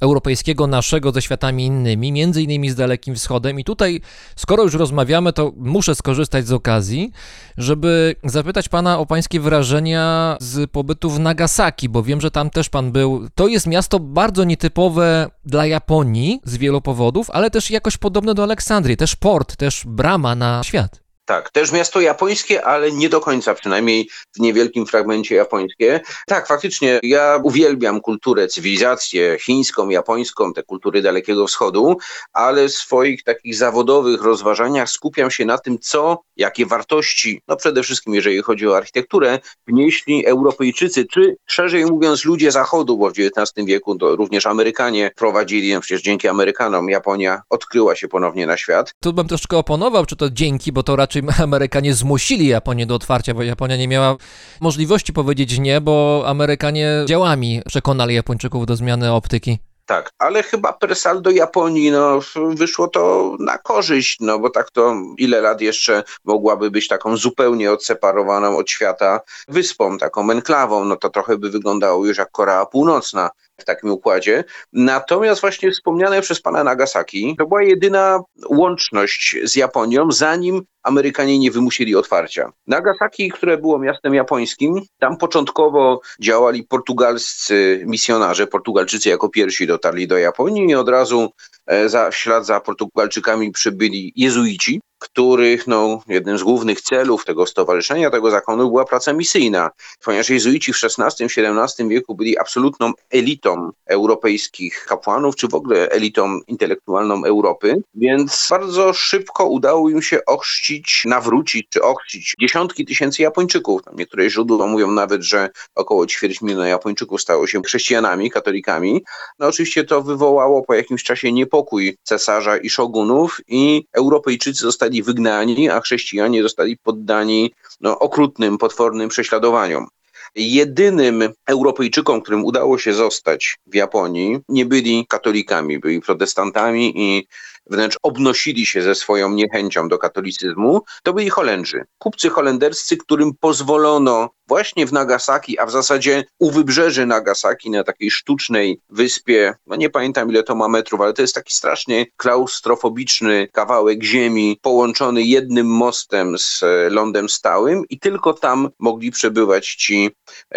europejskiego 0.00 0.66
naszego 0.66 1.12
ze 1.12 1.22
światami 1.22 1.66
innymi, 1.66 2.12
między 2.12 2.42
innymi 2.42 2.70
z 2.70 2.74
Dalekim 2.74 3.14
Wschodem. 3.14 3.60
I 3.60 3.64
tutaj, 3.64 4.00
skoro 4.36 4.62
już 4.62 4.74
rozmawiamy, 4.74 5.32
to 5.32 5.52
muszę 5.56 5.94
skorzystać 5.94 6.46
z 6.46 6.52
okazji, 6.52 7.12
żeby 7.56 8.16
zapytać 8.24 8.68
Pana 8.68 8.98
o 8.98 9.06
Pańskie 9.06 9.40
wrażenia 9.40 10.36
z 10.40 10.70
pobytu 10.70 11.10
w 11.10 11.20
Nagasaki, 11.20 11.88
bo 11.88 12.02
wiem, 12.02 12.20
że 12.20 12.30
tam 12.30 12.50
też 12.50 12.68
Pan 12.68 12.92
był. 12.92 13.28
To 13.34 13.48
jest 13.48 13.66
miasto 13.66 14.00
bardzo 14.00 14.44
nietypowe 14.44 15.30
dla 15.44 15.66
Japonii 15.66 16.40
z 16.44 16.56
wielu 16.56 16.80
powodów, 16.80 17.30
ale 17.30 17.50
też 17.50 17.70
jakoś 17.70 17.96
podobne 17.96 18.34
do 18.34 18.42
Aleksandrii, 18.42 18.96
też 18.96 19.16
port, 19.16 19.56
też 19.56 19.82
brama 19.86 20.34
na 20.34 20.62
świat. 20.64 21.03
Tak, 21.24 21.50
też 21.50 21.72
miasto 21.72 22.00
japońskie, 22.00 22.64
ale 22.64 22.92
nie 22.92 23.08
do 23.08 23.20
końca, 23.20 23.54
przynajmniej 23.54 24.08
w 24.36 24.40
niewielkim 24.40 24.86
fragmencie 24.86 25.34
japońskie. 25.34 26.00
Tak, 26.26 26.46
faktycznie, 26.46 27.00
ja 27.02 27.40
uwielbiam 27.42 28.00
kulturę, 28.00 28.48
cywilizację 28.48 29.36
chińską, 29.40 29.88
japońską, 29.88 30.52
te 30.52 30.62
kultury 30.62 31.02
Dalekiego 31.02 31.46
Wschodu, 31.46 31.96
ale 32.32 32.68
w 32.68 32.72
swoich 32.72 33.22
takich 33.22 33.56
zawodowych 33.56 34.22
rozważaniach 34.22 34.90
skupiam 34.90 35.30
się 35.30 35.44
na 35.44 35.58
tym, 35.58 35.78
co, 35.78 36.22
jakie 36.36 36.66
wartości, 36.66 37.40
no 37.48 37.56
przede 37.56 37.82
wszystkim 37.82 38.14
jeżeli 38.14 38.42
chodzi 38.42 38.68
o 38.68 38.76
architekturę, 38.76 39.38
wnieśli 39.66 40.26
Europejczycy, 40.26 41.04
czy 41.04 41.36
szerzej 41.46 41.86
mówiąc 41.86 42.24
ludzie 42.24 42.52
Zachodu, 42.52 42.98
bo 42.98 43.10
w 43.10 43.12
XIX 43.18 43.66
wieku 43.66 43.98
to 43.98 44.16
również 44.16 44.46
Amerykanie 44.46 45.10
prowadzili, 45.16 45.74
no 45.74 45.80
przecież 45.80 46.02
dzięki 46.02 46.28
Amerykanom 46.28 46.88
Japonia 46.90 47.42
odkryła 47.50 47.96
się 47.96 48.08
ponownie 48.08 48.46
na 48.46 48.56
świat. 48.56 48.94
Tu 49.00 49.12
bym 49.12 49.28
troszkę 49.28 49.56
oponował, 49.56 50.06
czy 50.06 50.16
to 50.16 50.30
dzięki, 50.30 50.72
bo 50.72 50.82
to 50.82 50.96
raczej 50.96 51.13
Amerykanie 51.42 51.94
zmusili 51.94 52.46
Japonię 52.46 52.86
do 52.86 52.94
otwarcia, 52.94 53.34
bo 53.34 53.42
Japonia 53.42 53.76
nie 53.76 53.88
miała 53.88 54.16
możliwości 54.60 55.12
powiedzieć 55.12 55.58
nie, 55.58 55.80
bo 55.80 56.24
Amerykanie 56.26 57.04
działami 57.06 57.62
przekonali 57.66 58.14
Japończyków 58.14 58.66
do 58.66 58.76
zmiany 58.76 59.12
optyki. 59.12 59.58
Tak, 59.86 60.10
ale 60.18 60.42
chyba 60.42 60.72
per 60.72 60.96
saldo 60.96 61.30
Japonii 61.30 61.90
no, 61.90 62.20
wyszło 62.54 62.88
to 62.88 63.36
na 63.40 63.58
korzyść, 63.58 64.16
no 64.20 64.38
bo 64.38 64.50
tak 64.50 64.70
to 64.70 64.94
ile 65.18 65.40
lat 65.40 65.60
jeszcze 65.60 66.04
mogłaby 66.24 66.70
być 66.70 66.88
taką 66.88 67.16
zupełnie 67.16 67.72
odseparowaną 67.72 68.56
od 68.56 68.70
świata 68.70 69.20
wyspą, 69.48 69.98
taką 69.98 70.30
enklawą, 70.30 70.84
no 70.84 70.96
to 70.96 71.10
trochę 71.10 71.38
by 71.38 71.50
wyglądało 71.50 72.06
już 72.06 72.18
jak 72.18 72.30
Korea 72.30 72.66
Północna 72.66 73.30
w 73.60 73.64
takim 73.64 73.90
układzie. 73.90 74.44
Natomiast 74.72 75.40
właśnie 75.40 75.70
wspomniane 75.70 76.20
przez 76.20 76.40
pana 76.40 76.64
Nagasaki 76.64 77.36
to 77.38 77.46
była 77.46 77.62
jedyna 77.62 78.20
łączność 78.48 79.36
z 79.44 79.56
Japonią, 79.56 80.12
zanim 80.12 80.62
Amerykanie 80.82 81.38
nie 81.38 81.50
wymusili 81.50 81.96
otwarcia. 81.96 82.52
Nagasaki, 82.66 83.28
które 83.28 83.58
było 83.58 83.78
miastem 83.78 84.14
japońskim, 84.14 84.80
tam 84.98 85.16
początkowo 85.16 86.00
działali 86.20 86.64
portugalscy 86.64 87.82
misjonarze, 87.86 88.46
Portugalczycy 88.46 89.08
jako 89.08 89.28
pierwsi 89.28 89.66
dotarli 89.66 90.08
do 90.08 90.18
Japonii 90.18 90.70
i 90.70 90.74
od 90.74 90.88
razu 90.88 91.30
e, 91.66 91.88
za, 91.88 92.10
w 92.10 92.16
ślad 92.16 92.46
za 92.46 92.60
Portugalczykami 92.60 93.50
przybyli 93.50 94.12
jezuici, 94.16 94.80
których 95.04 95.66
no, 95.66 96.02
jednym 96.08 96.38
z 96.38 96.42
głównych 96.42 96.80
celów 96.80 97.24
tego 97.24 97.46
stowarzyszenia, 97.46 98.10
tego 98.10 98.30
zakonu 98.30 98.68
była 98.68 98.84
praca 98.84 99.12
misyjna, 99.12 99.70
ponieważ 100.04 100.30
jezuici 100.30 100.72
w 100.72 100.76
XVI-XVII 100.84 101.88
wieku 101.88 102.14
byli 102.14 102.38
absolutną 102.38 102.92
elitą 103.10 103.70
europejskich 103.86 104.84
kapłanów, 104.88 105.36
czy 105.36 105.48
w 105.48 105.54
ogóle 105.54 105.88
elitą 105.90 106.40
intelektualną 106.46 107.24
Europy, 107.24 107.82
więc 107.94 108.46
bardzo 108.50 108.92
szybko 108.92 109.46
udało 109.46 109.90
im 109.90 110.02
się 110.02 110.24
ochrzcić, 110.24 111.02
nawrócić 111.04 111.68
czy 111.68 111.82
ochrzcić 111.82 112.34
dziesiątki 112.40 112.84
tysięcy 112.84 113.22
Japończyków. 113.22 113.82
Tam 113.82 113.96
Niektóre 113.96 114.30
źródła 114.30 114.66
mówią 114.66 114.90
nawet, 114.90 115.22
że 115.22 115.50
około 115.74 116.06
ćwierć 116.06 116.42
miliona 116.42 116.68
Japończyków 116.68 117.22
stało 117.22 117.46
się 117.46 117.62
chrześcijanami, 117.62 118.30
katolikami. 118.30 119.04
No 119.38 119.46
oczywiście 119.46 119.84
to 119.84 120.02
wywołało 120.02 120.62
po 120.62 120.74
jakimś 120.74 121.02
czasie 121.02 121.32
niepokój 121.32 121.96
cesarza 122.02 122.56
i 122.56 122.70
szogunów 122.70 123.40
i 123.48 123.86
Europejczycy 123.92 124.60
zostali 124.60 124.93
wygnani, 125.02 125.70
a 125.70 125.80
chrześcijanie 125.80 126.42
zostali 126.42 126.76
poddani 126.76 127.54
no, 127.80 127.98
okrutnym, 127.98 128.58
potwornym 128.58 129.08
prześladowaniom. 129.08 129.86
Jedynym 130.34 131.32
Europejczykom, 131.46 132.20
którym 132.20 132.44
udało 132.44 132.78
się 132.78 132.92
zostać 132.92 133.56
w 133.66 133.74
Japonii, 133.74 134.38
nie 134.48 134.66
byli 134.66 135.06
katolikami, 135.08 135.78
byli 135.78 136.00
protestantami 136.00 136.92
i 136.96 137.26
wręcz 137.70 137.98
obnosili 138.02 138.66
się 138.66 138.82
ze 138.82 138.94
swoją 138.94 139.30
niechęcią 139.30 139.88
do 139.88 139.98
katolicyzmu, 139.98 140.82
to 141.02 141.12
byli 141.12 141.30
Holendrzy. 141.30 141.84
Kupcy 141.98 142.30
holenderscy, 142.30 142.96
którym 142.96 143.34
pozwolono 143.40 144.30
właśnie 144.48 144.86
w 144.86 144.92
Nagasaki, 144.92 145.58
a 145.58 145.66
w 145.66 145.70
zasadzie 145.70 146.24
u 146.38 146.50
wybrzeży 146.50 147.06
Nagasaki, 147.06 147.70
na 147.70 147.84
takiej 147.84 148.10
sztucznej 148.10 148.80
wyspie, 148.88 149.54
no 149.66 149.76
nie 149.76 149.90
pamiętam 149.90 150.30
ile 150.30 150.42
to 150.42 150.54
ma 150.54 150.68
metrów, 150.68 151.00
ale 151.00 151.12
to 151.12 151.22
jest 151.22 151.34
taki 151.34 151.52
strasznie 151.52 152.06
klaustrofobiczny 152.16 153.48
kawałek 153.52 154.02
ziemi, 154.02 154.58
połączony 154.62 155.22
jednym 155.22 155.66
mostem 155.66 156.38
z 156.38 156.62
e, 156.62 156.90
lądem 156.90 157.28
stałym 157.28 157.82
i 157.90 157.98
tylko 157.98 158.32
tam 158.32 158.68
mogli 158.78 159.10
przebywać 159.10 159.74
ci 159.74 160.10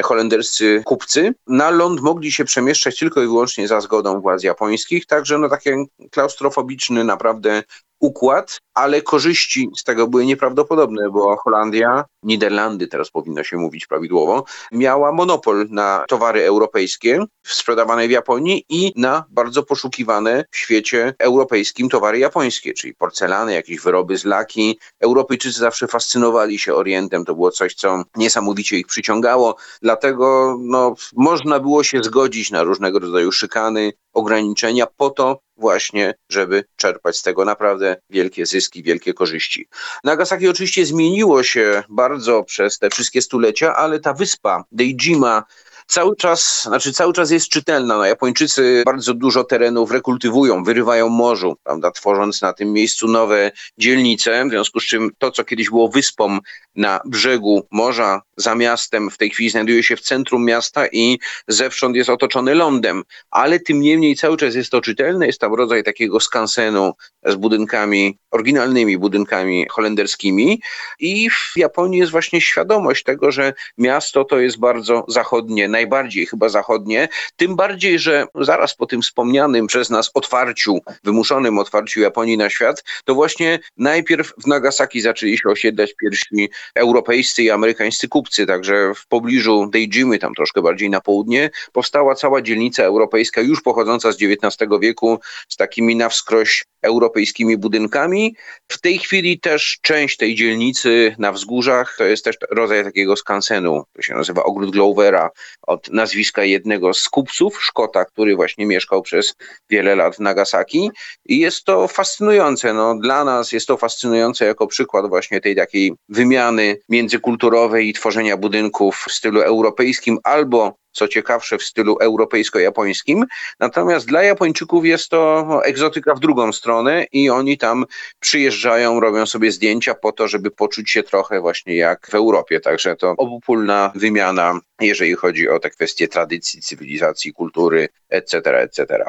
holenderscy 0.03 0.81
kupcy. 0.85 1.33
Na 1.47 1.69
ląd 1.69 2.01
mogli 2.01 2.31
się 2.31 2.45
przemieszczać 2.45 2.99
tylko 2.99 3.21
i 3.21 3.25
wyłącznie 3.25 3.67
za 3.67 3.81
zgodą 3.81 4.21
władz 4.21 4.43
japońskich, 4.43 5.05
także 5.05 5.37
no 5.37 5.49
takie 5.49 5.85
klaustrofobiczny, 6.11 7.03
naprawdę 7.03 7.63
układ, 7.99 8.59
ale 8.73 9.01
korzyści 9.01 9.69
z 9.77 9.83
tego 9.83 10.07
były 10.07 10.25
nieprawdopodobne, 10.25 11.09
bo 11.09 11.37
Holandia, 11.37 12.05
Niderlandy, 12.23 12.87
teraz 12.87 13.09
powinno 13.09 13.43
się 13.43 13.57
mówić 13.57 13.87
prawidłowo, 13.87 14.43
miała 14.71 15.11
monopol 15.11 15.67
na 15.69 16.05
towary 16.07 16.43
europejskie 16.43 17.25
sprzedawane 17.43 18.07
w 18.07 18.11
Japonii 18.11 18.65
i 18.69 18.93
na 18.95 19.25
bardzo 19.29 19.63
poszukiwane 19.63 20.45
w 20.51 20.57
świecie 20.57 21.13
europejskim 21.19 21.89
towary 21.89 22.19
japońskie, 22.19 22.73
czyli 22.73 22.93
porcelany, 22.93 23.53
jakieś 23.53 23.79
wyroby 23.79 24.17
z 24.17 24.25
laki. 24.25 24.79
Europejczycy 24.99 25.59
zawsze 25.59 25.87
fascynowali 25.87 26.59
się 26.59 26.73
Orientem, 26.73 27.25
to 27.25 27.35
było 27.35 27.51
coś, 27.51 27.75
co 27.75 28.03
niesamowicie 28.15 28.77
ich 28.77 28.87
przyciągało, 28.87 29.55
dlatego 29.81 30.57
no, 30.59 30.95
można 31.15 31.59
było 31.59 31.83
się 31.83 32.03
zgodzić 32.03 32.51
na 32.51 32.63
różnego 32.63 32.99
rodzaju 32.99 33.31
szykany, 33.31 33.93
ograniczenia 34.13 34.87
po 34.97 35.09
to 35.09 35.39
właśnie, 35.57 36.13
żeby 36.29 36.63
czerpać 36.75 37.17
z 37.17 37.23
tego 37.23 37.45
naprawdę 37.45 37.95
wielkie 38.09 38.45
zyski, 38.45 38.83
wielkie 38.83 39.13
korzyści. 39.13 39.67
Nagasaki 40.03 40.47
oczywiście 40.47 40.85
zmieniło 40.85 41.43
się 41.43 41.83
bardzo 41.89 42.43
przez 42.43 42.79
te 42.79 42.89
wszystkie 42.89 43.21
stulecia, 43.21 43.75
ale 43.75 43.99
ta 43.99 44.13
wyspa 44.13 44.63
Deijima 44.71 45.43
cały 45.87 46.15
czas, 46.15 46.63
znaczy 46.63 46.93
cały 46.93 47.13
czas 47.13 47.31
jest 47.31 47.49
czytelna. 47.49 47.97
No, 47.97 48.05
Japończycy 48.05 48.83
bardzo 48.85 49.13
dużo 49.13 49.43
terenów 49.43 49.91
rekultywują, 49.91 50.63
wyrywają 50.63 51.09
morzu, 51.09 51.55
prawda, 51.63 51.91
tworząc 51.91 52.41
na 52.41 52.53
tym 52.53 52.73
miejscu 52.73 53.07
nowe 53.07 53.51
dzielnice, 53.77 54.45
w 54.45 54.49
związku 54.49 54.79
z 54.79 54.85
czym 54.85 55.11
to, 55.17 55.31
co 55.31 55.43
kiedyś 55.43 55.69
było 55.69 55.89
wyspą 55.89 56.39
na 56.75 56.99
brzegu 57.05 57.67
morza, 57.71 58.21
za 58.37 58.55
miastem, 58.55 59.09
w 59.09 59.17
tej 59.17 59.29
chwili 59.29 59.49
znajduje 59.49 59.83
się 59.83 59.95
w 59.95 60.01
centrum 60.01 60.45
miasta 60.45 60.87
i 60.87 61.19
zewsząd 61.47 61.95
jest 61.95 62.09
otoczony 62.09 62.55
lądem, 62.55 63.03
ale 63.31 63.59
tym 63.59 63.81
niemniej 63.81 64.15
cały 64.15 64.37
czas 64.37 64.55
jest 64.55 64.71
to 64.71 64.81
czytelne, 64.81 65.27
jest 65.27 65.41
tam 65.41 65.53
rodzaj 65.53 65.83
takiego 65.83 66.19
skansenu 66.19 66.93
z 67.25 67.35
budynkami, 67.35 68.17
oryginalnymi 68.31 68.97
budynkami 68.97 69.65
holenderskimi. 69.71 70.61
I 70.99 71.29
w 71.29 71.53
Japonii 71.55 71.99
jest 71.99 72.11
właśnie 72.11 72.41
świadomość 72.41 73.03
tego, 73.03 73.31
że 73.31 73.53
miasto 73.77 74.23
to 74.25 74.39
jest 74.39 74.59
bardzo 74.59 75.05
zachodnie, 75.07 75.67
najbardziej 75.67 76.25
chyba 76.25 76.49
zachodnie, 76.49 77.09
tym 77.35 77.55
bardziej, 77.55 77.99
że 77.99 78.25
zaraz 78.35 78.75
po 78.75 78.85
tym 78.85 79.01
wspomnianym 79.01 79.67
przez 79.67 79.89
nas 79.89 80.11
otwarciu, 80.13 80.79
wymuszonym 81.03 81.59
otwarciu 81.59 81.99
Japonii 81.99 82.37
na 82.37 82.49
świat, 82.49 82.83
to 83.05 83.15
właśnie 83.15 83.59
najpierw 83.77 84.33
w 84.37 84.47
Nagasaki 84.47 85.01
zaczęli 85.01 85.37
się 85.37 85.49
osiedlać 85.49 85.93
pierwsi 86.01 86.49
europejscy 86.75 87.43
i 87.43 87.49
amerykańscy 87.49 88.07
kupcy, 88.07 88.26
także 88.47 88.93
w 88.95 89.07
pobliżu 89.07 89.69
Deijimy, 89.71 90.19
tam 90.19 90.33
troszkę 90.33 90.61
bardziej 90.61 90.89
na 90.89 91.01
południe, 91.01 91.49
powstała 91.71 92.15
cała 92.15 92.41
dzielnica 92.41 92.83
europejska, 92.83 93.41
już 93.41 93.61
pochodząca 93.61 94.11
z 94.11 94.17
XIX 94.21 94.69
wieku, 94.81 95.19
z 95.49 95.55
takimi 95.55 95.95
na 95.95 96.09
wskroś 96.09 96.65
europejskimi 96.81 97.57
budynkami. 97.57 98.35
W 98.67 98.81
tej 98.81 98.97
chwili 98.99 99.39
też 99.39 99.77
część 99.81 100.17
tej 100.17 100.35
dzielnicy 100.35 101.15
na 101.19 101.31
wzgórzach 101.31 101.95
to 101.97 102.03
jest 102.03 102.25
też 102.25 102.35
rodzaj 102.51 102.83
takiego 102.83 103.15
skansenu, 103.15 103.83
to 103.93 104.01
się 104.01 104.13
nazywa 104.13 104.43
Ogród 104.43 104.71
Glovera, 104.71 105.29
od 105.61 105.89
nazwiska 105.89 106.43
jednego 106.43 106.93
z 106.93 107.09
kupców, 107.09 107.63
Szkota, 107.63 108.05
który 108.05 108.35
właśnie 108.35 108.65
mieszkał 108.65 109.01
przez 109.01 109.35
wiele 109.69 109.95
lat 109.95 110.15
w 110.15 110.19
Nagasaki. 110.19 110.91
I 111.25 111.39
jest 111.39 111.63
to 111.63 111.87
fascynujące. 111.87 112.73
No, 112.73 112.95
dla 112.95 113.23
nas 113.23 113.51
jest 113.51 113.67
to 113.67 113.77
fascynujące 113.77 114.45
jako 114.45 114.67
przykład 114.67 115.09
właśnie 115.09 115.41
tej 115.41 115.55
takiej 115.55 115.93
wymiany 116.09 116.77
międzykulturowej 116.89 117.89
i 117.89 117.93
tworzenia 117.93 118.16
budynków 118.37 119.05
w 119.07 119.11
stylu 119.11 119.41
europejskim 119.41 120.17
albo 120.23 120.77
co 120.97 121.07
ciekawsze 121.07 121.57
w 121.57 121.63
stylu 121.63 121.97
europejsko-japońskim. 122.01 123.25
Natomiast 123.59 124.07
dla 124.07 124.23
Japończyków 124.23 124.85
jest 124.85 125.09
to 125.09 125.45
egzotyka 125.65 126.15
w 126.15 126.19
drugą 126.19 126.51
stronę 126.51 127.05
i 127.11 127.29
oni 127.29 127.57
tam 127.57 127.85
przyjeżdżają, 128.19 128.99
robią 128.99 129.25
sobie 129.25 129.51
zdjęcia 129.51 129.93
po 129.93 130.11
to, 130.11 130.27
żeby 130.27 130.51
poczuć 130.51 130.91
się 130.91 131.03
trochę 131.03 131.41
właśnie 131.41 131.75
jak 131.75 132.07
w 132.11 132.15
Europie. 132.15 132.59
Także 132.59 132.95
to 132.95 133.13
obopólna 133.17 133.91
wymiana, 133.95 134.59
jeżeli 134.81 135.13
chodzi 135.13 135.49
o 135.49 135.59
te 135.59 135.69
kwestie 135.69 136.07
tradycji, 136.07 136.61
cywilizacji, 136.61 137.33
kultury, 137.33 137.89
etc., 138.09 138.59
etc. 138.59 139.03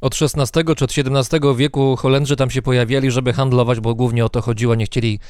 Od 0.00 0.14
XVI 0.22 0.74
czy 0.76 0.84
od 0.84 0.90
XVII 0.98 1.40
wieku 1.56 1.96
Holendrzy 1.96 2.36
tam 2.36 2.50
się 2.50 2.62
pojawiali, 2.62 3.10
żeby 3.10 3.32
handlować, 3.32 3.80
bo 3.80 3.94
głównie 3.94 4.24
o 4.24 4.28
to 4.28 4.40
chodziło, 4.40 4.74
nie 4.74 4.86
chcieli 4.86 5.20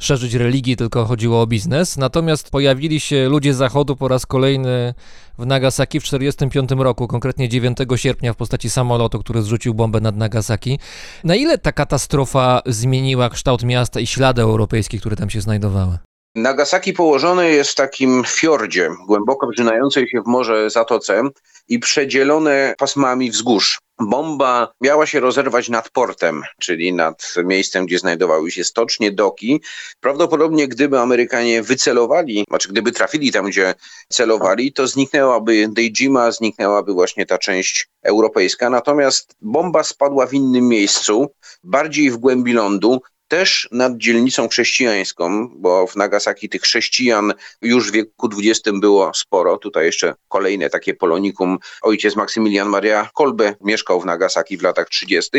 szerzyć 0.00 0.34
religii, 0.34 0.76
tylko 0.76 1.04
chodziło 1.04 1.42
o 1.42 1.46
biznes. 1.46 1.96
Natomiast 1.96 2.50
pojawili 2.50 3.00
się 3.00 3.28
ludzie 3.28 3.54
z 3.54 3.56
zachodu 3.56 3.96
po 3.96 4.08
raz 4.08 4.26
kolejny 4.26 4.94
w 5.38 5.46
Nagasaki 5.46 6.00
w 6.00 6.04
1945 6.04 6.82
roku, 6.82 7.08
konkretnie 7.08 7.48
9 7.48 7.78
sierpnia 7.96 8.32
w 8.32 8.36
postaci 8.36 8.70
samolotu, 8.70 9.18
który 9.18 9.42
zrzucił 9.42 9.74
bombę 9.74 10.00
nad 10.00 10.16
Nagasaki. 10.16 10.78
Na 11.24 11.34
ile 11.34 11.58
ta 11.58 11.72
katastrofa 11.72 12.62
zmieniła 12.66 13.30
kształt 13.30 13.62
miasta 13.62 14.00
i 14.00 14.06
ślady 14.06 14.42
europejskie, 14.42 14.98
które 14.98 15.16
tam 15.16 15.30
się 15.30 15.40
znajdowały? 15.40 15.98
Nagasaki 16.34 16.92
położone 16.92 17.48
jest 17.48 17.70
w 17.70 17.74
takim 17.74 18.24
fiordzie, 18.26 18.90
głęboko 19.06 19.46
wrzynającej 19.46 20.08
się 20.08 20.22
w 20.22 20.26
morze 20.26 20.70
Zatoce 20.70 21.22
i 21.68 21.78
przedzielone 21.78 22.74
pasmami 22.78 23.30
wzgórz. 23.30 23.78
Bomba 24.00 24.72
miała 24.80 25.06
się 25.06 25.20
rozerwać 25.20 25.68
nad 25.68 25.90
portem, 25.90 26.42
czyli 26.58 26.92
nad 26.92 27.34
miejscem, 27.44 27.86
gdzie 27.86 27.98
znajdowały 27.98 28.50
się 28.50 28.64
stocznie, 28.64 29.12
doki. 29.12 29.60
Prawdopodobnie 30.00 30.68
gdyby 30.68 31.00
Amerykanie 31.00 31.62
wycelowali, 31.62 32.44
znaczy 32.48 32.68
gdyby 32.68 32.92
trafili 32.92 33.32
tam, 33.32 33.46
gdzie 33.46 33.74
celowali, 34.08 34.72
to 34.72 34.86
zniknęłaby 34.86 35.68
Deijima, 35.68 36.30
zniknęłaby 36.30 36.92
właśnie 36.92 37.26
ta 37.26 37.38
część 37.38 37.88
europejska. 38.02 38.70
Natomiast 38.70 39.36
bomba 39.40 39.82
spadła 39.82 40.26
w 40.26 40.34
innym 40.34 40.68
miejscu, 40.68 41.26
bardziej 41.64 42.10
w 42.10 42.16
głębi 42.16 42.52
lądu, 42.52 43.00
też 43.28 43.68
nad 43.72 43.96
dzielnicą 43.96 44.48
chrześcijańską, 44.48 45.48
bo 45.56 45.86
w 45.86 45.96
Nagasaki 45.96 46.48
tych 46.48 46.62
chrześcijan 46.62 47.32
już 47.62 47.90
w 47.90 47.92
wieku 47.92 48.28
XX 48.38 48.78
było 48.80 49.14
sporo. 49.14 49.58
Tutaj 49.58 49.86
jeszcze 49.86 50.14
kolejne 50.28 50.70
takie 50.70 50.94
polonikum. 50.94 51.58
Ojciec 51.82 52.16
Maksymilian 52.16 52.68
Maria 52.68 53.10
Kolbe 53.14 53.54
mieszkał 53.60 54.00
w 54.00 54.06
Nagasaki 54.06 54.56
w 54.56 54.62
latach 54.62 54.88
30. 54.88 55.30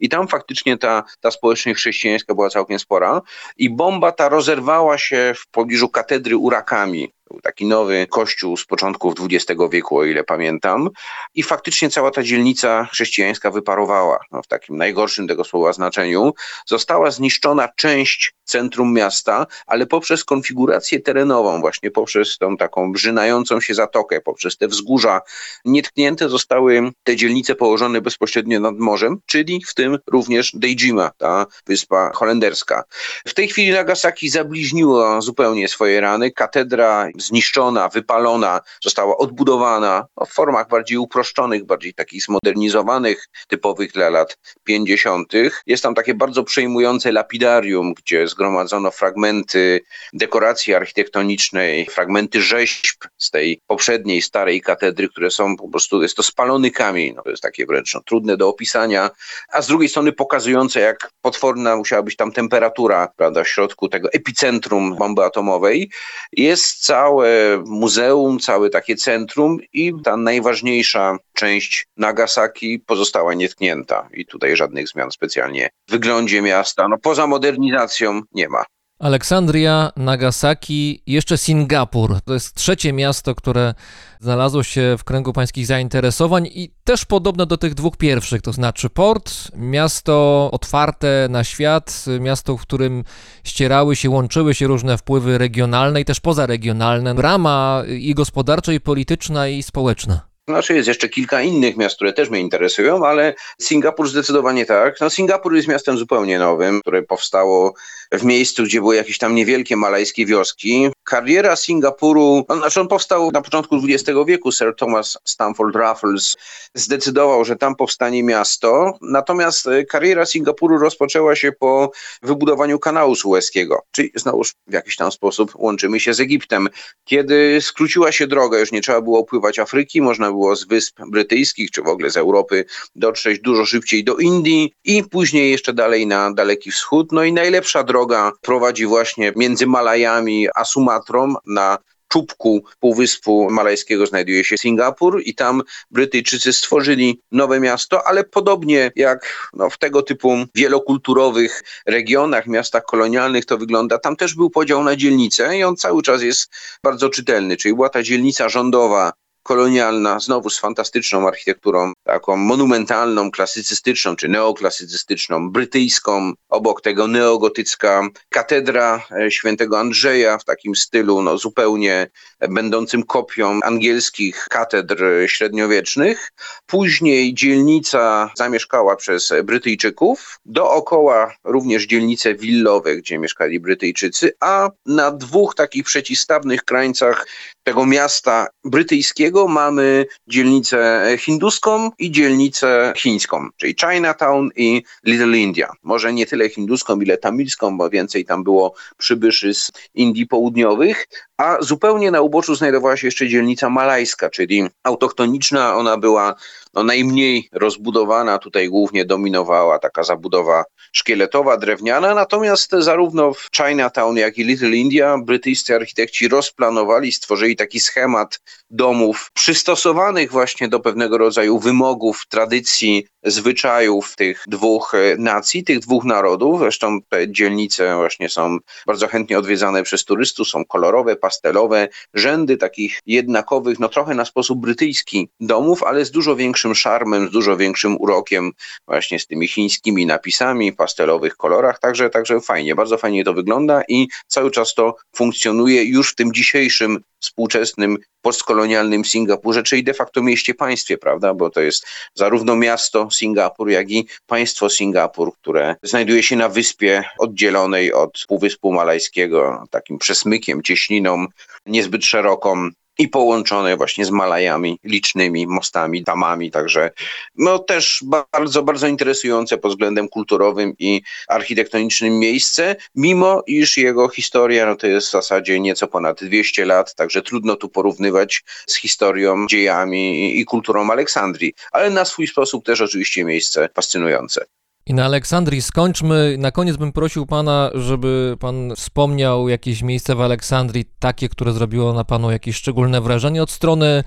i 0.00 0.08
tam 0.08 0.28
faktycznie 0.28 0.78
ta, 0.78 1.04
ta 1.20 1.30
społeczność 1.30 1.78
chrześcijańska 1.78 2.34
była 2.34 2.50
całkiem 2.50 2.78
spora. 2.78 3.22
I 3.56 3.70
bomba 3.70 4.12
ta 4.12 4.28
rozerwała 4.28 4.98
się 4.98 5.32
w 5.36 5.46
pobliżu 5.50 5.88
katedry 5.88 6.36
urakami. 6.36 7.12
Był 7.30 7.40
taki 7.40 7.66
nowy 7.66 8.06
kościół 8.10 8.56
z 8.56 8.64
początków 8.64 9.14
XX 9.20 9.60
wieku, 9.70 9.98
o 9.98 10.04
ile 10.04 10.24
pamiętam. 10.24 10.90
I 11.34 11.42
faktycznie 11.42 11.90
cała 11.90 12.10
ta 12.10 12.22
dzielnica 12.22 12.84
chrześcijańska 12.84 13.50
wyparowała 13.50 14.18
no, 14.32 14.42
w 14.42 14.46
takim 14.46 14.76
najgorszym 14.76 15.28
tego 15.28 15.44
słowa 15.44 15.72
znaczeniu. 15.72 16.34
Została 16.66 17.10
zniszczona 17.10 17.68
część 17.76 18.34
centrum 18.44 18.92
miasta, 18.92 19.46
ale 19.66 19.86
poprzez 19.86 20.24
konfigurację 20.24 21.00
terenową, 21.00 21.60
właśnie 21.60 21.90
poprzez 21.90 22.38
tą 22.38 22.56
taką 22.56 22.92
brzynającą 22.92 23.60
się 23.60 23.74
zatokę, 23.74 24.20
poprzez 24.20 24.56
te 24.56 24.68
wzgórza, 24.68 25.20
nietknięte 25.64 26.28
zostały 26.28 26.90
te 27.04 27.16
dzielnice 27.16 27.54
położone 27.54 28.00
bezpośrednio 28.00 28.60
nad 28.60 28.78
morzem, 28.78 29.18
czyli 29.26 29.62
w 29.68 29.74
tym 29.74 29.98
również 30.06 30.52
Deijima, 30.54 31.10
ta 31.18 31.46
wyspa 31.66 32.10
holenderska. 32.14 32.84
W 33.26 33.34
tej 33.34 33.48
chwili 33.48 33.72
Nagasaki 33.72 34.28
zabliźniło 34.28 35.22
zupełnie 35.22 35.68
swoje 35.68 36.00
rany. 36.00 36.30
Katedra 36.30 37.08
zniszczona, 37.18 37.88
wypalona, 37.88 38.60
została 38.82 39.16
odbudowana 39.16 40.06
no, 40.16 40.26
w 40.26 40.32
formach 40.32 40.68
bardziej 40.68 40.98
uproszczonych, 40.98 41.64
bardziej 41.64 41.94
takich 41.94 42.22
zmodernizowanych, 42.22 43.28
typowych 43.48 43.92
dla 43.92 44.10
lat 44.10 44.38
50. 44.64 45.32
Jest 45.66 45.82
tam 45.82 45.94
takie 45.94 46.14
bardzo 46.14 46.44
przejmujące 46.44 47.12
lapidarium, 47.12 47.94
gdzie 47.94 48.28
zgromadzono 48.28 48.90
fragmenty 48.90 49.80
dekoracji 50.12 50.74
architektonicznej, 50.74 51.86
fragmenty 51.86 52.42
rzeźb 52.42 53.04
z 53.16 53.30
tej 53.30 53.60
poprzedniej 53.66 54.22
starej 54.22 54.60
katedry, 54.60 55.08
które 55.08 55.30
są 55.30 55.56
po 55.56 55.68
prostu, 55.68 56.02
jest 56.02 56.16
to 56.16 56.22
spalony 56.22 56.70
kamień, 56.70 57.14
no, 57.16 57.22
to 57.22 57.30
jest 57.30 57.42
takie 57.42 57.66
wręcz 57.66 57.94
no, 57.94 58.00
trudne 58.00 58.36
do 58.36 58.48
opisania, 58.48 59.10
a 59.52 59.62
z 59.62 59.66
drugiej 59.66 59.88
strony 59.88 60.12
pokazujące, 60.12 60.80
jak 60.80 61.10
potworna 61.20 61.76
musiała 61.76 62.02
być 62.02 62.16
tam 62.16 62.32
temperatura, 62.32 63.08
prawda, 63.16 63.44
w 63.44 63.48
środku 63.48 63.88
tego 63.88 64.12
epicentrum 64.12 64.96
bomby 64.96 65.24
atomowej. 65.24 65.90
Jest 66.32 66.86
całe 67.06 67.62
muzeum, 67.66 68.38
całe 68.38 68.70
takie 68.70 68.96
centrum 68.96 69.58
i 69.72 69.92
ta 70.04 70.16
najważniejsza 70.16 71.18
część 71.32 71.86
Nagasaki 71.96 72.78
pozostała 72.78 73.34
nietknięta 73.34 74.08
i 74.12 74.26
tutaj 74.26 74.56
żadnych 74.56 74.88
zmian 74.88 75.10
specjalnie 75.10 75.68
w 75.88 75.90
wyglądzie 75.90 76.42
miasta, 76.42 76.88
no 76.88 76.98
poza 76.98 77.26
modernizacją 77.26 78.20
nie 78.32 78.48
ma. 78.48 78.64
Aleksandria, 78.98 79.92
Nagasaki, 79.96 81.02
jeszcze 81.06 81.38
Singapur. 81.38 82.20
To 82.24 82.34
jest 82.34 82.54
trzecie 82.54 82.92
miasto, 82.92 83.34
które 83.34 83.74
znalazło 84.20 84.62
się 84.62 84.96
w 84.98 85.04
kręgu 85.04 85.32
pańskich 85.32 85.66
zainteresowań 85.66 86.46
i 86.46 86.70
też 86.84 87.04
podobne 87.04 87.46
do 87.46 87.56
tych 87.56 87.74
dwóch 87.74 87.96
pierwszych, 87.96 88.42
to 88.42 88.52
znaczy 88.52 88.90
port, 88.90 89.32
miasto 89.56 90.48
otwarte 90.52 91.26
na 91.30 91.44
świat, 91.44 92.04
miasto, 92.20 92.56
w 92.56 92.62
którym 92.62 93.04
ścierały 93.44 93.96
się, 93.96 94.10
łączyły 94.10 94.54
się 94.54 94.66
różne 94.66 94.98
wpływy 94.98 95.38
regionalne 95.38 96.00
i 96.00 96.04
też 96.04 96.20
pozaregionalne, 96.20 97.14
rama 97.18 97.82
i 97.88 98.14
gospodarcza, 98.14 98.72
i 98.72 98.80
polityczna, 98.80 99.48
i 99.48 99.62
społeczna. 99.62 100.20
Znaczy 100.48 100.74
jest 100.74 100.88
jeszcze 100.88 101.08
kilka 101.08 101.42
innych 101.42 101.76
miast, 101.76 101.96
które 101.96 102.12
też 102.12 102.30
mnie 102.30 102.40
interesują, 102.40 103.06
ale 103.06 103.34
Singapur 103.60 104.08
zdecydowanie 104.08 104.66
tak. 104.66 105.00
No 105.00 105.10
Singapur 105.10 105.54
jest 105.54 105.68
miastem 105.68 105.98
zupełnie 105.98 106.38
nowym, 106.38 106.80
które 106.80 107.02
powstało 107.02 107.74
w 108.12 108.24
miejscu, 108.24 108.62
gdzie 108.62 108.80
były 108.80 108.96
jakieś 108.96 109.18
tam 109.18 109.34
niewielkie 109.34 109.76
malajskie 109.76 110.26
wioski. 110.26 110.88
Kariera 111.04 111.56
Singapuru, 111.56 112.44
no, 112.48 112.56
znaczy 112.56 112.80
on 112.80 112.88
powstał 112.88 113.30
na 113.30 113.42
początku 113.42 113.76
XX 113.84 114.18
wieku. 114.26 114.52
Sir 114.52 114.74
Thomas 114.76 115.18
Stamford 115.24 115.76
Raffles 115.76 116.36
zdecydował, 116.74 117.44
że 117.44 117.56
tam 117.56 117.76
powstanie 117.76 118.22
miasto. 118.22 118.98
Natomiast 119.00 119.66
e, 119.66 119.84
kariera 119.84 120.26
Singapuru 120.26 120.78
rozpoczęła 120.78 121.36
się 121.36 121.52
po 121.52 121.90
wybudowaniu 122.22 122.78
kanału 122.78 123.14
sueskiego, 123.14 123.82
czyli 123.90 124.10
znowuż 124.14 124.54
w 124.66 124.72
jakiś 124.72 124.96
tam 124.96 125.12
sposób 125.12 125.52
łączymy 125.54 126.00
się 126.00 126.14
z 126.14 126.20
Egiptem. 126.20 126.68
Kiedy 127.04 127.58
skróciła 127.60 128.12
się 128.12 128.26
droga, 128.26 128.58
już 128.58 128.72
nie 128.72 128.80
trzeba 128.80 129.00
było 129.00 129.24
pływać 129.24 129.58
Afryki, 129.58 130.02
można 130.02 130.30
było 130.30 130.56
z 130.56 130.64
wysp 130.64 131.00
brytyjskich 131.08 131.70
czy 131.70 131.82
w 131.82 131.88
ogóle 131.88 132.10
z 132.10 132.16
Europy 132.16 132.64
dotrzeć 132.96 133.40
dużo 133.40 133.66
szybciej 133.66 134.04
do 134.04 134.16
Indii 134.16 134.72
i 134.84 135.04
później 135.04 135.50
jeszcze 135.50 135.72
dalej 135.72 136.06
na 136.06 136.30
Daleki 136.34 136.70
Wschód. 136.70 137.12
No 137.12 137.24
i 137.24 137.32
najlepsza 137.32 137.82
droga 137.82 137.95
prowadzi 138.42 138.86
właśnie 138.86 139.32
między 139.36 139.66
Malajami 139.66 140.48
a 140.54 140.64
Sumatrą 140.64 141.34
na 141.46 141.78
czubku 142.08 142.64
Półwyspu 142.80 143.50
Malajskiego 143.50 144.06
znajduje 144.06 144.44
się 144.44 144.56
Singapur 144.56 145.22
i 145.24 145.34
tam 145.34 145.62
Brytyjczycy 145.90 146.52
stworzyli 146.52 147.20
nowe 147.32 147.60
miasto, 147.60 148.06
ale 148.06 148.24
podobnie 148.24 148.92
jak 148.96 149.48
no, 149.52 149.70
w 149.70 149.78
tego 149.78 150.02
typu 150.02 150.36
wielokulturowych 150.54 151.64
regionach, 151.86 152.46
miastach 152.46 152.84
kolonialnych 152.84 153.44
to 153.44 153.58
wygląda, 153.58 153.98
tam 153.98 154.16
też 154.16 154.34
był 154.34 154.50
podział 154.50 154.84
na 154.84 154.96
dzielnice 154.96 155.58
i 155.58 155.64
on 155.64 155.76
cały 155.76 156.02
czas 156.02 156.22
jest 156.22 156.50
bardzo 156.82 157.08
czytelny, 157.08 157.56
czyli 157.56 157.74
była 157.74 157.88
ta 157.88 158.02
dzielnica 158.02 158.48
rządowa 158.48 159.12
kolonialna, 159.46 160.20
znowu 160.20 160.50
z 160.50 160.58
fantastyczną 160.58 161.28
architekturą, 161.28 161.92
taką 162.04 162.36
monumentalną, 162.36 163.30
klasycystyczną 163.30 164.16
czy 164.16 164.28
neoklasycystyczną, 164.28 165.50
brytyjską, 165.50 166.32
obok 166.48 166.80
tego 166.80 167.06
neogotycka 167.06 168.08
katedra 168.28 169.06
e, 169.10 169.30
świętego 169.30 169.78
Andrzeja 169.78 170.38
w 170.38 170.44
takim 170.44 170.76
stylu 170.76 171.22
no, 171.22 171.38
zupełnie 171.38 172.06
będącym 172.48 173.02
kopią 173.02 173.60
angielskich 173.62 174.46
katedr 174.50 175.04
średniowiecznych. 175.26 176.32
Później 176.66 177.34
dzielnica 177.34 178.30
zamieszkała 178.36 178.96
przez 178.96 179.32
Brytyjczyków, 179.44 180.38
dookoła 180.44 181.34
również 181.44 181.86
dzielnice 181.86 182.34
willowe, 182.34 182.96
gdzie 182.96 183.18
mieszkali 183.18 183.60
Brytyjczycy, 183.60 184.32
a 184.40 184.70
na 184.86 185.10
dwóch 185.10 185.54
takich 185.54 185.84
przeciwstawnych 185.84 186.64
krańcach 186.64 187.26
tego 187.62 187.86
miasta 187.86 188.46
brytyjskiego 188.64 189.35
mamy 189.44 190.06
dzielnicę 190.28 191.06
hinduską 191.18 191.90
i 191.98 192.10
dzielnicę 192.10 192.92
chińską, 192.96 193.48
czyli 193.56 193.74
Chinatown 193.80 194.50
i 194.56 194.82
Little 195.04 195.38
India. 195.38 195.72
Może 195.82 196.12
nie 196.12 196.26
tyle 196.26 196.48
hinduską, 196.48 197.00
ile 197.00 197.18
tamilską, 197.18 197.78
bo 197.78 197.90
więcej 197.90 198.24
tam 198.24 198.44
było 198.44 198.74
przybyszy 198.98 199.54
z 199.54 199.72
Indii 199.94 200.26
Południowych, 200.26 201.06
a 201.36 201.56
zupełnie 201.60 202.10
na 202.10 202.20
uboczu 202.20 202.54
znajdowała 202.54 202.96
się 202.96 203.06
jeszcze 203.06 203.28
dzielnica 203.28 203.70
malajska, 203.70 204.30
czyli 204.30 204.68
autochtoniczna. 204.82 205.76
Ona 205.76 205.96
była 205.96 206.34
no, 206.76 206.82
najmniej 206.82 207.48
rozbudowana, 207.52 208.38
tutaj 208.38 208.68
głównie 208.68 209.04
dominowała 209.04 209.78
taka 209.78 210.02
zabudowa 210.02 210.64
szkieletowa, 210.92 211.56
drewniana, 211.56 212.14
natomiast 212.14 212.70
zarówno 212.78 213.34
w 213.34 213.48
Chinatown, 213.56 214.16
jak 214.16 214.38
i 214.38 214.44
Little 214.44 214.76
India 214.76 215.18
brytyjscy 215.24 215.74
architekci 215.74 216.28
rozplanowali, 216.28 217.12
stworzyli 217.12 217.56
taki 217.56 217.80
schemat 217.80 218.40
domów 218.70 219.30
przystosowanych 219.34 220.32
właśnie 220.32 220.68
do 220.68 220.80
pewnego 220.80 221.18
rodzaju 221.18 221.58
wymogów, 221.58 222.22
tradycji, 222.28 223.06
zwyczajów 223.26 224.16
tych 224.16 224.44
dwóch 224.46 224.94
e, 224.94 225.16
nacji, 225.18 225.64
tych 225.64 225.78
dwóch 225.78 226.04
narodów. 226.04 226.58
Zresztą 226.58 226.98
te 227.08 227.32
dzielnice 227.32 227.96
właśnie 227.96 228.28
są 228.28 228.58
bardzo 228.86 229.08
chętnie 229.08 229.38
odwiedzane 229.38 229.82
przez 229.82 230.04
turystów, 230.04 230.48
są 230.48 230.64
kolorowe, 230.64 231.16
pastelowe, 231.16 231.88
rzędy 232.14 232.56
takich 232.56 233.00
jednakowych, 233.06 233.78
no 233.78 233.88
trochę 233.88 234.14
na 234.14 234.24
sposób 234.24 234.60
brytyjski 234.60 235.28
domów, 235.40 235.82
ale 235.82 236.04
z 236.04 236.10
dużo 236.10 236.36
większym 236.36 236.65
szarmem, 236.74 237.28
z 237.28 237.30
dużo 237.30 237.56
większym 237.56 237.96
urokiem, 238.00 238.52
właśnie 238.86 239.18
z 239.18 239.26
tymi 239.26 239.48
chińskimi 239.48 240.06
napisami, 240.06 240.72
pastelowych 240.72 241.36
kolorach, 241.36 241.78
także, 241.78 242.10
także 242.10 242.40
fajnie, 242.40 242.74
bardzo 242.74 242.98
fajnie 242.98 243.24
to 243.24 243.32
wygląda 243.32 243.82
i 243.88 244.08
cały 244.26 244.50
czas 244.50 244.74
to 244.74 244.96
funkcjonuje 245.16 245.84
już 245.84 246.12
w 246.12 246.14
tym 246.14 246.32
dzisiejszym 246.32 246.98
współczesnym 247.20 247.98
postkolonialnym 248.22 249.04
Singapurze, 249.04 249.62
czyli 249.62 249.84
de 249.84 249.94
facto 249.94 250.22
mieście 250.22 250.54
państwie, 250.54 250.98
prawda? 250.98 251.34
Bo 251.34 251.50
to 251.50 251.60
jest 251.60 251.86
zarówno 252.14 252.56
miasto 252.56 253.10
Singapur, 253.10 253.70
jak 253.70 253.90
i 253.90 254.08
państwo 254.26 254.70
Singapur, 254.70 255.32
które 255.34 255.76
znajduje 255.82 256.22
się 256.22 256.36
na 256.36 256.48
wyspie 256.48 257.04
oddzielonej 257.18 257.92
od 257.92 258.24
Półwyspu 258.28 258.72
Malajskiego, 258.72 259.64
takim 259.70 259.98
przesmykiem, 259.98 260.62
cieśniną 260.62 261.26
niezbyt 261.66 262.04
szeroką 262.04 262.70
i 262.98 263.08
połączone 263.08 263.76
właśnie 263.76 264.04
z 264.04 264.10
Malajami, 264.10 264.78
licznymi 264.84 265.46
mostami, 265.46 266.04
tamami, 266.04 266.50
także 266.50 266.90
no 267.36 267.58
też 267.58 268.04
bardzo, 268.32 268.62
bardzo 268.62 268.86
interesujące 268.86 269.58
pod 269.58 269.72
względem 269.72 270.08
kulturowym 270.08 270.74
i 270.78 271.02
architektonicznym 271.28 272.18
miejsce, 272.18 272.76
mimo 272.94 273.42
iż 273.46 273.76
jego 273.76 274.08
historia 274.08 274.66
no 274.66 274.76
to 274.76 274.86
jest 274.86 275.08
w 275.08 275.10
zasadzie 275.10 275.60
nieco 275.60 275.86
ponad 275.86 276.24
200 276.24 276.64
lat, 276.64 276.94
także 276.94 277.22
trudno 277.22 277.56
tu 277.56 277.68
porównywać 277.68 278.44
z 278.66 278.76
historią, 278.76 279.46
dziejami 279.46 280.38
i 280.40 280.44
kulturą 280.44 280.90
Aleksandrii, 280.90 281.54
ale 281.72 281.90
na 281.90 282.04
swój 282.04 282.26
sposób 282.26 282.64
też 282.64 282.80
oczywiście 282.80 283.24
miejsce 283.24 283.68
fascynujące. 283.74 284.46
I 284.86 284.94
na 284.94 285.04
Aleksandrii 285.04 285.62
skończmy. 285.62 286.36
Na 286.38 286.50
koniec 286.50 286.76
bym 286.76 286.92
prosił 286.92 287.26
pana, 287.26 287.70
żeby 287.74 288.36
pan 288.40 288.72
wspomniał 288.76 289.48
jakieś 289.48 289.82
miejsce 289.82 290.14
w 290.14 290.20
Aleksandrii, 290.20 290.84
takie, 290.98 291.28
które 291.28 291.52
zrobiło 291.52 291.92
na 291.92 292.04
panu 292.04 292.30
jakieś 292.30 292.56
szczególne 292.56 293.00
wrażenie 293.00 293.42
od 293.42 293.50
strony 293.50 294.04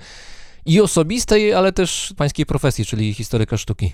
i 0.66 0.80
osobistej, 0.80 1.54
ale 1.54 1.72
też 1.72 2.14
pańskiej 2.16 2.46
profesji, 2.46 2.84
czyli 2.84 3.14
historyka 3.14 3.56
sztuki. 3.56 3.92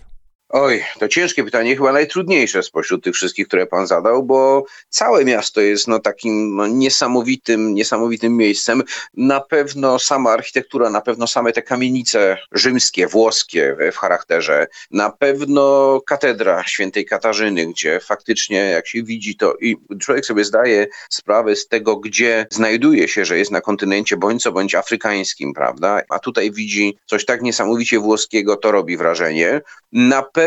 Oj, 0.59 0.85
to 0.99 1.09
ciężkie 1.09 1.45
pytanie, 1.45 1.77
chyba 1.77 1.93
najtrudniejsze 1.93 2.63
spośród 2.63 3.05
tych 3.05 3.15
wszystkich, 3.15 3.47
które 3.47 3.67
pan 3.67 3.87
zadał, 3.87 4.23
bo 4.23 4.65
całe 4.89 5.25
miasto 5.25 5.61
jest 5.61 5.89
no, 5.89 5.99
takim 5.99 6.57
no, 6.57 6.67
niesamowitym, 6.67 7.75
niesamowitym 7.75 8.37
miejscem. 8.37 8.83
Na 9.15 9.41
pewno 9.41 9.99
sama 9.99 10.31
architektura, 10.31 10.91
na 10.91 11.01
pewno 11.01 11.27
same 11.27 11.53
te 11.53 11.63
kamienice 11.63 12.39
rzymskie, 12.53 13.07
włoskie 13.07 13.77
w 13.93 13.97
charakterze, 13.97 14.67
na 14.91 15.11
pewno 15.11 16.01
katedra 16.07 16.65
świętej 16.67 17.05
Katarzyny, 17.05 17.67
gdzie 17.67 18.01
faktycznie 18.01 18.59
jak 18.59 18.89
się 18.89 19.03
widzi 19.03 19.37
to 19.37 19.55
i 19.61 19.77
człowiek 20.01 20.27
sobie 20.27 20.45
zdaje 20.45 20.87
sprawę 21.11 21.57
z 21.57 21.69
tego, 21.69 21.97
gdzie 21.97 22.47
znajduje 22.51 23.09
się, 23.09 23.25
że 23.25 23.39
jest 23.39 23.51
na 23.51 23.61
kontynencie 23.61 24.17
bądź 24.17 24.43
co 24.43 24.53
bądź 24.53 24.75
afrykańskim, 24.75 25.55
prawda? 25.55 26.03
A 26.09 26.19
tutaj 26.19 26.51
widzi 26.51 26.99
coś 27.07 27.25
tak 27.25 27.43
niesamowicie 27.43 27.99
włoskiego, 27.99 28.57
to 28.57 28.73
robi 28.73 28.97
wrażenie. 28.97 29.61
Na 29.93 30.23
pewno 30.23 30.46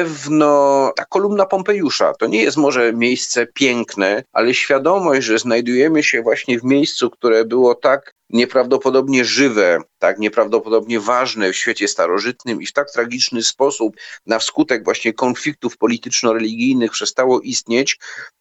ta 0.96 1.06
kolumna 1.06 1.46
Pompejusza. 1.46 2.14
To 2.14 2.28
nie 2.28 2.44
jest 2.44 2.58
może 2.58 2.94
miejsce 2.94 3.48
piękne, 3.48 4.24
ale 4.34 4.54
świadomość, 4.54 5.28
że 5.28 5.40
znajdujemy 5.40 6.04
się 6.04 6.22
właśnie 6.22 6.60
w 6.60 6.64
miejscu, 6.64 7.10
które 7.10 7.46
było 7.46 7.76
tak 7.76 8.14
nieprawdopodobnie 8.30 9.26
żywe, 9.26 9.82
tak 10.00 10.20
nieprawdopodobnie 10.20 11.00
ważne 11.00 11.54
w 11.54 11.56
świecie 11.56 11.88
starożytnym 11.88 12.62
i 12.62 12.66
w 12.66 12.74
tak 12.74 12.92
tragiczny 12.92 13.44
sposób 13.44 13.96
na 14.26 14.40
wskutek 14.40 14.84
właśnie 14.84 15.14
konfliktów 15.14 15.78
polityczno-religijnych 15.78 16.92
przestało 16.92 17.40
istnieć, 17.40 17.98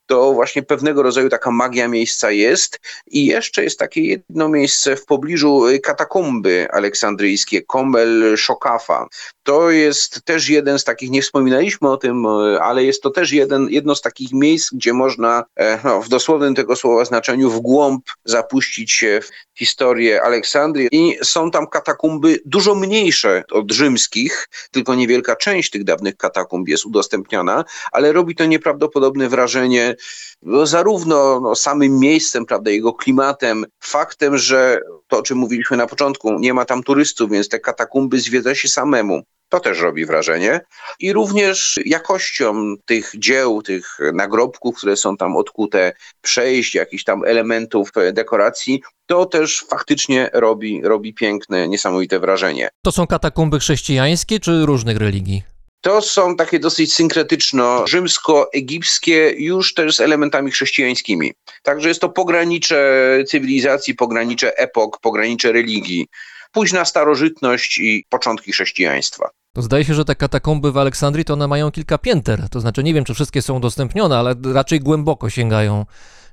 to 0.07 0.33
właśnie 0.33 0.63
pewnego 0.63 1.03
rodzaju 1.03 1.29
taka 1.29 1.51
magia 1.51 1.89
miejsca 1.89 2.31
jest. 2.31 2.81
I 3.07 3.27
jeszcze 3.27 3.65
jest 3.65 3.79
takie 3.79 4.03
jedno 4.03 4.49
miejsce 4.49 4.97
w 4.97 5.05
pobliżu 5.05 5.63
katakomby 5.83 6.69
aleksandryjskie, 6.71 7.63
Kombel 7.63 8.37
Szokafa. 8.37 9.09
To 9.43 9.71
jest 9.71 10.25
też 10.25 10.49
jeden 10.49 10.79
z 10.79 10.85
takich, 10.85 11.11
nie 11.11 11.23
wspominaliśmy 11.23 11.91
o 11.91 11.97
tym, 11.97 12.27
ale 12.61 12.85
jest 12.85 13.03
to 13.03 13.11
też 13.11 13.33
jeden, 13.33 13.69
jedno 13.71 13.95
z 13.95 14.01
takich 14.01 14.33
miejsc, 14.33 14.71
gdzie 14.73 14.93
można 14.93 15.45
no, 15.85 16.03
w 16.03 16.09
dosłownym 16.09 16.55
tego 16.55 16.77
słowa 16.77 17.05
znaczeniu 17.05 17.51
w 17.51 17.61
głąb 17.61 18.05
zapuścić 18.25 18.93
się 18.93 19.21
w 19.55 19.59
historię 19.59 19.78
Aleksandrii 20.23 20.89
i 20.93 21.19
są 21.23 21.51
tam 21.51 21.67
katakumby 21.67 22.41
dużo 22.45 22.75
mniejsze 22.75 23.43
od 23.51 23.73
rzymskich, 23.73 24.49
tylko 24.71 24.95
niewielka 24.95 25.37
część 25.37 25.71
tych 25.71 25.85
dawnych 25.85 26.17
katakumb 26.17 26.69
jest 26.69 26.87
udostępniona, 26.87 27.65
ale 27.93 28.13
robi 28.13 28.35
to 28.35 28.45
nieprawdopodobne 28.45 29.29
wrażenie 29.29 29.97
no, 30.43 30.67
zarówno 30.67 31.41
no, 31.41 31.55
samym 31.55 31.99
miejscem, 31.99 32.47
prawda, 32.47 32.71
jego 32.71 32.93
klimatem, 32.93 33.67
faktem, 33.81 34.39
że 34.39 34.81
to, 35.09 35.19
o 35.19 35.23
czym 35.23 35.39
mówiliśmy 35.39 35.77
na 35.77 35.87
początku, 35.87 36.39
nie 36.39 36.55
ma 36.55 36.65
tam 36.65 36.83
turystów, 36.83 37.31
więc 37.31 37.49
te 37.49 37.61
katakumby 37.61 38.21
zwiedza 38.21 38.55
się 38.55 38.69
samemu. 38.69 39.23
To 39.49 39.61
też 39.61 39.81
robi 39.81 40.07
wrażenie. 40.07 40.61
I 41.01 41.13
również 41.13 41.81
jakością 41.85 42.75
tych 42.85 43.13
dzieł, 43.17 43.63
tych 43.63 43.99
nagrobków, 44.13 44.77
które 44.77 44.97
są 44.97 45.17
tam 45.17 45.37
odkute, 45.37 45.93
przejść, 46.23 46.75
jakichś 46.75 47.05
tam 47.05 47.25
elementów 47.25 47.91
dekoracji, 48.13 48.83
to 49.07 49.27
też 49.27 49.65
faktycznie 49.71 50.31
robi, 50.33 50.81
robi 50.85 51.15
piękne, 51.15 51.69
niesamowite 51.69 52.21
wrażenie. 52.21 52.69
To 52.83 52.93
są 52.93 53.07
katakumby 53.07 53.59
chrześcijańskie 53.59 54.41
czy 54.41 54.67
różnych 54.67 54.97
religii? 54.97 55.43
To 55.81 56.03
są 56.03 56.37
takie 56.37 56.59
dosyć 56.59 56.95
synkretyczno-rzymsko-egipskie, 56.95 59.35
już 59.39 59.75
też 59.75 59.97
z 59.97 60.01
elementami 60.01 60.51
chrześcijańskimi. 60.51 61.33
Także 61.63 61.89
jest 61.89 62.01
to 62.01 62.09
pogranicze 62.09 63.03
cywilizacji, 63.29 63.95
pogranicze 63.95 64.59
epok, 64.59 65.01
pogranicze 65.01 65.53
religii. 65.53 66.07
Późna 66.53 66.85
starożytność 66.85 67.79
i 67.79 68.05
początki 68.09 68.53
chrześcijaństwa. 68.53 69.31
To 69.59 69.63
zdaje 69.63 69.85
się, 69.85 69.95
że 69.95 70.05
te 70.05 70.15
katakumby 70.15 70.73
w 70.73 70.79
Aleksandrii 70.79 71.25
to 71.25 71.33
one 71.33 71.49
mają 71.49 71.71
kilka 71.71 71.99
pięter. 71.99 72.49
To 72.51 72.61
znaczy, 72.61 72.83
nie 72.83 72.95
wiem, 72.95 73.05
czy 73.05 73.15
wszystkie 73.15 73.43
są 73.43 73.57
udostępnione, 73.57 74.19
ale 74.19 74.35
raczej 74.55 74.81
głęboko 74.81 75.31
sięgają 75.31 75.87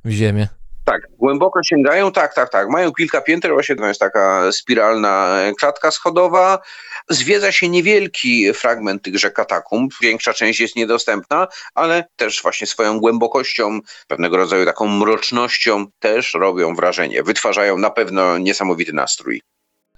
w 0.06 0.10
ziemię. 0.10 0.48
Tak, 0.84 1.02
głęboko 1.18 1.64
sięgają, 1.64 2.12
tak, 2.12 2.34
tak, 2.34 2.50
tak. 2.50 2.70
Mają 2.70 2.92
kilka 2.92 3.22
pięter, 3.22 3.52
właśnie 3.52 3.76
to 3.76 3.88
jest 3.88 4.00
taka 4.00 4.52
spiralna 4.52 5.38
klatka 5.60 5.92
schodowa. 5.92 6.60
Zwiedza 7.10 7.52
się 7.52 7.70
niewielki 7.70 8.54
fragment 8.54 9.02
tychże 9.04 9.32
katakumb, 9.32 9.94
większa 10.02 10.34
część 10.34 10.60
jest 10.60 10.76
niedostępna, 10.76 11.48
ale 11.76 12.08
też 12.16 12.42
właśnie 12.42 12.68
swoją 12.68 13.00
głębokością, 13.00 13.80
pewnego 14.08 14.38
rodzaju 14.38 14.66
taką 14.66 14.88
mrocznością 14.88 15.86
też 16.00 16.34
robią 16.34 16.76
wrażenie. 16.76 17.24
Wytwarzają 17.24 17.78
na 17.78 17.90
pewno 17.90 18.38
niesamowity 18.38 18.94
nastrój. 18.94 19.42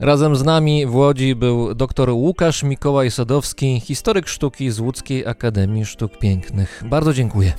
Razem 0.00 0.36
z 0.36 0.44
nami 0.44 0.86
w 0.86 0.94
Łodzi 0.94 1.34
był 1.34 1.74
dr 1.74 2.10
Łukasz 2.10 2.62
Mikołaj 2.62 3.10
Sadowski, 3.10 3.80
historyk 3.80 4.28
sztuki 4.28 4.70
z 4.70 4.80
Łódzkiej 4.80 5.26
Akademii 5.26 5.84
Sztuk 5.84 6.18
Pięknych. 6.18 6.82
Bardzo 6.86 7.12
dziękuję. 7.12 7.52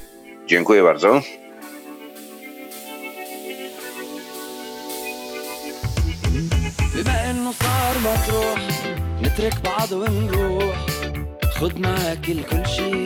Dziękuję 0.48 0.84
bardzo. 0.84 1.22
بما 6.96 7.22
انه 7.30 7.52
صار 7.52 7.96
مطروح 8.08 8.60
نترك 9.22 9.62
بعض 9.64 9.92
ونروح 9.92 10.86
خد 11.56 11.80
معاك 11.80 12.30
الكل 12.30 12.68
شي 12.68 13.04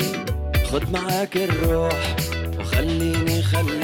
خد 0.71 0.91
معاك 0.91 1.37
الروح 1.37 2.15
وخليني 2.59 3.41
خليك 3.41 3.80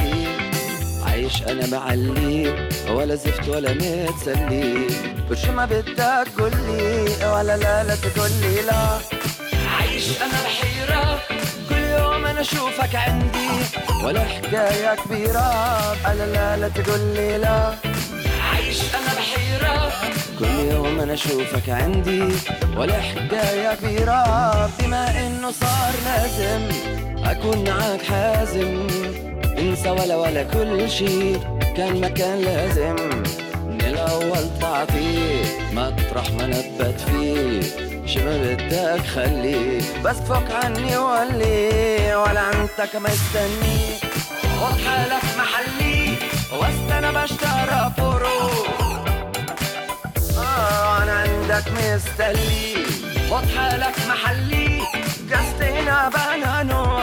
عايش 1.18 1.42
أنا 1.42 1.66
معلي 1.66 2.68
ولا 2.90 3.14
زفت 3.14 3.48
ولا 3.48 3.72
متسلي 3.74 4.86
وشو 5.30 5.52
ما 5.52 5.64
بدك 5.64 6.28
قولي 6.38 7.04
ولا 7.32 7.56
لا 7.56 7.84
لا 7.84 7.94
تقولي 7.96 8.62
لا. 8.66 8.98
عايش 9.78 10.22
أنا 10.22 10.38
بحيرة 10.44 11.20
كل 11.68 11.76
يوم 11.76 12.26
أنا 12.26 12.40
أشوفك 12.40 12.94
عندي. 12.94 13.48
ولا 14.04 14.20
حكاية 14.24 14.94
كبيرة 14.94 15.48
لا 16.04 16.26
لا 16.32 16.56
لا 16.56 16.68
تقولي 16.68 17.38
لا. 17.38 17.74
عايش 18.68 18.80
أنا 18.94 19.14
بحيرة. 19.14 19.92
كل 20.38 20.72
يوم 20.74 21.00
أنا 21.00 21.14
أشوفك 21.14 21.68
عندي 21.68 22.24
ولا 22.76 23.00
حكاية 23.00 23.74
كبيرة 23.74 24.70
بما 24.78 25.26
إنه 25.26 25.50
صار 25.50 25.92
لازم 26.04 26.68
أكون 27.24 27.64
معاك 27.64 28.02
حازم. 28.02 28.86
انسى 29.58 29.90
ولا 29.90 30.16
ولا 30.16 30.42
كل 30.42 30.90
شي 30.90 31.34
كان 31.76 32.00
ما 32.00 32.08
كان 32.08 32.38
لازم. 32.38 32.96
من 33.68 33.80
الأول 33.80 34.58
تعطيه 34.60 35.44
مطرح 35.72 36.30
ما 36.30 36.46
نبت 36.46 37.00
فيه. 37.00 37.60
شو 38.06 38.20
بدك 38.24 39.06
خليه 39.06 39.80
بس 40.04 40.16
فوق 40.16 40.52
عني 40.64 40.96
ولي 40.96 42.14
ولا 42.14 42.50
أنت 42.52 42.96
مستني. 42.96 43.78
خد 44.60 44.80
حالك 44.86 45.24
محلي. 45.38 45.97
واستنى 46.52 47.12
بشترى 47.12 47.92
فروض 47.96 48.66
آه 50.38 51.02
أنا 51.02 51.12
عندك 51.12 51.64
مستلي. 51.72 52.84
واضحة 53.30 53.76
لك 53.76 53.94
محلي. 54.08 54.80
جست 55.30 55.62
هنا 55.62 56.08
بقى 56.08 56.64
نور 56.64 57.02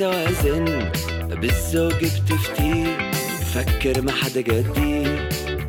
فني 0.00 0.08
متوازن 0.08 0.90
بالذوق 1.30 1.94
بتفتي. 1.94 2.96
فكر 3.54 4.02
ما 4.02 4.12
حدا 4.12 4.40
قدي 4.40 5.04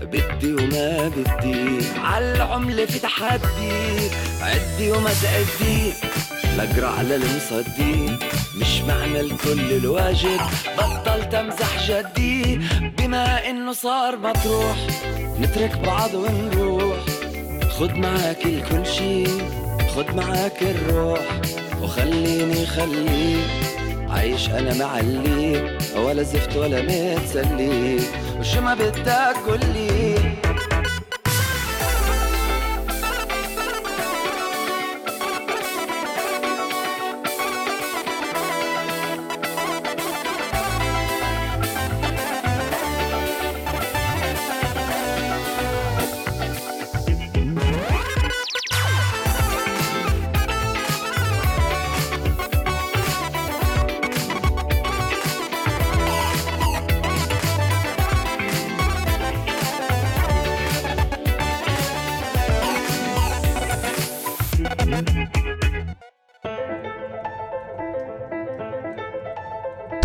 بدي 0.02 0.54
وما 0.54 1.12
بدي. 1.18 1.86
عالعملة 1.98 2.86
في 2.86 3.00
تحدي 3.00 4.10
عدي 4.42 4.92
وما 4.92 5.12
تأدي 5.22 5.94
لأقرأ 6.58 6.88
على 6.88 7.16
المصدي 7.16 8.18
مش 8.58 8.82
معنى 8.88 9.20
الكل 9.20 9.72
الواجب. 9.72 10.40
بطلت 10.78 11.34
أمزح 11.34 11.92
جدي 11.92 12.60
بما 12.98 13.50
إنه 13.50 13.74
صار 13.74 14.18
مطروح. 14.18 14.78
نترك 15.42 15.78
بعض 15.86 16.14
ونروح. 16.14 16.98
خد 17.80 17.96
معاك 17.96 18.46
الكل 18.46 18.86
شي 18.86 19.26
خد 19.96 20.16
معاك 20.16 20.62
الروح. 20.62 21.42
وخليني 21.82 22.66
خليك. 22.66 23.71
عايش 24.32 24.50
أنا 24.50 24.74
معلي 24.74 25.78
ولا 25.96 26.24
زفت 26.24 26.56
ولا 26.58 26.82
متسلي. 26.82 28.00
وشو 28.40 28.62
ما 28.62 28.74
بدك 28.74 29.36
قولي 29.48 30.16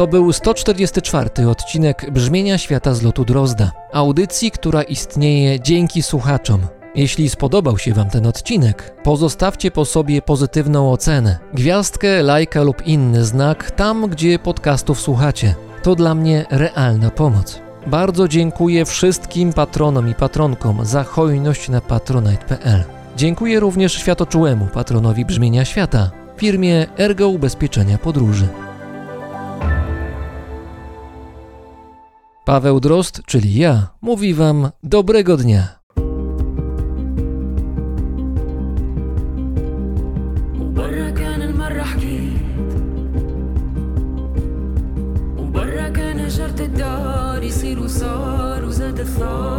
To 0.06 0.10
był 0.10 0.32
144 0.32 1.48
odcinek 1.48 2.10
Brzmienia 2.10 2.58
Świata 2.58 2.94
z 2.94 3.02
lotu 3.02 3.24
Drozda, 3.24 3.72
audycji, 3.92 4.50
która 4.50 4.82
istnieje 4.82 5.60
dzięki 5.60 6.02
słuchaczom. 6.02 6.60
Jeśli 6.94 7.30
spodobał 7.30 7.78
się 7.78 7.94
Wam 7.94 8.10
ten 8.10 8.26
odcinek, 8.26 8.94
pozostawcie 9.02 9.70
po 9.70 9.84
sobie 9.84 10.22
pozytywną 10.22 10.92
ocenę, 10.92 11.38
gwiazdkę, 11.54 12.22
lajka 12.22 12.62
lub 12.62 12.86
inny 12.86 13.24
znak 13.24 13.70
tam, 13.70 14.08
gdzie 14.08 14.38
podcastów 14.38 15.00
słuchacie. 15.00 15.54
To 15.82 15.94
dla 15.94 16.14
mnie 16.14 16.46
realna 16.50 17.10
pomoc. 17.10 17.60
Bardzo 17.86 18.28
dziękuję 18.28 18.84
wszystkim 18.84 19.52
patronom 19.52 20.10
i 20.10 20.14
patronkom 20.14 20.84
za 20.84 21.04
hojność 21.04 21.68
na 21.68 21.80
patronite.pl. 21.80 22.84
Dziękuję 23.16 23.60
również 23.60 23.92
światoczułemu 23.92 24.66
patronowi 24.66 25.24
brzmienia 25.24 25.64
świata, 25.64 26.10
firmie 26.36 26.86
Ergo 26.98 27.28
Ubezpieczenia 27.28 27.98
Podróży. 27.98 28.65
Paweł 32.46 32.80
Drozd, 32.80 33.22
czyli 33.26 33.54
ja, 33.54 33.88
mówi 34.02 34.34
Wam 34.34 34.70
dobrego 34.82 35.36
dnia. 35.36 35.76
وصار 47.86 48.64
وزاد 48.64 49.00
الثار 49.00 49.55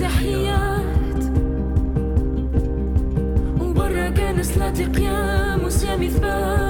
تحيات 0.00 1.24
وبرا 3.60 4.08
كان 4.08 4.42
صلاتي 4.42 4.84
قيام 4.84 5.64
وصيامي 5.64 6.08
ثبات 6.10 6.65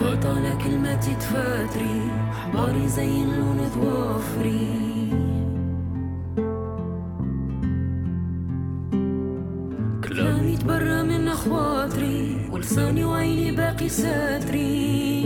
فات 0.00 0.26
على 0.26 0.52
كلمة 0.64 0.94
تفاتري 0.94 2.00
حباري 2.32 2.88
زي 2.88 3.22
اللون 3.22 3.70
ضوافري 3.76 5.10
كلامي 10.04 10.56
تبرى 10.56 11.02
من 11.02 11.28
أخواطري 11.28 12.48
ولساني 12.52 13.04
وعيني 13.04 13.52
باقي 13.52 13.88
ساتري. 13.88 15.24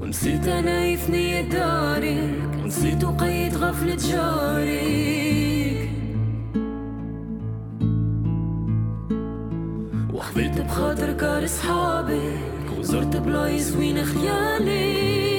ونسيت 0.00 0.48
أنا 0.48 0.96
في 0.96 1.12
نية 1.12 1.40
دارك 1.40 2.64
نسيت 2.64 3.04
وقيد 3.04 3.54
غفلة 3.54 3.96
جاري 3.96 5.21
is 11.42 11.60
hob 11.60 12.08
a 12.08 12.20
grotsorte 12.66 13.20
bloys 13.20 13.72
win 13.72 13.96
ich 13.96 15.31